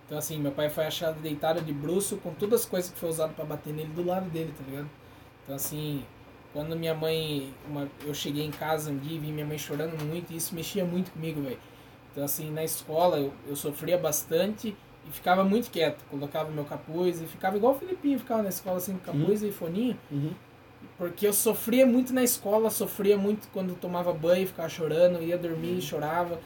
[0.06, 3.10] Então assim, meu pai foi achado deitado de bruço com todas as coisas que foi
[3.10, 4.90] usado pra bater nele do lado dele, tá ligado?
[5.44, 6.04] Então assim,
[6.54, 10.02] quando minha mãe, uma- eu cheguei em casa um dia e vi minha mãe chorando
[10.06, 11.60] muito, e isso mexia muito comigo, velho.
[12.12, 14.76] Então assim, na escola eu, eu sofria bastante
[15.08, 18.78] e ficava muito quieto, colocava meu capuz e ficava igual o Filipinho, ficava na escola
[18.78, 20.32] assim com capuz e foninho, Uhum.
[20.98, 25.78] Porque eu sofria muito na escola, sofria muito quando tomava banho, ficava chorando, ia dormir
[25.78, 26.40] e chorava.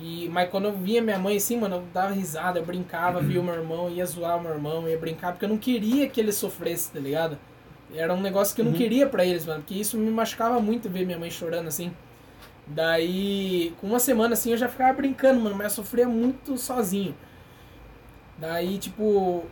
[0.00, 3.40] E, mas quando eu via minha mãe assim, mano, eu dava risada, eu brincava, via
[3.40, 6.20] o meu irmão, ia zoar o meu irmão, ia brincar, porque eu não queria que
[6.20, 7.38] ele sofresse, tá ligado?
[7.94, 8.78] Era um negócio que eu não Uhum.
[8.78, 11.92] queria pra eles, mano, porque isso me machucava muito ver minha mãe chorando assim.
[12.66, 17.14] Daí, com uma semana assim, eu já ficava brincando, mano, mas eu sofria muito sozinho.
[18.38, 19.44] Daí, tipo,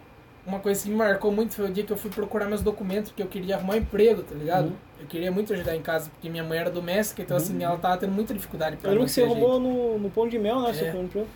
[0.47, 3.11] uma coisa que me marcou muito foi o dia que eu fui procurar meus documentos,
[3.11, 4.67] porque eu queria arrumar um emprego, tá ligado?
[4.67, 4.77] Uhum.
[5.01, 7.97] Eu queria muito ajudar em casa, porque minha mãe era doméstica, então assim, ela tava
[7.99, 10.73] tendo muita dificuldade pra Eu lembro que você roubou no, no pão de mel, né?
[10.73, 10.93] Você É.
[10.93, 11.27] foi no pão-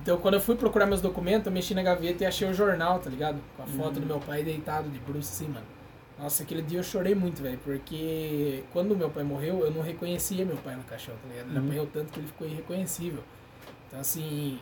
[0.00, 2.98] Então, quando eu fui procurar meus documentos, eu mexi na gaveta e achei o jornal,
[2.98, 3.38] tá ligado?
[3.56, 4.00] Com a foto Uhum.
[4.02, 5.66] do meu pai deitado de bruxo, assim, mano.
[6.18, 10.44] Nossa, aquele dia eu chorei muito, velho, porque quando meu pai morreu, eu não reconhecia
[10.44, 11.48] meu pai no caixão, tá ligado?
[11.50, 11.64] Ele Uhum.
[11.66, 13.22] apanhou tanto que ele ficou irreconhecível.
[13.88, 14.58] Então, assim,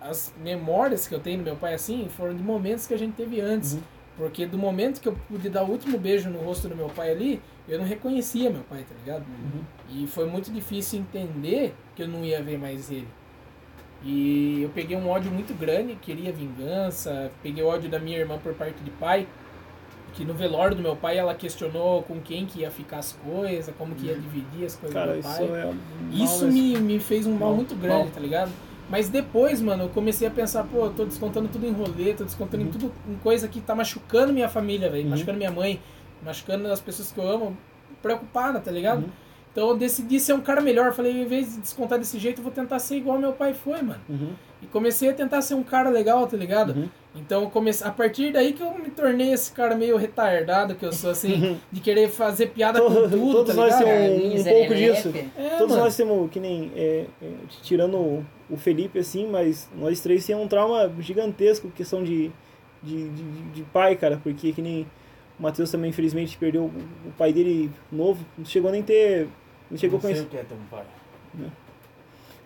[0.00, 3.14] as memórias que eu tenho do meu pai, assim, foram de momentos que a gente
[3.14, 3.74] teve antes.
[3.74, 3.80] Uhum.
[4.16, 7.10] Porque do momento que eu pude dar o último beijo no rosto do meu pai
[7.10, 9.24] ali, eu não reconhecia meu pai, tá ligado?
[9.28, 9.60] Uhum.
[9.90, 13.08] E foi muito difícil entender que eu não ia ver mais ele.
[14.02, 18.54] E eu peguei um ódio muito grande, queria vingança, peguei ódio da minha irmã por
[18.54, 19.26] parte de pai,
[20.12, 23.74] que no velório do meu pai ela questionou com quem que ia ficar as coisas,
[23.76, 25.60] como que ia dividir as coisas Cara, do meu isso pai.
[25.60, 25.64] é.
[25.64, 25.74] mal
[26.12, 28.10] Isso me, me fez um mal Mal, muito grande, mal.
[28.14, 28.50] tá ligado?
[28.88, 32.24] Mas depois, mano, eu comecei a pensar, pô, eu tô descontando tudo em rolê, tô
[32.24, 35.10] descontando em tudo em coisa que tá machucando minha família, velho, Uhum.
[35.10, 35.80] machucando minha mãe,
[36.24, 37.56] machucando as pessoas que eu amo,
[38.00, 39.02] preocupada, tá ligado?
[39.02, 39.10] Uhum.
[39.52, 40.92] Então eu decidi ser um cara melhor.
[40.92, 43.80] Falei, em vez de descontar desse jeito, eu vou tentar ser igual meu pai foi,
[43.82, 44.00] mano.
[44.08, 44.32] Uhum.
[44.62, 46.90] E comecei a tentar ser um cara legal, tá ligado?
[47.18, 50.84] Então eu comecei, a partir daí que eu me tornei esse cara meio retardado que
[50.84, 53.84] eu sou, assim, de querer fazer piada com tudo, todos tá nós ligado?
[53.94, 54.94] temos um- um pouco Erelepe.
[54.94, 55.12] disso.
[55.36, 55.84] É, Todos mano.
[55.84, 57.26] nós temos, que nem, é, é,
[57.62, 62.30] tirando o- o Felipe, assim, mas nós três temos um trauma gigantesco, questão de,
[62.82, 63.22] de, de,
[63.54, 64.86] de pai, cara, porque que nem
[65.38, 69.28] o Matheus também, infelizmente, perdeu o, pai dele novo, não chegou nem ter,
[69.70, 70.26] não chegou a Não sei conhecer.
[70.26, 70.84] o que é ter um pai.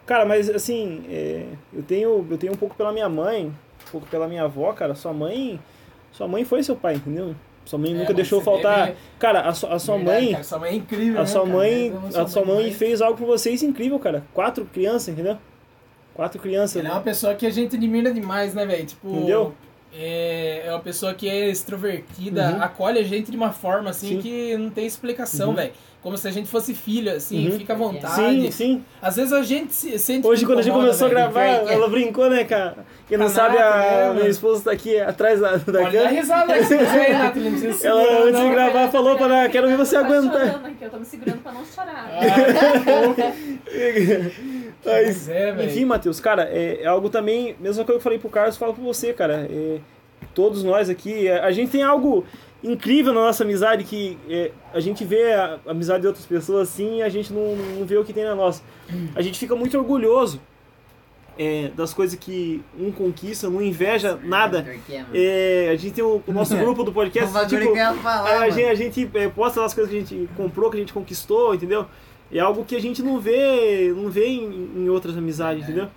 [0.07, 3.53] Cara, mas assim, é, eu tenho eu tenho um pouco pela minha mãe,
[3.91, 4.95] pouco pela minha avó, cara.
[4.95, 5.61] Sua mãe,
[6.13, 7.35] sua mãe foi seu pai, entendeu?
[7.65, 8.89] Sua mãe É, nunca deixou faltar.
[8.89, 8.95] né?
[9.19, 11.43] Cara, a, sua- a sua Verdade, mãe, cara, sua mãe é incrível, a né, sua
[11.43, 11.53] cara?
[11.55, 14.25] mãe, a sua mãe fez algo por vocês incrível, cara.
[14.35, 15.37] Quatro crianças, entendeu?
[16.15, 16.77] Quatro crianças.
[16.85, 18.85] Ela é uma pessoa que a gente admira demais, né, velho?
[18.87, 19.55] Tipo, Entendeu?
[19.93, 22.63] É, é uma pessoa que é extrovertida, Uhum.
[22.63, 24.19] acolhe a gente de uma forma assim Sim.
[24.21, 25.55] que não tem explicação, Uhum.
[25.57, 25.73] velho.
[26.03, 27.59] Como se a gente fosse filho, assim, Uhum.
[27.59, 28.15] fica à vontade.
[28.15, 28.83] Sim, sim.
[29.03, 30.27] Às vezes a gente se sente.
[30.27, 31.21] Hoje, quando a gente começou a velho.
[31.31, 31.75] gravar, é.
[31.75, 32.87] ela brincou, né, cara?
[33.07, 36.55] Quem não Caraca, sabe, a né, minha esposa tá aqui atrás da, da Pode risada
[36.55, 36.69] aí hein,
[37.13, 38.51] Nathalie, não precisa se Ela, antes de não.
[38.53, 40.43] gravar, falou pra ela, quero ver você Eu tô aguentar.
[40.65, 42.09] aqui, eu tô me segurando pra não chorar.
[44.85, 45.71] Mas é, velho.
[45.71, 48.75] Enfim, Matheus, cara, é, é algo também, mesma coisa que eu falei pro Carlos, falo
[48.75, 49.47] pra você, cara.
[49.51, 49.79] É,
[50.35, 52.25] todos nós aqui, é, a gente tem algo
[52.63, 56.99] incrível na nossa amizade que é, a gente vê a amizade de outras pessoas assim
[56.99, 58.63] e a gente não, não vê o que tem na nossa.
[59.15, 60.41] A gente fica muito orgulhoso
[61.39, 64.67] é, das coisas que um conquista, não inveja nada.
[64.89, 65.05] É.
[65.15, 68.75] É, a gente tem o, o nosso grupo do podcast, tipo, falar, a, gente, a
[68.75, 71.87] gente é, posta as coisas que a gente comprou, que a gente conquistou, entendeu?
[72.33, 75.89] É algo que a gente não vê, não vê em, em outras amizades, entendeu?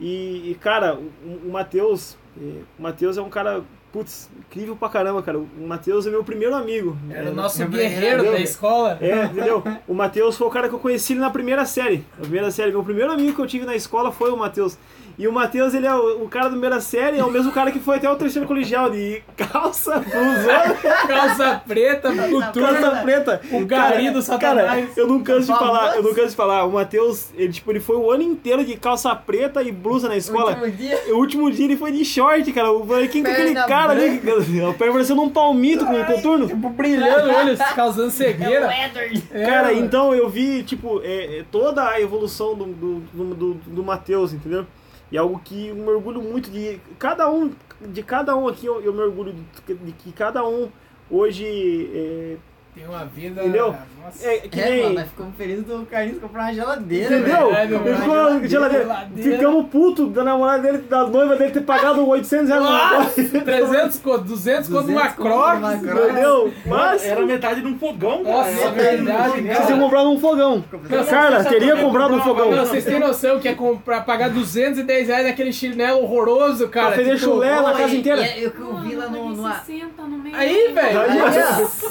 [0.00, 2.42] E, e, cara, o, o Matheus, é,
[2.78, 3.62] o Matheus é um cara,
[3.92, 5.38] putz, incrível pra caramba, cara.
[5.38, 6.96] O Matheus é meu primeiro amigo.
[7.10, 8.34] Era É, o nosso guerreiro Deus.
[8.36, 8.98] da escola.
[9.00, 9.62] é, entendeu?
[9.88, 12.04] O Matheus foi o cara que eu conheci na primeira série.
[12.16, 12.70] Na primeira série.
[12.70, 14.78] Meu primeiro amigo que eu tive na escola foi o Matheus.
[15.18, 17.72] E o Matheus, ele é o, o cara da primeira série, é o mesmo cara
[17.72, 20.76] que foi até o terceiro colegial, de calça, blusão,
[21.08, 22.72] Calça preta, cultura.
[22.72, 23.40] calça preta.
[23.50, 24.96] O gari do Cara, Satanás.
[24.96, 26.64] eu não canso de falar, eu não canso de falar.
[26.66, 30.16] O Matheus, ele, tipo, ele foi o ano inteiro de calça preta e blusa na
[30.16, 30.52] escola.
[30.52, 30.98] Último dia.
[31.08, 32.68] O último dia ele foi de short, cara.
[32.86, 34.20] Falei, quem que é aquele cara ali?
[34.68, 36.46] O pé parecendo um palmito com um contorno.
[36.46, 38.70] Tipo, brilhando olhos, causando cegueira.
[38.84, 39.24] Edward.
[39.32, 43.54] É, Cara, então eu vi, tipo, é, é, toda a evolução do, do, do, do,
[43.54, 44.64] do Matheus, entendeu?
[45.10, 48.66] E é algo que eu me orgulho muito de cada um, de cada um aqui,
[48.66, 49.34] eu, eu me orgulho
[49.66, 50.68] de, de que cada um
[51.10, 52.36] hoje é,
[52.78, 53.42] Tem uma vida.
[53.42, 53.74] Entendeu?
[54.04, 54.26] Nossa.
[54.28, 54.82] é que É, nem.
[54.84, 57.36] mano, nós ficamos felizes do Carlinhos comprar uma geladeira, Entendeu?
[57.36, 57.46] velho.
[57.48, 57.96] Verdade, Ele mano.
[57.96, 58.84] ficou na geladeira.
[58.84, 59.36] Geladeira.
[59.36, 62.62] Ficamos putos da namorada dele, da noiva dele ter pagado 800 reais.
[62.62, 65.82] Nossa, 300 conto, 200 conto numa 200 conto numa Crocs.
[65.82, 66.52] Entendeu?
[66.66, 67.04] Mas.
[67.04, 68.36] Era metade de um fogão, cara.
[68.36, 69.56] Nossa, Era verdade, metade de um cara.
[69.58, 70.64] Vocês iam comprar num fogão.
[71.10, 72.50] Carla, teria comprado um fogão.
[72.52, 76.92] Não, vocês têm noção que é comprar, pagar 210 reais naquele chinelo horroroso, cara.
[76.92, 78.38] Pra fazer tipo, chulé na casa inteira.
[78.38, 79.30] Eu, eu vi lá no...
[79.34, 79.48] no...
[79.66, 80.17] 60 no.
[80.38, 81.00] Aí, velho.
[81.00, 81.20] Aí, Aí,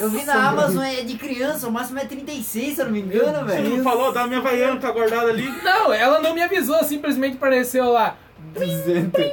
[0.02, 3.00] eu vi na Amazon, é de criança, o máximo é 36, se eu não me
[3.00, 3.76] engano, Você velho.
[3.76, 5.48] não falou da minha vaiana que tá guardada ali?
[5.62, 8.16] Não, ela não me avisou, simplesmente apareceu lá.
[8.54, 9.24] 200.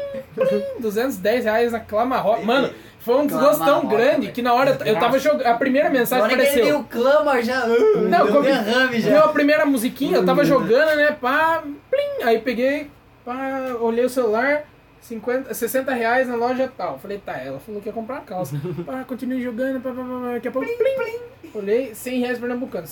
[0.79, 2.43] 210 reais na Clamarrock.
[2.43, 4.33] Mano, foi um desgosto tão grande velho.
[4.33, 5.45] que na hora eu tava jogando.
[5.45, 6.65] A primeira mensagem Agora apareceu.
[6.65, 7.65] deu clama já.
[7.65, 9.19] Uh, Não, deu como- derrame Deu já.
[9.25, 11.15] a primeira musiquinha, eu tava jogando, né?
[11.19, 12.89] Pá, plim, aí peguei,
[13.23, 13.37] pá,
[13.79, 14.63] olhei o celular,
[15.05, 16.97] 50, 60 reais na loja tal.
[16.97, 18.59] Falei, tá, ela falou que ia comprar uma calça.
[18.85, 22.87] Pá, continuei jogando, pá, pá, pá, daqui a pouco, plim, Olhei, 100 reais pernambucano.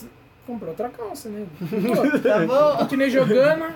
[0.45, 1.45] Comprou outra calça, né?
[2.21, 2.77] Tá bom?
[2.77, 3.73] continuei jogando.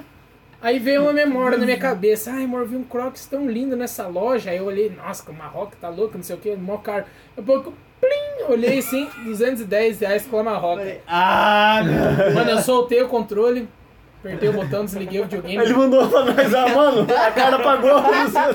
[0.62, 2.32] Aí veio uma memória na minha cabeça.
[2.32, 4.52] Ai, amor, vi um Crocs tão lindo nessa loja.
[4.52, 7.06] Aí eu olhei, nossa, que o Marroco tá louco, não sei o que, mó caro.
[7.36, 10.84] Daqui a pouco, plim, olhei assim, 210 reais com a Marroco.
[11.08, 13.68] Ah, meu Mano, eu soltei o controle,
[14.20, 15.64] apertei o botão, desliguei o videogame.
[15.64, 18.02] Ele mandou pra nós, ah, mano, a cara pagou.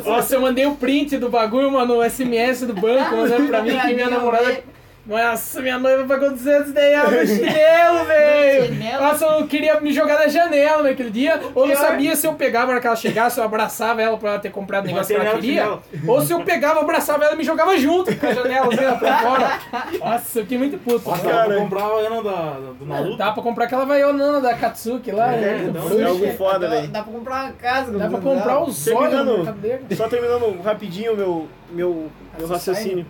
[0.05, 3.79] Nossa, eu mandei o print do bagulho, mano, o SMS do banco, mandando pra mim
[3.79, 4.63] que minha namorada.
[5.05, 8.67] Nossa, minha noiva pagou 210 reais no chinelo, velho!
[8.67, 9.03] Chinelo?
[9.03, 12.67] Nossa, eu queria me jogar na janela naquele dia, ou não sabia se eu pegava
[12.67, 15.21] na hora que ela chegasse, eu abraçava ela pra ela ter comprado o negócio que
[15.21, 18.67] ela queria, ou se eu pegava, abraçava ela e me jogava junto com a janela,
[18.69, 19.59] assim, pra fora.
[19.99, 21.09] Nossa, eu fiquei muito puto.
[21.11, 21.47] Nossa, dá Cara.
[21.49, 23.17] pra comprar a vaiana da, do Naruto?
[23.17, 25.67] Dá pra comprar aquela vaianona da Katsuki lá, É, né?
[25.69, 26.01] então.
[26.01, 26.87] É algo foda, velho.
[26.89, 27.99] dá pra comprar uma casa.
[27.99, 29.69] Dá pra com comprar os olhos.
[29.97, 33.05] Só terminando rapidinho meu, meu, meu raciocínio.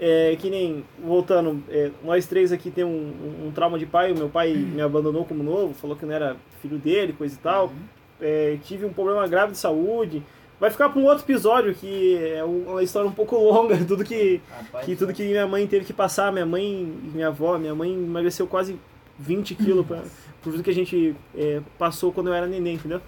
[0.00, 4.12] É, que nem, voltando, é, nós três aqui temos um, um- um trauma de pai.
[4.12, 7.38] O meu pai me abandonou como novo, falou que não era filho dele, coisa e
[7.38, 7.72] tal.
[8.20, 10.22] É, tive um problema grave de saúde.
[10.58, 14.40] Vai ficar para um outro episódio que é uma história um pouco longa, tudo que,
[14.50, 17.74] Rapaz, que tudo que minha mãe teve que passar, minha mãe e minha avó, minha
[17.74, 18.76] mãe emagreceu quase
[19.18, 20.02] 20 quilos pra-
[20.42, 23.00] por tudo que a gente é, passou quando eu era neném, entendeu?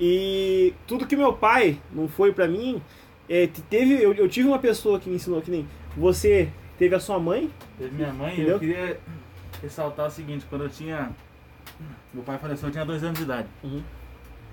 [0.00, 2.80] E tudo que meu pai não foi pra mim,
[3.28, 5.66] é, te- teve, eu, eu tive uma pessoa que me ensinou que nem
[5.96, 8.54] você teve a sua mãe, Teve minha mãe, Entendeu?
[8.54, 9.00] eu queria
[9.62, 11.10] ressaltar o seguinte, quando eu tinha.
[12.12, 13.48] Meu pai faleceu, eu tinha dois anos de idade.
[13.62, 13.82] Uhum.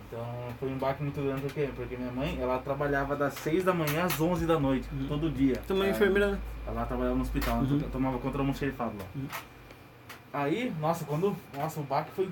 [0.07, 0.25] Então
[0.59, 4.05] foi um baque muito grande porque, porque minha mãe, ela trabalhava das 6 da manhã
[4.05, 5.07] às 11 da noite, Uhum.
[5.07, 5.55] todo dia.
[5.67, 6.39] também É, enfermeira, né?
[6.67, 7.79] Ela trabalhava no hospital, Uhum.
[7.81, 9.05] eu tomava conta do almoxerifado lá.
[9.15, 9.27] Uhum.
[10.33, 11.35] Aí, nossa, quando.
[11.55, 12.29] Nossa, o baque foi.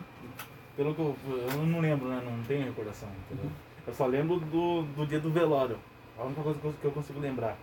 [0.76, 1.16] Pelo que eu.
[1.52, 2.22] Eu não lembro, né?
[2.24, 3.46] Não tenho recordação, entendeu?
[3.46, 3.52] Uhum.
[3.88, 5.78] Eu só lembro do, do dia do velório.
[6.20, 7.58] A única coisa que eu consigo lembrar.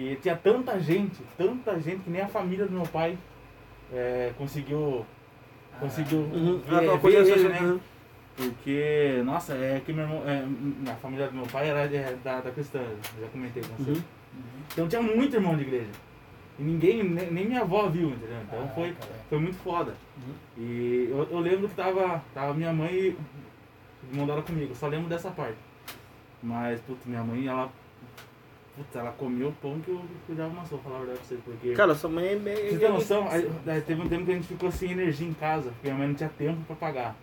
[0.00, 3.18] Que tinha tanta gente, tanta gente que nem a família do meu pai
[3.92, 5.04] é, conseguiu.
[5.78, 6.58] Conseguiu Uhum.
[6.60, 7.60] ver, Ah, ver ele, assim, né?
[7.60, 7.80] uhum.
[8.34, 12.40] Porque, nossa, é que meu irmão, é, a família do meu pai era é, da,
[12.40, 12.80] da cristã,
[13.20, 13.90] já comentei com você.
[13.90, 14.02] Uhum.
[14.72, 15.90] Então tinha muito irmão de igreja.
[16.58, 18.38] E ninguém, nem, nem minha avó viu, entendeu?
[18.46, 19.12] Então Ah, foi, cara.
[19.28, 19.94] foi muito foda.
[20.16, 20.34] Uhum.
[20.64, 23.16] E eu, eu lembro que tava, tava minha mãe e
[24.26, 25.58] dela comigo, eu só lembro dessa parte.
[26.42, 27.70] Mas, putz, minha mãe, ela.
[28.80, 31.42] Putz, ela comeu o pão que eu, eu já amassou, falar a verdade pra você,
[31.44, 31.72] porque.
[31.74, 32.36] Cara, sua mãe é.
[32.36, 35.34] Pra você ter noção, aí, teve um tempo que a gente ficou sem energia em
[35.34, 37.16] casa, porque minha mãe não tinha tempo pra pagar.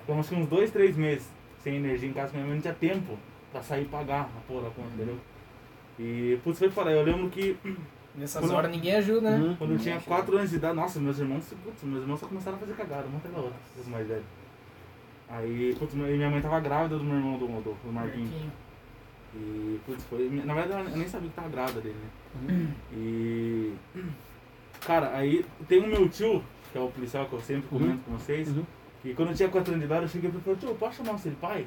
[0.00, 1.26] Ficamos uns dois, três meses
[1.60, 3.16] sem energia em casa, porque minha mãe não tinha tempo
[3.50, 5.16] pra sair e pagar a porra da conta, entendeu?
[5.98, 7.56] E, putz, foi falar, eu lembro que
[8.14, 9.36] Nessas Quando- horas ninguém ajuda, né?
[9.38, 9.56] Uhum.
[9.56, 12.58] quando eu tinha 4 anos de idade, nossa, meus irmãos, putz, meus irmãos só começaram
[12.58, 14.24] a fazer cagada, uma atrás da outra, os mais velhos.
[15.30, 18.28] Aí, putz, e minha mãe tava grávida do meu irmão, do, do, do Marquinhos.
[18.30, 18.52] Marquinho.
[19.34, 20.28] E, putz, foi.
[20.44, 22.10] Na verdade, eu nem sabia que tava grávida dele, né?
[22.54, 22.68] Uhum.
[22.94, 23.72] E.
[24.86, 27.80] Cara, aí tem o meu tio, que é o policial que eu sempre Uhum.
[27.80, 28.48] comento com vocês.
[28.48, 28.64] Uhum.
[29.04, 31.18] E quando eu tinha 4 anos de idade, eu cheguei e falei, tio, posso chamar
[31.18, 31.66] você de pai?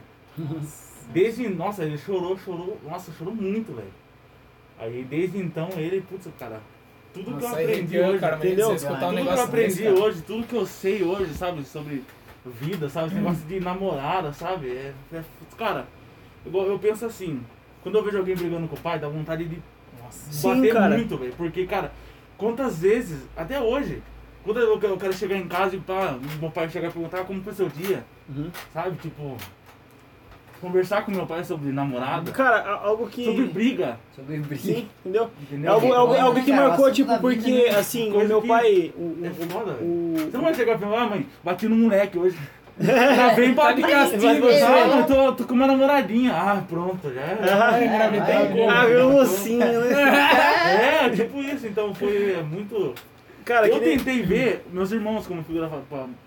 [1.12, 1.48] Desde.
[1.50, 2.78] Nossa, ele chorou, chorou.
[2.84, 3.92] Nossa, chorou muito, velho.
[4.78, 6.62] Aí desde então ele, putz, cara,
[7.14, 8.20] tudo que eu Nossa, aprendi hoje.
[8.20, 8.76] cara, entendeu?
[8.76, 12.04] escutar um Tudo que eu aprendi desse, hoje, tudo que eu sei hoje, sabe, sobre
[12.46, 14.68] vida, sabe, esse negócio de namorada, sabe?
[14.70, 15.24] É, é-
[15.58, 15.88] cara,
[16.46, 17.42] igual eu penso assim,
[17.84, 19.62] quando eu vejo alguém brigando com o pai, dá vontade de
[20.10, 20.96] Sim, bater cara.
[20.98, 21.34] muito, velho.
[21.38, 21.92] Porque, cara,
[22.38, 24.02] quantas vezes, até hoje,
[24.44, 27.42] quando eu eu quero chegar em casa e pá, meu pai chegar e perguntar como
[27.42, 28.50] foi seu dia, Uhum.
[28.74, 28.96] sabe?
[28.98, 29.36] Tipo,
[30.62, 33.26] conversar com meu pai sobre namorada, Cara, algo que.
[33.26, 34.62] sobre briga, Sobre briga.
[34.62, 35.24] Sim, entendeu?
[35.40, 35.72] É entendeu?
[35.74, 37.76] algo, algo, algo que cara, o marcou, tipo, porque, né?
[37.76, 38.94] assim, o meu que- pai.
[38.96, 42.18] O, É foda, o, Você não vai chegar e falar, ah, mãe, bati no moleque
[42.18, 42.38] hoje.
[42.80, 44.88] Já vem pra Tá de castigo, já.
[44.98, 46.34] eu tô, tô com uma namoradinha.
[46.34, 47.38] Ah, pronto, já é.
[47.42, 48.68] Ah, engravidei.
[48.68, 51.06] Ah, meu mocinho, né?
[51.06, 52.94] É, tipo isso, então foi muito.
[53.46, 55.70] Cara, eu nem- tentei ver meus irmãos como figura,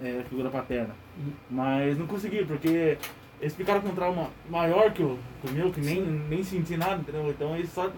[0.03, 0.91] é, figura paterna,
[1.51, 2.97] mas não consegui, porque
[3.41, 6.77] eles ficaram com um trauma maior que o, que o meu, que nem, nem senti
[6.77, 7.29] nada, entendeu?
[7.29, 7.91] Então eles só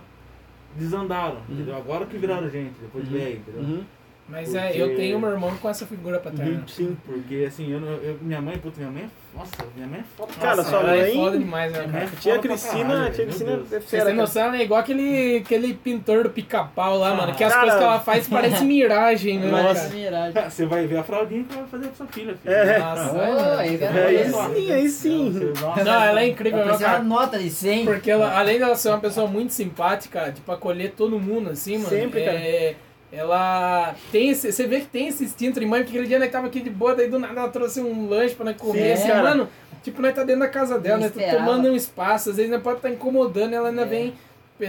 [0.77, 1.77] desandaram, entendeu?
[1.77, 3.61] Agora que viraram gente, depois de velho, entendeu?
[3.63, 3.85] Uhum.
[4.31, 6.63] Mas é, Porque- eu tenho meu irmão com essa figura paterna.
[6.69, 6.97] Sim.
[7.05, 9.21] Porque assim, eu, não- eu- minha mãe, puta, minha mãe é.
[9.37, 10.33] Nossa, minha mãe é foda.
[10.41, 12.17] Cara, Nossa, sua ela é mãe- foda demais, né, minha mãe é cara?
[12.21, 14.13] Tia Cristina, caralho, tia Cristina é têm cara.
[14.15, 17.35] noção, ela é igual aquele, aquele pintor do pica-pau lá, mano.
[17.35, 19.83] Que as Cara- coisas que ela faz parecem miragem, né, Nossa.
[19.83, 19.95] cara?
[19.95, 20.43] Miragem.
[20.51, 22.55] Você vai ver a fraldinha que vai fazer pra sua filha, filho.
[22.55, 22.79] É.
[22.79, 23.61] Nossa, cara, É, olha
[24.07, 25.33] aí sim, aí sim.
[25.33, 27.03] Você- nossa, Não, ela é incrível, cara.
[27.03, 27.85] nota de 100.
[27.85, 31.89] Porque ela, além dela ser uma pessoa muito simpática, tipo, acolher todo mundo, assim, mano.
[31.89, 32.90] Sempre, cara.
[33.13, 34.53] Ela tem esse.
[34.53, 36.71] Você vê que tem esse instinto de mãe, porque aquele dia nós tava aqui de
[36.71, 39.49] boa, daí do nada ela trouxe um lanche pra nós comer, Sim, assim, mano.
[39.83, 41.45] Tipo, nós tá dentro da casa dela, nós tá Esperava.
[41.47, 43.87] tomando um espaço, às vezes nós pode estar incomodando, ela ainda É.
[43.87, 44.15] vem,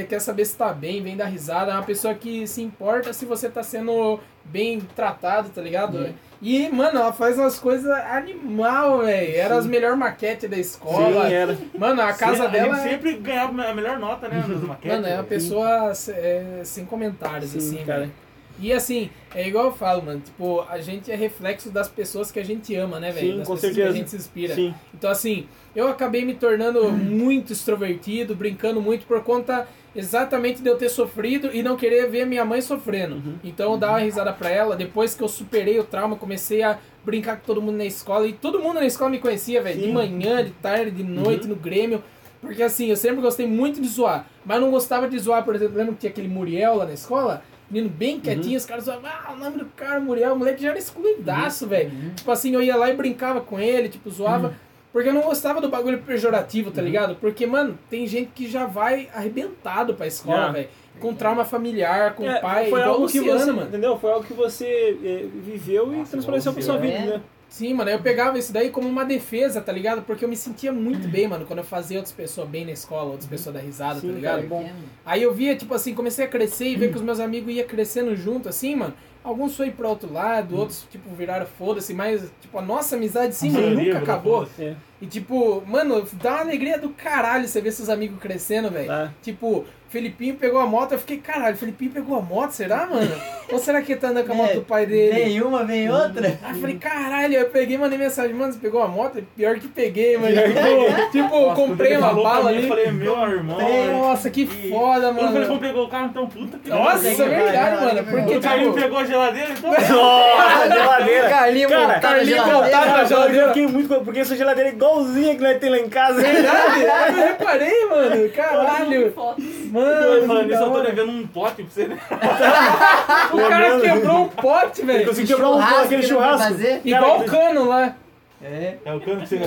[0.08, 1.72] quer saber se tá bem, vem dar risada.
[1.72, 6.06] É uma pessoa que se importa se você tá sendo bem tratado, tá ligado?
[6.06, 6.14] É.
[6.42, 9.36] E, mano, ela faz umas coisas animal, velho.
[9.36, 11.28] Era as melhores maquetes da escola.
[11.28, 11.58] Sim, era.
[11.78, 12.90] Mano, a casa a dela gente é.
[12.90, 14.44] sempre ganhava a melhor nota, né?
[14.48, 14.98] Nas maquetes.
[14.98, 18.00] Mano, é uma pessoa é, sem comentários, Sim, assim, cara.
[18.00, 18.12] velho.
[18.60, 22.40] E assim, é igual eu falo, mano, tipo, a gente é reflexo das pessoas que
[22.40, 23.38] a gente ama, né, velho?
[23.38, 23.88] Das com pessoas certeza.
[23.88, 24.56] que a gente se inspira.
[24.56, 24.74] Sim.
[24.94, 30.78] Então, assim, eu acabei me tornando muito extrovertido, brincando muito por conta exatamente de eu
[30.78, 33.16] ter sofrido e não querer ver minha mãe sofrendo.
[33.16, 33.36] Uhum.
[33.44, 34.76] Então, eu dava uma risada pra ela.
[34.76, 38.28] Depois que eu superei o trauma, comecei a brincar com todo mundo na escola.
[38.28, 39.80] E todo mundo na escola me conhecia, velho.
[39.80, 42.04] De manhã, de tarde, de noite, no Grêmio.
[42.40, 44.28] Porque, assim, eu sempre gostei muito de zoar.
[44.46, 47.44] Mas não gostava de zoar, por exemplo, lembra que tinha aquele Muriel lá na escola?
[47.72, 50.70] Menino bem quietinho, os caras zoavam, ah, o nome do cara, Muriel, o moleque já
[50.70, 51.92] era excluidaço, velho.
[52.16, 54.54] Tipo assim, eu ia lá e brincava com ele, tipo, zoava.
[54.92, 57.16] Porque eu não gostava do bagulho pejorativo, tá ligado?
[57.16, 60.52] Porque, mano, tem gente que já vai arrebentado pra escola, Já.
[60.52, 60.68] velho.
[61.00, 63.68] Com trauma familiar, com É, pai, foi igual o algo que Luciano, você, mano.
[63.70, 63.98] entendeu?
[63.98, 67.14] Foi algo que você é, viveu e Nossa, transpareceu pra sua vida, Luciano.
[67.18, 67.22] né?
[67.52, 70.04] Sim, mano, eu pegava isso daí como uma defesa, tá ligado?
[70.04, 73.12] Porque eu me sentia muito bem, mano, quando eu fazia outras pessoas bem na escola,
[73.12, 74.32] outras pessoas dar risada, Sim, tá ligado?
[74.36, 74.70] cara, é bom.
[75.06, 77.68] Aí eu via, tipo assim, comecei a crescer e ver que os meus amigos iam
[77.68, 78.94] crescendo junto, assim, mano.
[79.22, 83.52] Alguns foi pro outro lado, outros, tipo, viraram foda-se, mas, tipo, a nossa amizade, sim,
[83.52, 84.48] mano, nunca acabou.
[84.58, 84.74] É.
[85.02, 88.88] E, tipo, mano, dá uma alegria do caralho você ver seus amigos crescendo, velho.
[88.88, 89.14] Tá.
[89.22, 93.12] Tipo, Felipinho pegou a moto, eu fiquei, caralho, Felipinho pegou a moto, será, mano?
[93.52, 95.12] Ou será que ele tá andando com a moto É, do pai dele?
[95.14, 96.40] Vem uma, vem outra.
[96.42, 99.22] Aí eu falei, caralho, eu peguei, mandei mensagem, mano, você pegou a moto?
[99.36, 100.34] Pior que peguei, mano.
[100.34, 102.64] Tipo, tipo, Nossa, quando comprei uma bala ali.
[102.64, 103.60] Eu falei, meu irmão.
[104.00, 105.46] Nossa, que E- foda, mano.
[105.46, 108.04] como pegou o carro, então puta que Nossa, é verdade, vai, mano.
[108.10, 109.72] Porque, O tipo, pegou a geladeira, então.
[109.72, 111.30] Nossa, geladeira.
[111.30, 112.62] Carlinho Cara, Carlinho geladeira.
[112.64, 113.42] montar na na geladeira.
[113.44, 114.02] Eu fiquei muito...
[114.06, 116.22] Porque essa geladeira é igualzinha que nós temos lá em casa.
[116.22, 118.30] verdade, eu reparei, mano.
[118.30, 119.12] Caralho.
[119.12, 119.44] Fotos.
[119.86, 121.86] Mano, Falando que da eu tô devendo um pote pra você,
[123.34, 125.06] o cara quebrou um pote, velho.
[125.08, 126.52] consegui quebrar um Churrasco aquele que não vai churrasco.
[126.54, 126.82] fazer.
[126.86, 127.96] Igual Cara, o cano lá.
[128.44, 128.78] É.
[128.84, 129.40] É o cano que você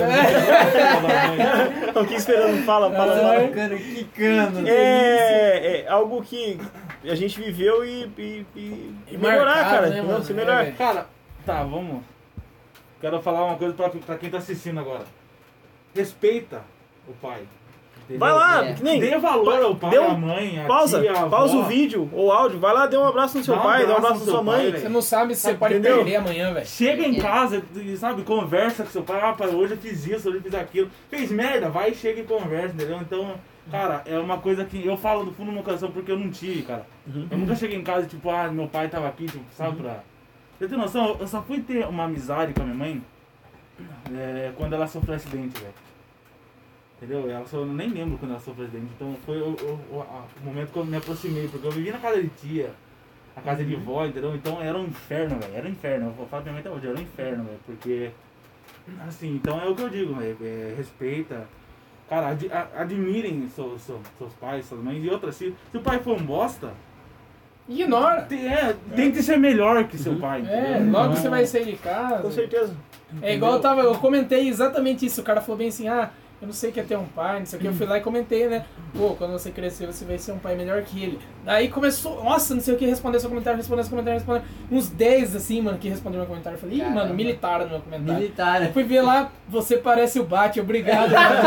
[1.95, 2.63] Eu aqui esperando.
[2.65, 3.19] Fala, fala, É.
[3.21, 3.47] fala.
[3.49, 4.67] Cano, quicando.
[4.67, 6.59] É, é algo que
[7.03, 9.89] a gente viveu e, e, e- e melhorar, marcado, cara.
[9.89, 10.23] né, mano?
[10.23, 10.71] Se É, melhorar.
[10.73, 11.05] Cara,
[11.45, 12.01] tá, vamos.
[13.01, 15.03] Quero falar uma coisa pra, pra quem tá assistindo agora.
[15.93, 16.61] Respeita
[17.07, 17.41] o pai.
[18.17, 18.73] Vai lá, É.
[18.73, 18.99] que nem.
[18.99, 21.29] Dê valor ao pai, um- à mãe, à Pausa, tia, à avó.
[21.37, 23.85] pausa o vídeo ou áudio, vai lá, dê um abraço no seu Dá um pai,
[23.87, 24.71] dá um abraço na sua mãe.
[24.71, 25.97] pai, Você não sabe se você pode entendeu?
[25.97, 26.65] perder amanhã, velho.
[26.67, 30.29] Chega em casa, e, sabe, conversa com seu pai, ah, pai, hoje eu fiz isso,
[30.29, 30.89] hoje eu fiz aquilo.
[31.09, 32.99] Fez merda, vai, chega e conversa, entendeu?
[33.01, 33.33] Então,
[33.71, 36.29] cara, é uma coisa que eu falo do fundo do meu coração porque eu não
[36.29, 36.85] tive, cara.
[37.07, 37.27] Uhum.
[37.31, 40.03] Eu nunca cheguei em casa, tipo, ah, meu pai tava aqui, tipo, sabe, pra...
[40.59, 43.01] Você tem noção, eu só fui ter uma amizade com a minha mãe
[44.15, 45.73] é, quando ela sofreu acidente, velho.
[46.97, 47.29] Entendeu?
[47.29, 48.87] Ela só, eu nem lembro quando ela sofreu acidente.
[48.95, 51.91] Então foi o, o- o- a- o momento que eu me aproximei, porque eu vivia
[51.93, 52.71] na casa de tia,
[53.35, 54.33] na casa de vó, entendeu?
[54.33, 55.55] Então era um inferno, velho.
[55.55, 56.07] Era um inferno.
[56.07, 57.59] Eu vou falar pra minha mãe até hoje, era um inferno, velho.
[57.65, 58.11] Porque,
[59.07, 60.37] assim, então é o que eu digo, velho.
[60.41, 61.45] É, respeita.
[62.09, 65.03] Cara, ad- a- admirem seus, seus, seus pais, suas mães.
[65.03, 66.71] E outra, se, se o pai for um bosta,
[67.67, 68.21] Ignora.
[68.21, 70.91] tem, é, tente ser melhor que seu pai, É, entendeu?
[70.93, 72.21] logo Então, você vai sair de casa.
[72.21, 72.75] Com certeza.
[73.21, 75.21] É igual eu tava, eu comentei exatamente isso.
[75.21, 76.11] O cara falou bem assim, ah,
[76.41, 77.67] eu não sei o que é ter um pai, não sei o que.
[77.67, 78.65] Eu fui lá e comentei, né?
[78.95, 81.19] Pô, quando você crescer, você vai ser um pai melhor que ele.
[81.43, 84.43] Daí começou, nossa, não sei o que, responder seu comentário, responder seu comentário, responder.
[84.71, 86.57] Uns 10 assim, mano, que responderam meu comentário.
[86.57, 86.99] Eu falei, ih, Caramba.
[87.01, 88.13] mano, militaram no meu comentário.
[88.21, 88.63] Militar.
[88.63, 91.11] Eu fui ver lá, você parece o Bate, obrigado.
[91.11, 91.45] mano.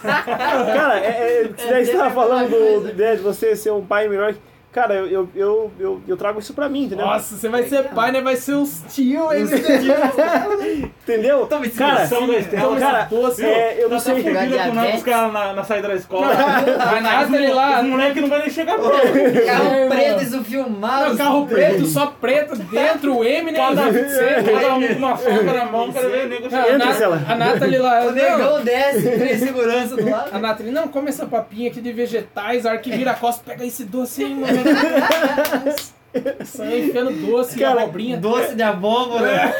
[0.02, 4.08] Cara, é, é, você É estava sempre falando do ideia de você ser um pai
[4.08, 4.32] melhor.
[4.34, 7.04] que- Cara, eu, eu, eu, eu, eu trago isso pra mim, entendeu?
[7.04, 8.20] Nossa, você vai ser pai, né?
[8.20, 9.44] Vai ser os tio, hein?
[11.02, 11.46] Entendeu?
[11.46, 13.44] Toma esse Cara, Estela, cara, doce.
[13.44, 14.14] é, eu não Tá sei.
[14.22, 14.74] fudida com Diabetes.
[14.74, 16.28] nós, os caras na, na saída da escola.
[16.32, 18.90] A Nathalie lá, Os moleques não vai nem chegar perto.
[19.46, 21.08] Carro É, preto, isso filmado.
[21.10, 23.54] Não, carro preto, só preto, dentro, o Eminem.
[23.60, 27.36] Cada não, cada um com uma faca na mão, quero ver o nego a, a
[27.36, 30.38] Nathalie lá, O não, negão desce, tem segurança do a lado.
[30.38, 33.64] Nathalie, não, come essa papinha aqui de vegetais, a hora que vira a costa, pega
[33.64, 34.59] esse doce aí, mano.
[36.44, 38.16] Sai enfiando doce, Cara, abobrinha.
[38.16, 39.54] Doce de abóbora.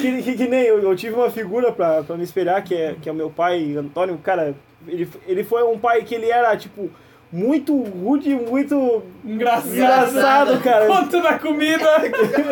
[0.00, 2.94] Que, que, que nem eu, eu tive uma figura pra, pra me espelhar, que é,
[3.00, 4.16] que é o meu pai, Antônio.
[4.18, 4.54] Cara,
[4.88, 6.90] ele, ele foi um pai que ele era, tipo,
[7.30, 9.74] muito rude, muito Engraçado.
[9.74, 10.86] engraçado, cara.
[10.86, 11.86] Conto da comida.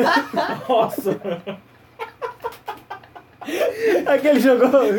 [0.68, 1.18] Nossa.
[4.07, 4.68] Aquele jogou.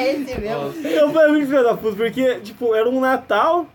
[0.00, 0.72] Esse mesmo.
[0.88, 3.66] Eu fui muito filho da puta, porque, tipo, era um Natal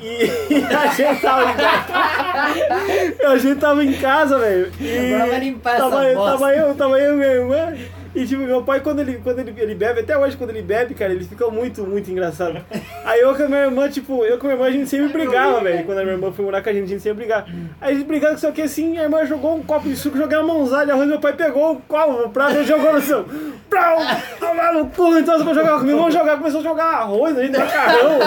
[0.00, 3.28] e a gente tava em casa.
[3.28, 4.72] A gente tava em casa, velho.
[4.80, 6.32] e Agora vai limpar tava, essa bosta.
[6.32, 7.74] tava eu, tava eu minha irmã.
[8.14, 10.94] E tipo, meu pai, quando ele, quando ele, ele bebe, até hoje, quando ele bebe,
[10.94, 12.64] cara, ele fica muito, muito engraçado.
[13.04, 15.08] Aí eu com a minha irmã, tipo, eu com a minha irmã, a gente sempre
[15.08, 15.84] brigava, velho.
[15.84, 17.46] Quando a minha irmã foi morar com a gente, a gente sempre brigava.
[17.80, 20.38] Aí a gente brigava, só que assim, a irmã jogou um copo de suco, jogou
[20.38, 23.24] uma mãozada de arroz, meu pai pegou o copo, o prato e jogou no chão.
[23.68, 23.98] Prau!
[24.38, 26.36] Tomar no cu, então você vai jogar comigo, vamos jogar.
[26.36, 28.18] Começou a jogar arroz, a gente macarrão,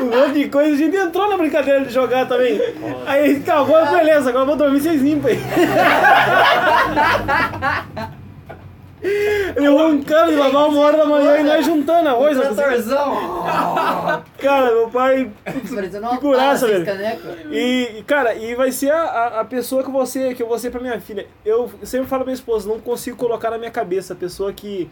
[0.00, 0.74] um monte de coisa.
[0.74, 2.60] A gente entrou na brincadeira de jogar também.
[3.06, 5.30] Aí acabou, beleza, agora eu vou dormir, vocês limpam
[9.02, 9.52] aí.
[9.56, 12.36] Ele roncando e lavar uma hora da manhã e nós juntando arroz.
[12.36, 12.66] na cozinha.
[12.66, 13.14] Tratorzão.
[14.38, 15.30] Cara, meu pai.
[15.44, 17.54] Parecendo uma Figuraça, taça, esse velho.
[17.54, 20.70] E, cara, e vai ser a, a- a pessoa que você que eu vou ser
[20.70, 21.26] pra minha filha.
[21.44, 24.88] Eu sempre falo pra minha esposa, não consigo colocar na minha cabeça a pessoa que,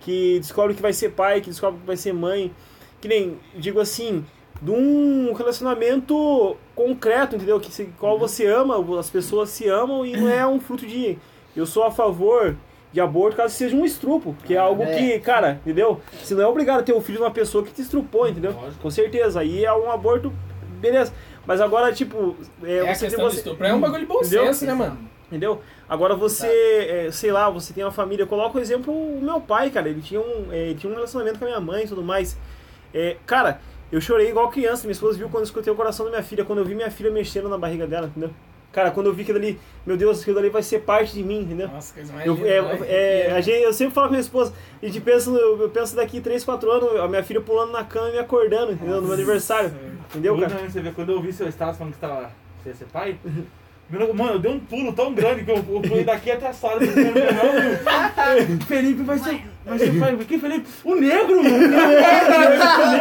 [0.00, 2.52] que descobre que vai ser pai, que descobre que vai ser mãe.
[3.00, 4.24] Que nem, digo assim,
[4.62, 7.60] de um relacionamento concreto, entendeu?
[7.60, 11.18] Que se, qual você ama, as pessoas se amam e não é um fruto de.
[11.56, 12.56] Eu sou a favor
[12.94, 14.96] de aborto caso seja um estrupo, que é algo É.
[14.96, 16.00] que, cara, entendeu?
[16.22, 18.52] Você não é obrigado a ter um filho de uma pessoa que te estrupou, entendeu?
[18.52, 18.80] Lógico.
[18.80, 19.40] Com certeza.
[19.40, 20.32] Aí é um aborto,
[20.80, 21.12] beleza.
[21.44, 23.66] Mas agora, tipo, é, É a você, questão do você, estupro.
[23.66, 24.46] É um bagulho de bom Entendeu?
[24.46, 24.96] senso, né, mano?
[25.26, 25.60] Entendeu?
[25.88, 28.24] Agora você, é, sei lá, você tem uma família.
[28.26, 29.88] Coloca o exemplo o meu pai, cara.
[29.88, 32.38] Ele tinha um, é, ele tinha um relacionamento com a minha mãe e tudo mais.
[32.94, 34.84] É, cara, eu chorei igual criança.
[34.84, 36.90] Minha esposa viu quando eu escutei o coração da minha filha, quando eu vi minha
[36.92, 38.30] filha mexendo na barriga dela, entendeu?
[38.74, 41.42] Cara, quando eu vi aquilo ali, meu Deus, aquilo ali vai ser parte de mim,
[41.42, 41.68] entendeu?
[41.68, 42.58] Nossa, coisa mais Eu, linda, é,
[42.88, 44.52] é, E a gente, eu sempre falo com minha esposa,
[44.82, 48.08] a gente pensa, eu penso daqui 3, 4 anos, a minha filha pulando na cama
[48.08, 48.96] e me acordando, entendeu?
[48.96, 49.72] No meu aniversário.
[50.10, 50.68] Entendeu, cara?
[50.68, 53.16] Você vê, quando eu vi seu status falando que você, tava, você ia ser pai,
[54.12, 56.80] mano, eu dei um pulo tão grande que eu, eu pulei daqui até a sala.
[58.66, 60.16] Felipe vai ser, vai ser pai.
[60.28, 60.66] Quem Felipe?
[60.84, 61.56] O negro, mano.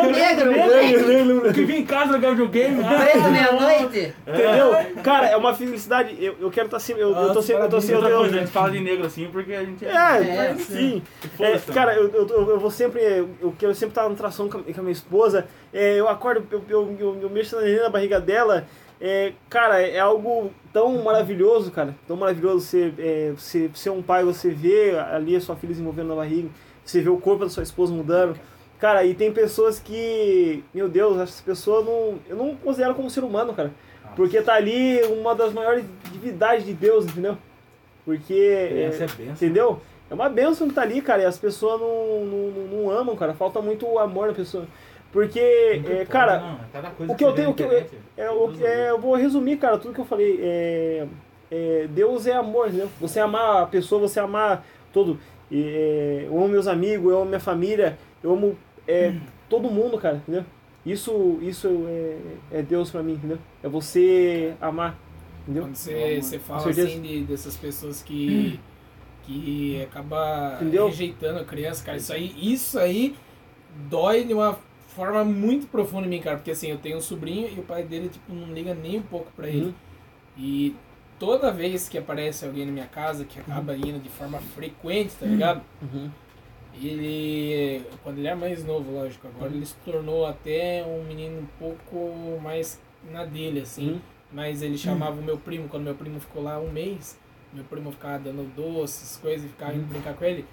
[0.07, 1.53] O negro, o negro.
[1.53, 2.81] Que vinha em casa jogar videogame.
[2.81, 4.13] O preto meia-noite.
[4.27, 4.75] Entendeu?
[5.03, 6.15] Cara, é uma felicidade.
[6.19, 7.03] Eu, eu quero estar sempre.
[7.03, 7.63] Eu, eu tô sempre.
[7.63, 7.95] Eu tô sempre.
[7.95, 11.01] Outra Eu, coisa, a gente fala de negro assim porque a gente é, É, sim.
[11.23, 13.01] É, Foda-se, cara, eu, eu, eu- vou sempre.
[13.41, 15.45] Eu quero sempre estar no tração com a, minha esposa.
[15.73, 18.65] É, eu acordo, eu, eu, eu, eu mexo na na barriga dela.
[18.99, 21.95] É, cara, é algo tão maravilhoso, cara.
[22.07, 26.09] Tão maravilhoso você, é, você ser um pai, você ver ali a sua filha desenvolvendo
[26.09, 26.49] na barriga,
[26.83, 28.37] você ver o corpo da sua esposa mudando.
[28.79, 32.19] Cara, e tem pessoas que, meu Deus, essas pessoas não.
[32.27, 33.71] Eu não considero como ser humano, cara.
[34.15, 37.37] Porque tá ali uma das maiores divindades de Deus, entendeu?
[38.05, 38.33] Porque.
[38.33, 39.33] é, Essa é benção.
[39.33, 39.81] Entendeu?
[40.09, 43.15] É uma benção que tá ali, cara, e as pessoas não, não, não, não amam,
[43.15, 43.33] cara.
[43.33, 44.67] Falta muito amor na pessoa.
[45.13, 48.87] Porque, é, cara, Não, é cada coisa o que eu tenho- na o que é,
[48.87, 50.39] é, eu vou resumir, cara, tudo que eu falei.
[50.41, 51.07] É,
[51.51, 52.89] é, Deus é amor, entendeu?
[52.99, 55.19] Você amar a pessoa, você amar todo.
[55.51, 58.57] É, eu amo meus amigos, eu amo minha família, eu amo
[58.87, 59.13] é,
[59.47, 60.43] todo mundo, cara, entendeu?
[60.83, 62.17] Isso, isso é,
[62.57, 63.37] é Deus pra mim, entendeu?
[63.61, 64.97] É você amar,
[65.43, 65.63] entendeu?
[65.63, 68.59] Quando você, você fala assim de, dessas pessoas que,
[69.23, 70.87] que acaba Entendeu?
[70.87, 73.15] rejeitando a criança, cara, isso aí, isso aí
[73.89, 74.57] dói de uma
[74.93, 77.83] forma muito profunda em mim, cara, porque assim, eu tenho um sobrinho e o pai
[77.83, 79.65] dele, tipo, não liga nem um pouco pra ele.
[79.65, 79.73] Uhum.
[80.37, 80.75] E
[81.19, 85.25] toda vez que aparece alguém na minha casa que acaba indo de forma frequente, tá
[85.25, 85.61] ligado?
[85.81, 86.09] Uhum.
[86.81, 91.45] Ele, quando ele era mais novo, lógico, agora ele se tornou até um menino um
[91.59, 92.81] pouco mais
[93.11, 93.91] na dele, assim.
[93.91, 94.01] Uhum.
[94.31, 97.19] Mas ele chamava o meu primo, quando meu primo ficou lá um mês,
[97.53, 100.45] meu primo ficava dando doces, coisas, e ficava indo brincar com ele,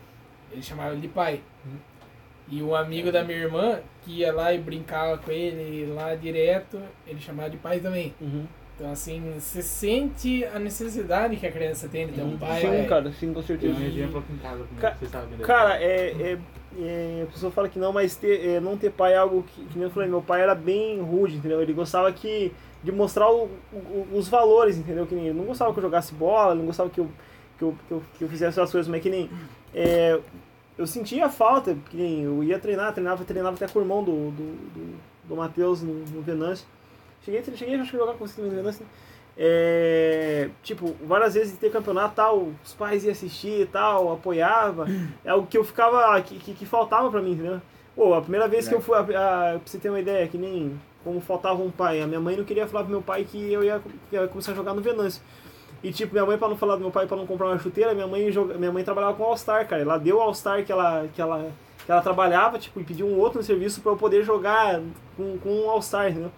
[0.53, 1.41] ele chamava ele de pai.
[2.51, 6.81] E o amigo da minha irmã, que ia lá e brincava com ele lá direto,
[7.07, 8.13] ele chamava de pai também.
[8.21, 8.45] Uhum.
[8.77, 12.63] Então, assim, você sente a necessidade que a criança tem de ter um pai.
[12.63, 12.89] Sim, velho.
[12.89, 13.79] cara, sim, com certeza.
[13.79, 15.37] um exemplo aqui em casa, Ca- você sabe.
[15.37, 15.45] né?
[15.45, 16.39] Cara, é, é,
[16.79, 19.63] é, a pessoa fala que não, mas ter, é, não ter pai é algo que,
[19.67, 21.61] que nem eu falei, meu pai era bem rude, entendeu?
[21.61, 25.07] Ele gostava que, de mostrar o- o- os valores, entendeu?
[25.07, 27.11] Que nem, ele não gostava que eu jogasse bola, não gostava que eu,
[27.59, 29.29] que eu, que eu, que eu fizesse as coisas, mas que nem.
[30.81, 34.03] É, eu sentia falta, que nem eu ia treinar, treinava, treinava até com o irmão
[34.03, 34.97] do, do, do,
[35.29, 36.67] do Matheus no, no Venâncio.
[37.23, 38.91] Cheguei, cheguei acho que a jogar com no Venâncio, né?
[39.43, 44.87] É, tipo, várias vezes ter campeonato tal, os pais iam assistir e tal, apoiava.
[45.25, 46.21] É algo que eu ficava.
[46.23, 47.61] que, que, que faltava pra mim, entendeu?
[47.95, 48.97] Pô, a primeira vez que eu fui.
[48.97, 52.01] A, a, pra você ter uma ideia, que nem como faltava um pai.
[52.01, 54.29] A minha mãe não queria falar pro meu pai que eu ia, que eu ia
[54.29, 55.23] começar a jogar no Venâncio.
[55.83, 57.95] E tipo, minha mãe, pra não falar do meu pai, pra não comprar uma chuteira,
[57.95, 59.83] minha mãe, joga, minha mãe trabalhava com All-Star, cara.
[59.83, 61.51] Ela deu o All-Star que ela, que, ela,
[61.85, 64.81] que ela trabalhava, tipo, e pediu um outro serviço pra eu poder jogar
[65.17, 66.31] com, com um All-Star, entendeu?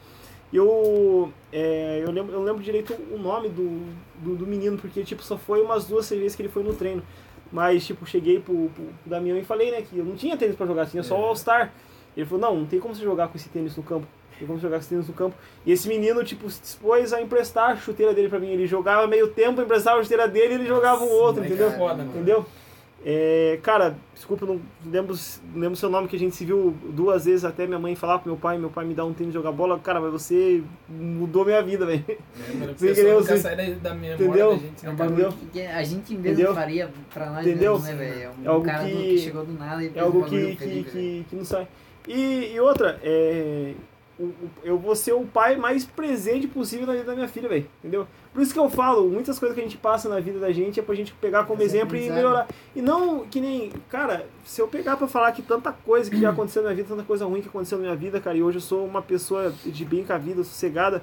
[0.53, 3.81] E eu, é, eu, lembro, eu lembro direito o nome do,
[4.19, 7.03] do, do menino, porque tipo, só foi umas duas vezes que ele foi no treino.
[7.51, 10.67] Mas, tipo, cheguei pro, pro, Damião e falei, né, que eu não tinha tênis pra
[10.67, 11.73] jogar, tinha só o All-Star.
[12.17, 14.07] Ele falou, não, não tem como você jogar com esse tênis no campo.
[14.47, 15.37] Como você jogar com esse tênis no campo.
[15.65, 18.49] E esse menino, tipo, se dispôs a emprestar a chuteira dele pra mim.
[18.51, 21.69] Ele jogava meio tempo, emprestava a chuteira dele e ele jogava o outro, entendeu?
[21.69, 22.11] é foda, mano.
[22.11, 22.45] Entendeu?
[23.05, 25.17] É, cara, desculpa, não lembro,
[25.53, 28.21] não lembro seu nome, que a gente se viu duas vezes até minha mãe falar
[28.21, 29.77] pro meu pai, meu pai me dá um tênis de jogar bola.
[29.81, 32.05] Cara, mas você mudou minha vida, velho.
[32.09, 32.13] A
[32.45, 34.53] Sem pessoa querer, você- sai da, da memória Entendeu?
[34.53, 35.11] gente, É um cara?
[35.11, 35.31] Entendeu?
[35.31, 36.55] bagulho que a gente mesmo Entendeu?
[36.55, 37.73] faria pra nós Entendeu?
[37.73, 38.23] mesmos, né, velho?
[38.23, 40.85] É um É algo cara que- que chegou do nada e É algo que, que,
[40.85, 41.67] que, que não sai.
[42.07, 43.75] E, e outra, é,
[44.63, 47.67] eu vou ser o pai mais presente possível na vida da minha filha, velho.
[47.81, 48.07] Entendeu?
[48.33, 50.79] Por isso que eu falo, muitas coisas que a gente passa na vida da gente
[50.79, 52.47] é pra gente pegar como exemplo e melhorar.
[52.75, 56.31] E não que nem, cara, se eu pegar pra falar que tanta coisa que já
[56.31, 58.59] aconteceu na minha vida, tanta coisa ruim que aconteceu na minha vida, cara, e hoje
[58.59, 61.03] eu sou uma pessoa de bem com a vida, sossegada,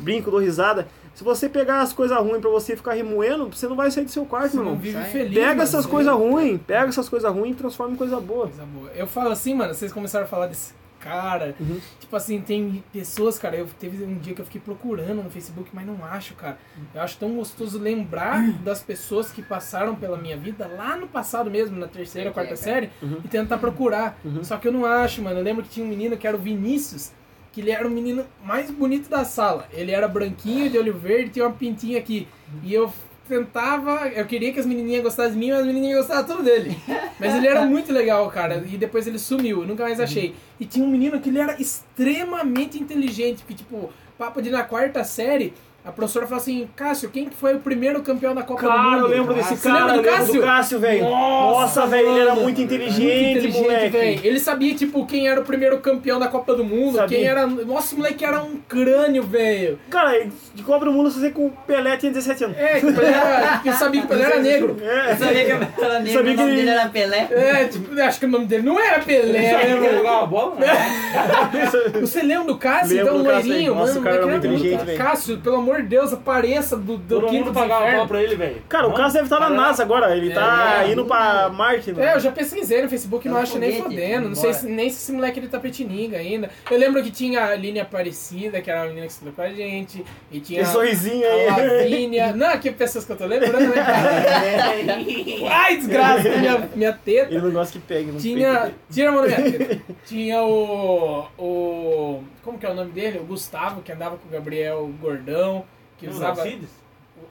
[0.00, 0.88] brinco, dou risada.
[1.14, 4.10] Se você pegar as coisas ruins pra você ficar remoendo, você não vai sair do
[4.10, 4.82] seu quarto, Você meu não irmão.
[4.82, 5.34] vive feliz.
[5.34, 8.48] Pega essas coisas ruins, pega essas coisas ruins e transforma em coisa boa.
[8.48, 8.90] Coisa boa.
[8.94, 10.74] Eu falo assim, mano, vocês começaram a falar desse
[11.06, 11.54] cara.
[11.60, 11.80] Uhum.
[12.00, 15.70] Tipo assim, tem pessoas, cara, eu teve um dia que eu fiquei procurando no Facebook,
[15.72, 16.58] mas não acho, cara.
[16.94, 21.50] Eu acho tão gostoso lembrar das pessoas que passaram pela minha vida lá no passado
[21.50, 23.20] mesmo, na terceira, quarta é, série, Uhum.
[23.24, 24.18] e tentar procurar.
[24.24, 24.42] Uhum.
[24.42, 25.38] Só que eu não acho, mano.
[25.38, 27.12] Eu lembro que tinha um menino que era o Vinícius,
[27.52, 29.66] que ele era o menino mais bonito da sala.
[29.72, 32.28] Ele era branquinho, de olho verde, tinha uma pintinha aqui.
[32.62, 32.92] E eu
[33.28, 34.08] tentava.
[34.08, 36.76] Eu queria que as menininhas gostassem de mim, mas as menininhas gostavam tudo dele.
[37.18, 38.64] Mas ele era muito legal, cara.
[38.70, 40.34] E depois ele sumiu, eu nunca mais achei.
[40.60, 45.02] E tinha um menino que ele era extremamente inteligente, que tipo, papo de na quarta
[45.04, 45.52] série.
[45.86, 48.80] A professora falou assim, Cássio, quem que foi o primeiro campeão da Copa do Cara,
[48.82, 49.00] Mundo?
[49.02, 50.34] eu lembro desse Você cara, lembra eu do lembro Cássio?
[50.34, 51.04] do Cássio, velho.
[51.04, 53.88] Nossa, velho, ele era muito inteligente, Muito moleque.
[53.90, 54.20] velho.
[54.24, 57.18] Ele sabia, tipo, quem era o primeiro campeão da Copa do Mundo, Sabia.
[57.18, 57.46] quem era.
[57.46, 59.78] Nossa, o moleque era um crânio, velho.
[59.88, 62.58] Cara, de Copa do Mundo, você com o Pelé tinha 17 anos.
[62.58, 63.60] É, tipo, ele era.
[63.64, 64.76] Eu sabia que ele era negro.
[64.80, 65.16] Eu É.
[65.16, 67.28] sabia que eu era negro, Sabia o nome que- dele era Pelé.
[67.30, 69.96] É, tipo, acho que o nome dele não era Pelé, né, mano?
[69.98, 70.56] jogar uma bola?
[72.00, 72.96] Você lembra do Cássio?
[72.96, 73.74] Lembro Então, do Cássio, loirinho.
[73.74, 74.98] Nossa, mano, o cara era moleque muito inteligente, velho.
[74.98, 78.34] Cássio, pelo amor de Deus, apareça do, do Todo quinto mundo pagava pau pra ele,
[78.36, 78.62] velho.
[78.68, 80.16] Cara, o Cássio deve estar na NASA agora.
[80.16, 80.90] Ele tá É.
[80.92, 82.04] indo pra Marte, mano.
[82.04, 84.28] É, eu já pesquisei no Facebook e não É um acho nem foguete, fodendo.
[84.28, 86.50] Não sei se, nem se esse moleque ele tá petininga ainda.
[86.70, 89.48] Eu lembro que tinha a Aline Aparecida, que era uma menina que estudou com a
[89.50, 90.04] gente.
[90.30, 91.78] E tinha Esse sorrisinho a aí.
[91.80, 92.32] Lavínia.
[92.36, 94.96] Não, que pessoas que eu tô lembrando, né, cara?
[95.50, 97.32] Ai, desgraça, minha, minha teta.
[97.32, 98.12] Ele não gosta que pegue.
[98.12, 98.72] Não Tinha.
[98.90, 99.80] Tira a mão da minha teta.
[100.06, 101.24] Tinha o.
[101.38, 102.22] O.
[102.46, 103.18] Como que é o nome dele?
[103.18, 105.64] O Gustavo, que andava com o Gabriel Gordão.
[105.98, 106.40] Que do usava.
[106.42, 106.68] Alcides?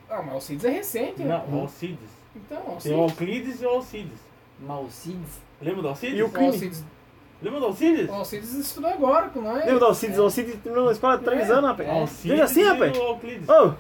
[0.09, 1.41] Ah, mas o Alcides é recente, né?
[1.49, 2.09] Não, o Alcides.
[2.36, 2.99] Então, Tem o Alcides.
[2.99, 4.20] Alclides e o Alcides.
[4.59, 5.41] Malcides.
[5.61, 6.20] Lembra do Alcides?
[6.20, 6.47] E o Crime?
[6.47, 6.84] Alcides,
[7.41, 8.09] Lembra do Alcides?
[8.09, 9.59] o Alcides estudou agora com nós.
[9.59, 10.18] Lembra do Alcides?
[10.20, 11.53] O Alcides terminou na escola há 3 É.
[11.53, 11.89] anos, rapaz.
[11.89, 12.97] Alcides Veja assim, e rapaz.
[12.97, 13.47] o Alclides.
[13.49, 13.74] Ô,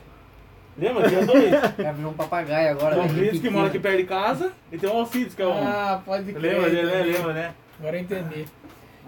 [0.77, 1.07] Lembra?
[1.09, 1.51] Tinha dois.
[1.95, 2.95] Virou um papagaio agora.
[2.95, 5.47] O velho, Alclides que mora aqui perto de casa e tem o Alcides que é
[5.47, 5.51] o...
[5.51, 6.53] Ah, pode crer.
[6.53, 6.99] Lembra dele, né?
[6.99, 7.17] entendi.
[7.17, 7.55] Lembra, né?
[7.79, 8.45] Agora eu entendi.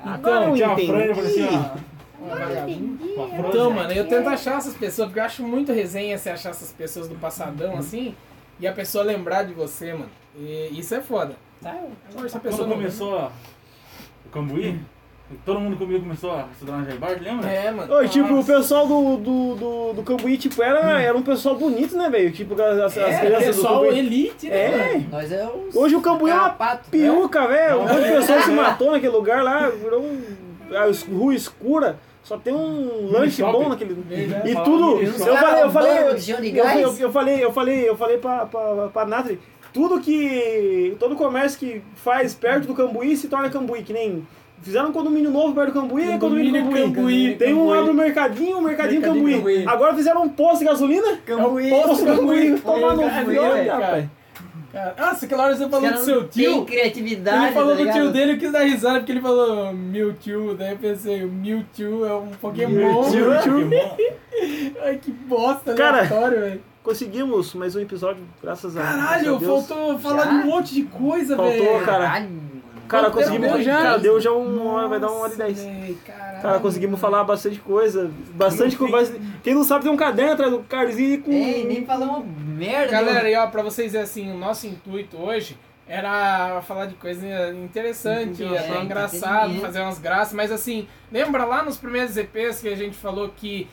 [0.03, 0.91] Agora Então, eu Tinha uma entendi.
[0.91, 1.96] Uma vagabunda.
[2.19, 3.47] Uma franja.
[3.49, 6.71] Então, mano, eu tento achar essas pessoas, porque eu acho muito resenha você achar essas
[6.71, 8.15] pessoas do passadão assim,
[8.59, 10.09] e a pessoa lembrar de você, mano.
[10.35, 11.35] E isso é foda.
[11.63, 13.31] Agora, se a pessoa Quando não começou
[14.25, 14.79] o Cambuí,
[15.43, 17.49] todo mundo comigo começou a estudar na Jair Bart, lembra?
[17.49, 17.93] É, mano.
[17.93, 18.53] Ô, tipo, o Nossa.
[18.53, 22.31] pessoal do, do, do, do Cambuí, tipo, era, era um pessoal bonito, né, velho?
[22.31, 23.99] Tipo, as, É, crianças do pessoal Cambuí.
[23.99, 24.65] elite, né?
[24.65, 24.93] É.
[24.93, 25.07] mano?
[25.11, 25.75] Nós é os.
[25.75, 26.49] Hoje o Cambuí é uma.
[26.91, 27.79] Piuca, velho.
[27.79, 30.46] Um monte de pessoa se matou naquele lugar lá, virou um.
[31.11, 31.97] Rua escura.
[32.23, 33.51] Só tem um lanche shopping.
[33.63, 33.95] bom naquele.
[34.45, 35.01] E Fala tudo.
[35.01, 35.97] Eu falei, eu falei.
[35.97, 39.39] Eu, eu, eu falei, eu falei, eu falei pra, pra, pra Nathalie,
[39.73, 40.95] tudo que.
[40.99, 44.27] Todo comércio que faz perto do Cambuí se torna Cambuí, que nem.
[44.61, 46.95] Fizeram um condomínio novo perto do Cambuí, é condomínio Condomínio Cambuí.
[46.95, 47.77] Cambuí, Tem um Cambuí.
[47.77, 49.35] lá no Mercadinho, o Mercadinho, Mercadinho Cambuí.
[49.35, 49.67] Cambuí.
[49.67, 51.17] Agora fizeram um posto de gasolina.
[51.25, 51.69] Cambuí.
[51.69, 52.59] Posto Cambuí.
[52.59, 53.71] Tomar no Cambuí, fio, velho.
[53.71, 54.05] rapaz.
[54.71, 56.65] Cara, nossa, aquela hora você falou do seu tio.
[56.65, 57.45] criatividade.
[57.45, 60.71] Ele falou tá do tio dele, eu quis dar risada porque ele falou Mewtwo, daí
[60.73, 62.73] eu pensei, o Mewtwo é um Pokémon.
[63.09, 63.69] Mewtwo.
[64.83, 66.61] Ai, que bosta, Cara, aleatório, velho.
[66.83, 69.67] Conseguimos mais um episódio, graças a Caralho, a Deus.
[69.67, 70.29] faltou falar Já?
[70.31, 71.85] de um monte de coisa, Faltou, velho.
[71.85, 72.05] cara.
[72.05, 72.47] Caralho, mano.
[72.87, 73.51] Cara, conseguimos.
[73.51, 73.77] deu já?
[73.81, 75.63] Cara, deu já um, vai dar uma hora e Nossa, dez.
[75.63, 76.26] véi, caralho.
[76.41, 78.11] Cara, conseguimos falar bastante coisa.
[78.33, 79.19] Bastante coisa.
[79.43, 81.31] Quem não sabe tem um caderno atrás do Carzinho com.
[81.31, 82.91] Ei, nem falamos merda.
[82.91, 85.57] Galera, e ó, pra vocês verem assim, o nosso intuito hoje
[85.87, 91.63] era falar de coisa interessante, É, até engraçado, fazer umas graças, mas assim, lembra lá
[91.63, 93.67] nos primeiros EPs que a gente falou que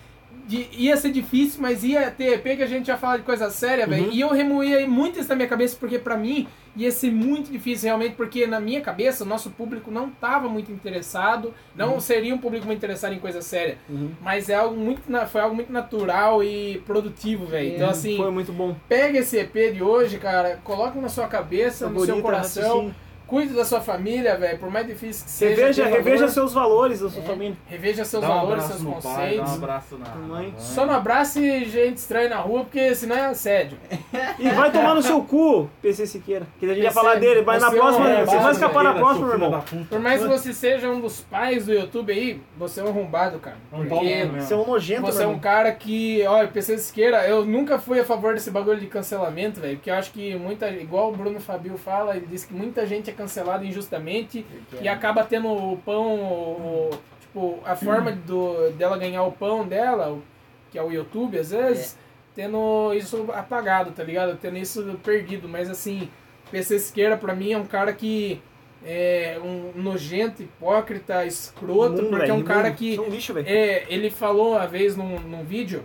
[0.47, 3.51] de- ia ser difícil, mas ia ter EP que a gente ia falar de coisa
[3.51, 4.05] séria, velho.
[4.07, 4.13] Uhum.
[4.13, 6.47] E eu remoía muito isso na minha cabeça, porque pra mim
[6.77, 10.73] ia ser muito difícil realmente, porque na minha cabeça o nosso público não tava muito
[10.73, 13.79] interessado, não seria um público muito interessado em coisa séria.
[13.89, 14.11] Uhum.
[14.21, 17.73] Mas é algo muito, foi algo muito natural e produtivo, velho.
[17.73, 18.77] É, então assim, Foi muito bom.
[18.89, 22.95] Pega esse EP de hoje, cara, coloca na sua cabeça, no seu Favorita, coração, raciocínio.
[23.27, 25.55] Cuide da sua família, velho, por mais difícil que seja.
[25.55, 27.57] Reveja, reveja valor, seus valores da sua família.
[27.67, 29.51] reveja seus um valores, seus no pai, conceitos.
[29.51, 30.55] um abraço na Mãe.
[30.59, 33.79] Só não abrace gente estranha na rua, porque senão é assédio.
[34.39, 36.47] E vai tomar no seu cu, PC Siqueira.
[36.59, 38.07] Que a gente ia PC, falar dele, mas na é próxima.
[38.07, 39.65] arrombado, Você vai escapar na próxima, meu irmão.
[39.89, 43.39] Por mais que você seja um dos pais do YouTube aí, você é um arrombado,
[43.39, 43.57] cara.
[43.73, 44.41] Um Porque pau mesmo.
[44.41, 48.01] Você é um nojento, Você é um cara que, olha, PC Siqueira, eu nunca fui
[48.01, 51.41] a favor desse bagulho de cancelamento, velho, porque eu acho que muita, igual o Bruno
[51.41, 53.24] Fabio fala, ele diz que muita gente é cancelada
[53.65, 54.45] injustamente
[54.83, 56.91] e acaba tendo o pão, o-
[57.21, 60.19] tipo, a forma do, dela ganhar o pão dela,
[60.71, 61.97] que é o YouTube, às vezes,
[62.35, 64.37] tendo isso apagado, tá ligado?
[64.41, 66.09] Tendo isso perdido, mas assim,
[66.51, 68.41] PC Siqueira pra mim é um cara que
[68.85, 73.39] é um nojento, hipócrita, escroto, Mundo, porque é um velho, cara que é um lixo,
[73.39, 75.83] é, ele falou uma vez num, num vídeo: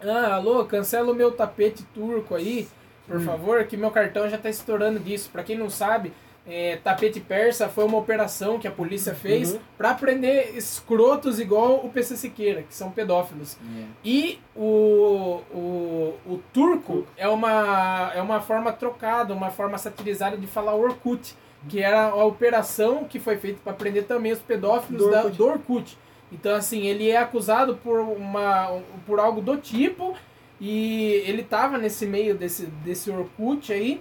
[0.00, 2.66] Ah, alô, cancela o meu tapete turco aí,
[3.06, 5.30] por favor, que meu cartão já tá estourando disso.
[5.32, 6.12] Pra quem não sabe,
[6.48, 9.60] é, tapete persa foi uma operação que a polícia fez Uhum.
[9.76, 13.56] pra prender escrotos igual o PC Siqueira, que são pedófilos.
[14.04, 20.46] E o, o, o turco é uma, é uma forma trocada, uma forma satirizada de
[20.46, 21.34] falar Orkut,
[21.68, 25.36] que era a operação que foi feita para prender também os pedófilos Do da- Orkut.
[25.36, 25.98] do Orkut.
[26.32, 30.16] Então, assim, ele é acusado por, uma, por algo do tipo
[30.60, 34.00] E ele tava nesse meio desse, desse Orkut aí.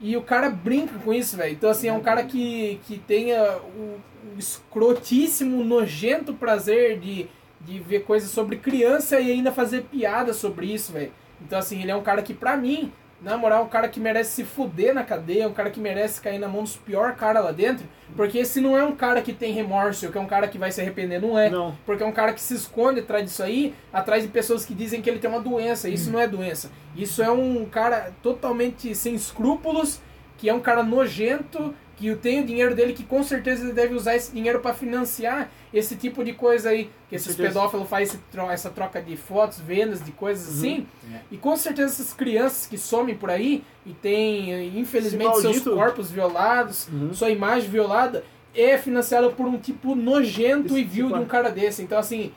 [0.00, 1.52] E o cara brinca com isso, velho.
[1.52, 4.00] Então, assim, é um cara que, que tenha o,
[4.34, 7.26] o escrotíssimo, nojento prazer de,
[7.60, 11.12] de ver coisas sobre criança e ainda fazer piada sobre isso, velho.
[11.40, 13.98] Então, assim, ele é um cara que, pra mim, na moral, é um cara que
[13.98, 17.42] merece se fuder na cadeia, um cara que merece cair na mão dos piores caras
[17.42, 17.84] lá dentro.
[18.14, 20.70] Porque esse não é um cara que tem remorso, que é um cara que vai
[20.70, 21.50] se arrepender, não é.
[21.50, 21.76] Não.
[21.84, 25.02] Porque é um cara que se esconde atrás disso aí, atrás de pessoas que dizem
[25.02, 25.88] que ele tem uma doença.
[25.88, 26.70] Isso não é doença.
[26.96, 30.00] Isso é um cara totalmente sem escrúpulos,
[30.36, 33.92] que é um cara nojento, que tem o dinheiro dele, que com certeza ele deve
[33.94, 36.88] usar esse dinheiro para financiar esse tipo de coisa aí.
[37.08, 40.86] Que esses pedófilos fazem esse tro- essa troca de fotos, vendas, de coisas assim.
[41.30, 46.86] E com certeza essas crianças que somem por aí e têm, infelizmente, seus corpos violados,
[46.88, 47.12] Uhum.
[47.12, 48.22] sua imagem violada,
[48.54, 51.24] é financiada por um tipo nojento Esse e vil tipo de é.
[51.24, 51.82] um cara desse.
[51.82, 52.32] Então, assim,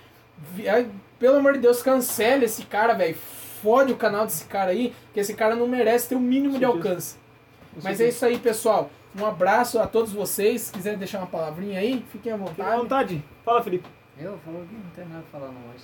[1.19, 3.15] pelo amor de Deus, cancele esse cara, velho.
[3.61, 6.65] Fode o canal desse cara aí, que esse cara não merece ter o mínimo de
[6.65, 7.15] alcance.
[7.83, 8.89] Mas é isso aí, pessoal.
[9.19, 10.61] Um abraço a todos vocês.
[10.61, 12.77] Se quiserem deixar uma palavrinha aí, fiquem à Fica à vontade.
[12.81, 13.23] vontade.
[13.43, 13.87] Fala, Felipe.
[14.17, 15.83] Eu falo que não tem nada pra falar não hoje.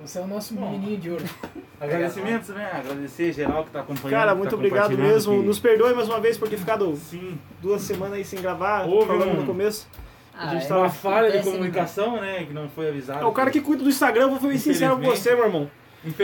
[0.00, 1.24] Você é o nosso menininho de ouro.
[1.80, 2.70] Agradecimentos, né?
[2.72, 4.10] Agradecer geral que tá acompanhando.
[4.10, 5.40] Cara, que muito tá obrigado mesmo.
[5.40, 7.36] que- Nos perdoe mais uma vez por ter ficado Sim.
[7.60, 8.86] duas semanas aí sem gravar.
[8.86, 9.88] Houve falando um- no começo.
[10.32, 10.68] Ah, gente é.
[10.68, 12.44] tava Uma falha de né, comunicação, né?
[12.44, 13.20] Que não foi avisado.
[13.20, 15.70] É, o cara que cuida do Instagram, vou ser sincero com você, meu irmão.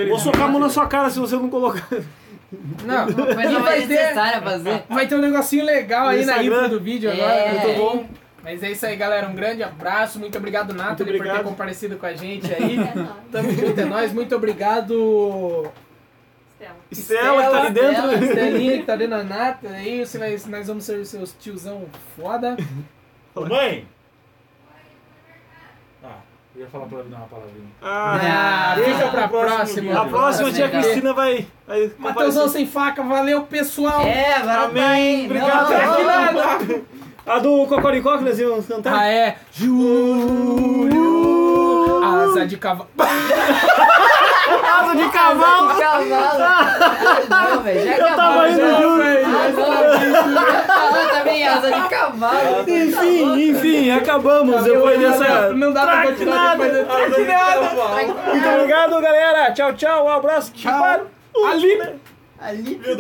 [0.09, 1.85] Vou socar a mão na sua cara se você não colocar.
[2.85, 3.07] Não,
[3.37, 4.83] Mas não é vai ter, fazer.
[4.89, 7.33] vai ter um negocinho legal aí No na intro do vídeo agora.
[7.33, 7.53] É.
[7.53, 8.07] Muito bom.
[8.43, 9.27] Mas é isso aí, galera.
[9.27, 10.19] Um grande abraço.
[10.19, 11.45] Muito obrigado, Nathalie, por ter obrigado.
[11.45, 12.77] comparecido com a gente aí.
[12.85, 13.07] É.
[13.33, 14.13] Tamo junto, é nóis.
[14.13, 15.73] Muito obrado,
[16.53, 16.77] Estela.
[16.91, 18.25] Estela, que tá ali Estela, dentro.
[18.27, 19.69] Estelinha, que tá dentro da Nata.
[19.71, 21.87] Aí você vai, nós vamos ser seus tiozão
[22.17, 22.57] foda.
[23.35, 23.87] Ô, Mãe!
[26.55, 27.67] Eu ia falar pra ela dar uma palavrinha.
[27.83, 30.01] Ah, Ah, deixa deixa pra próxima.
[30.01, 30.83] A próxima tia Legal.
[30.83, 31.47] Cristina vai.
[31.67, 34.03] vai Matheusão sem faca, valeu pessoal!
[34.03, 36.85] É, agora Amém, tá obrigado.
[37.27, 38.95] A do Cocoricó que nós íamos cantar?
[38.95, 39.37] Ah, é.
[39.51, 41.03] Júlio.
[42.05, 42.89] Asa de cavalo.
[44.45, 45.71] Asa de cavalo!
[45.71, 47.55] Asa de cavalo.
[47.55, 49.05] Não, velho, já Eu tava indo junto.
[49.05, 50.65] já.
[50.69, 52.65] Ah, também asa de cavalo.
[52.67, 55.53] Enfim, enfim, acabamos depois dessa.
[55.53, 57.71] Não dá pra continuar depois dessa.
[58.31, 59.53] Muito obrigado, galera.
[59.53, 60.07] Tchau, tchau.
[60.07, 60.53] Um abraço.
[60.53, 61.07] Tchau.
[61.51, 61.83] Ali.
[62.41, 62.81] Ali.
[62.85, 62.97] Viu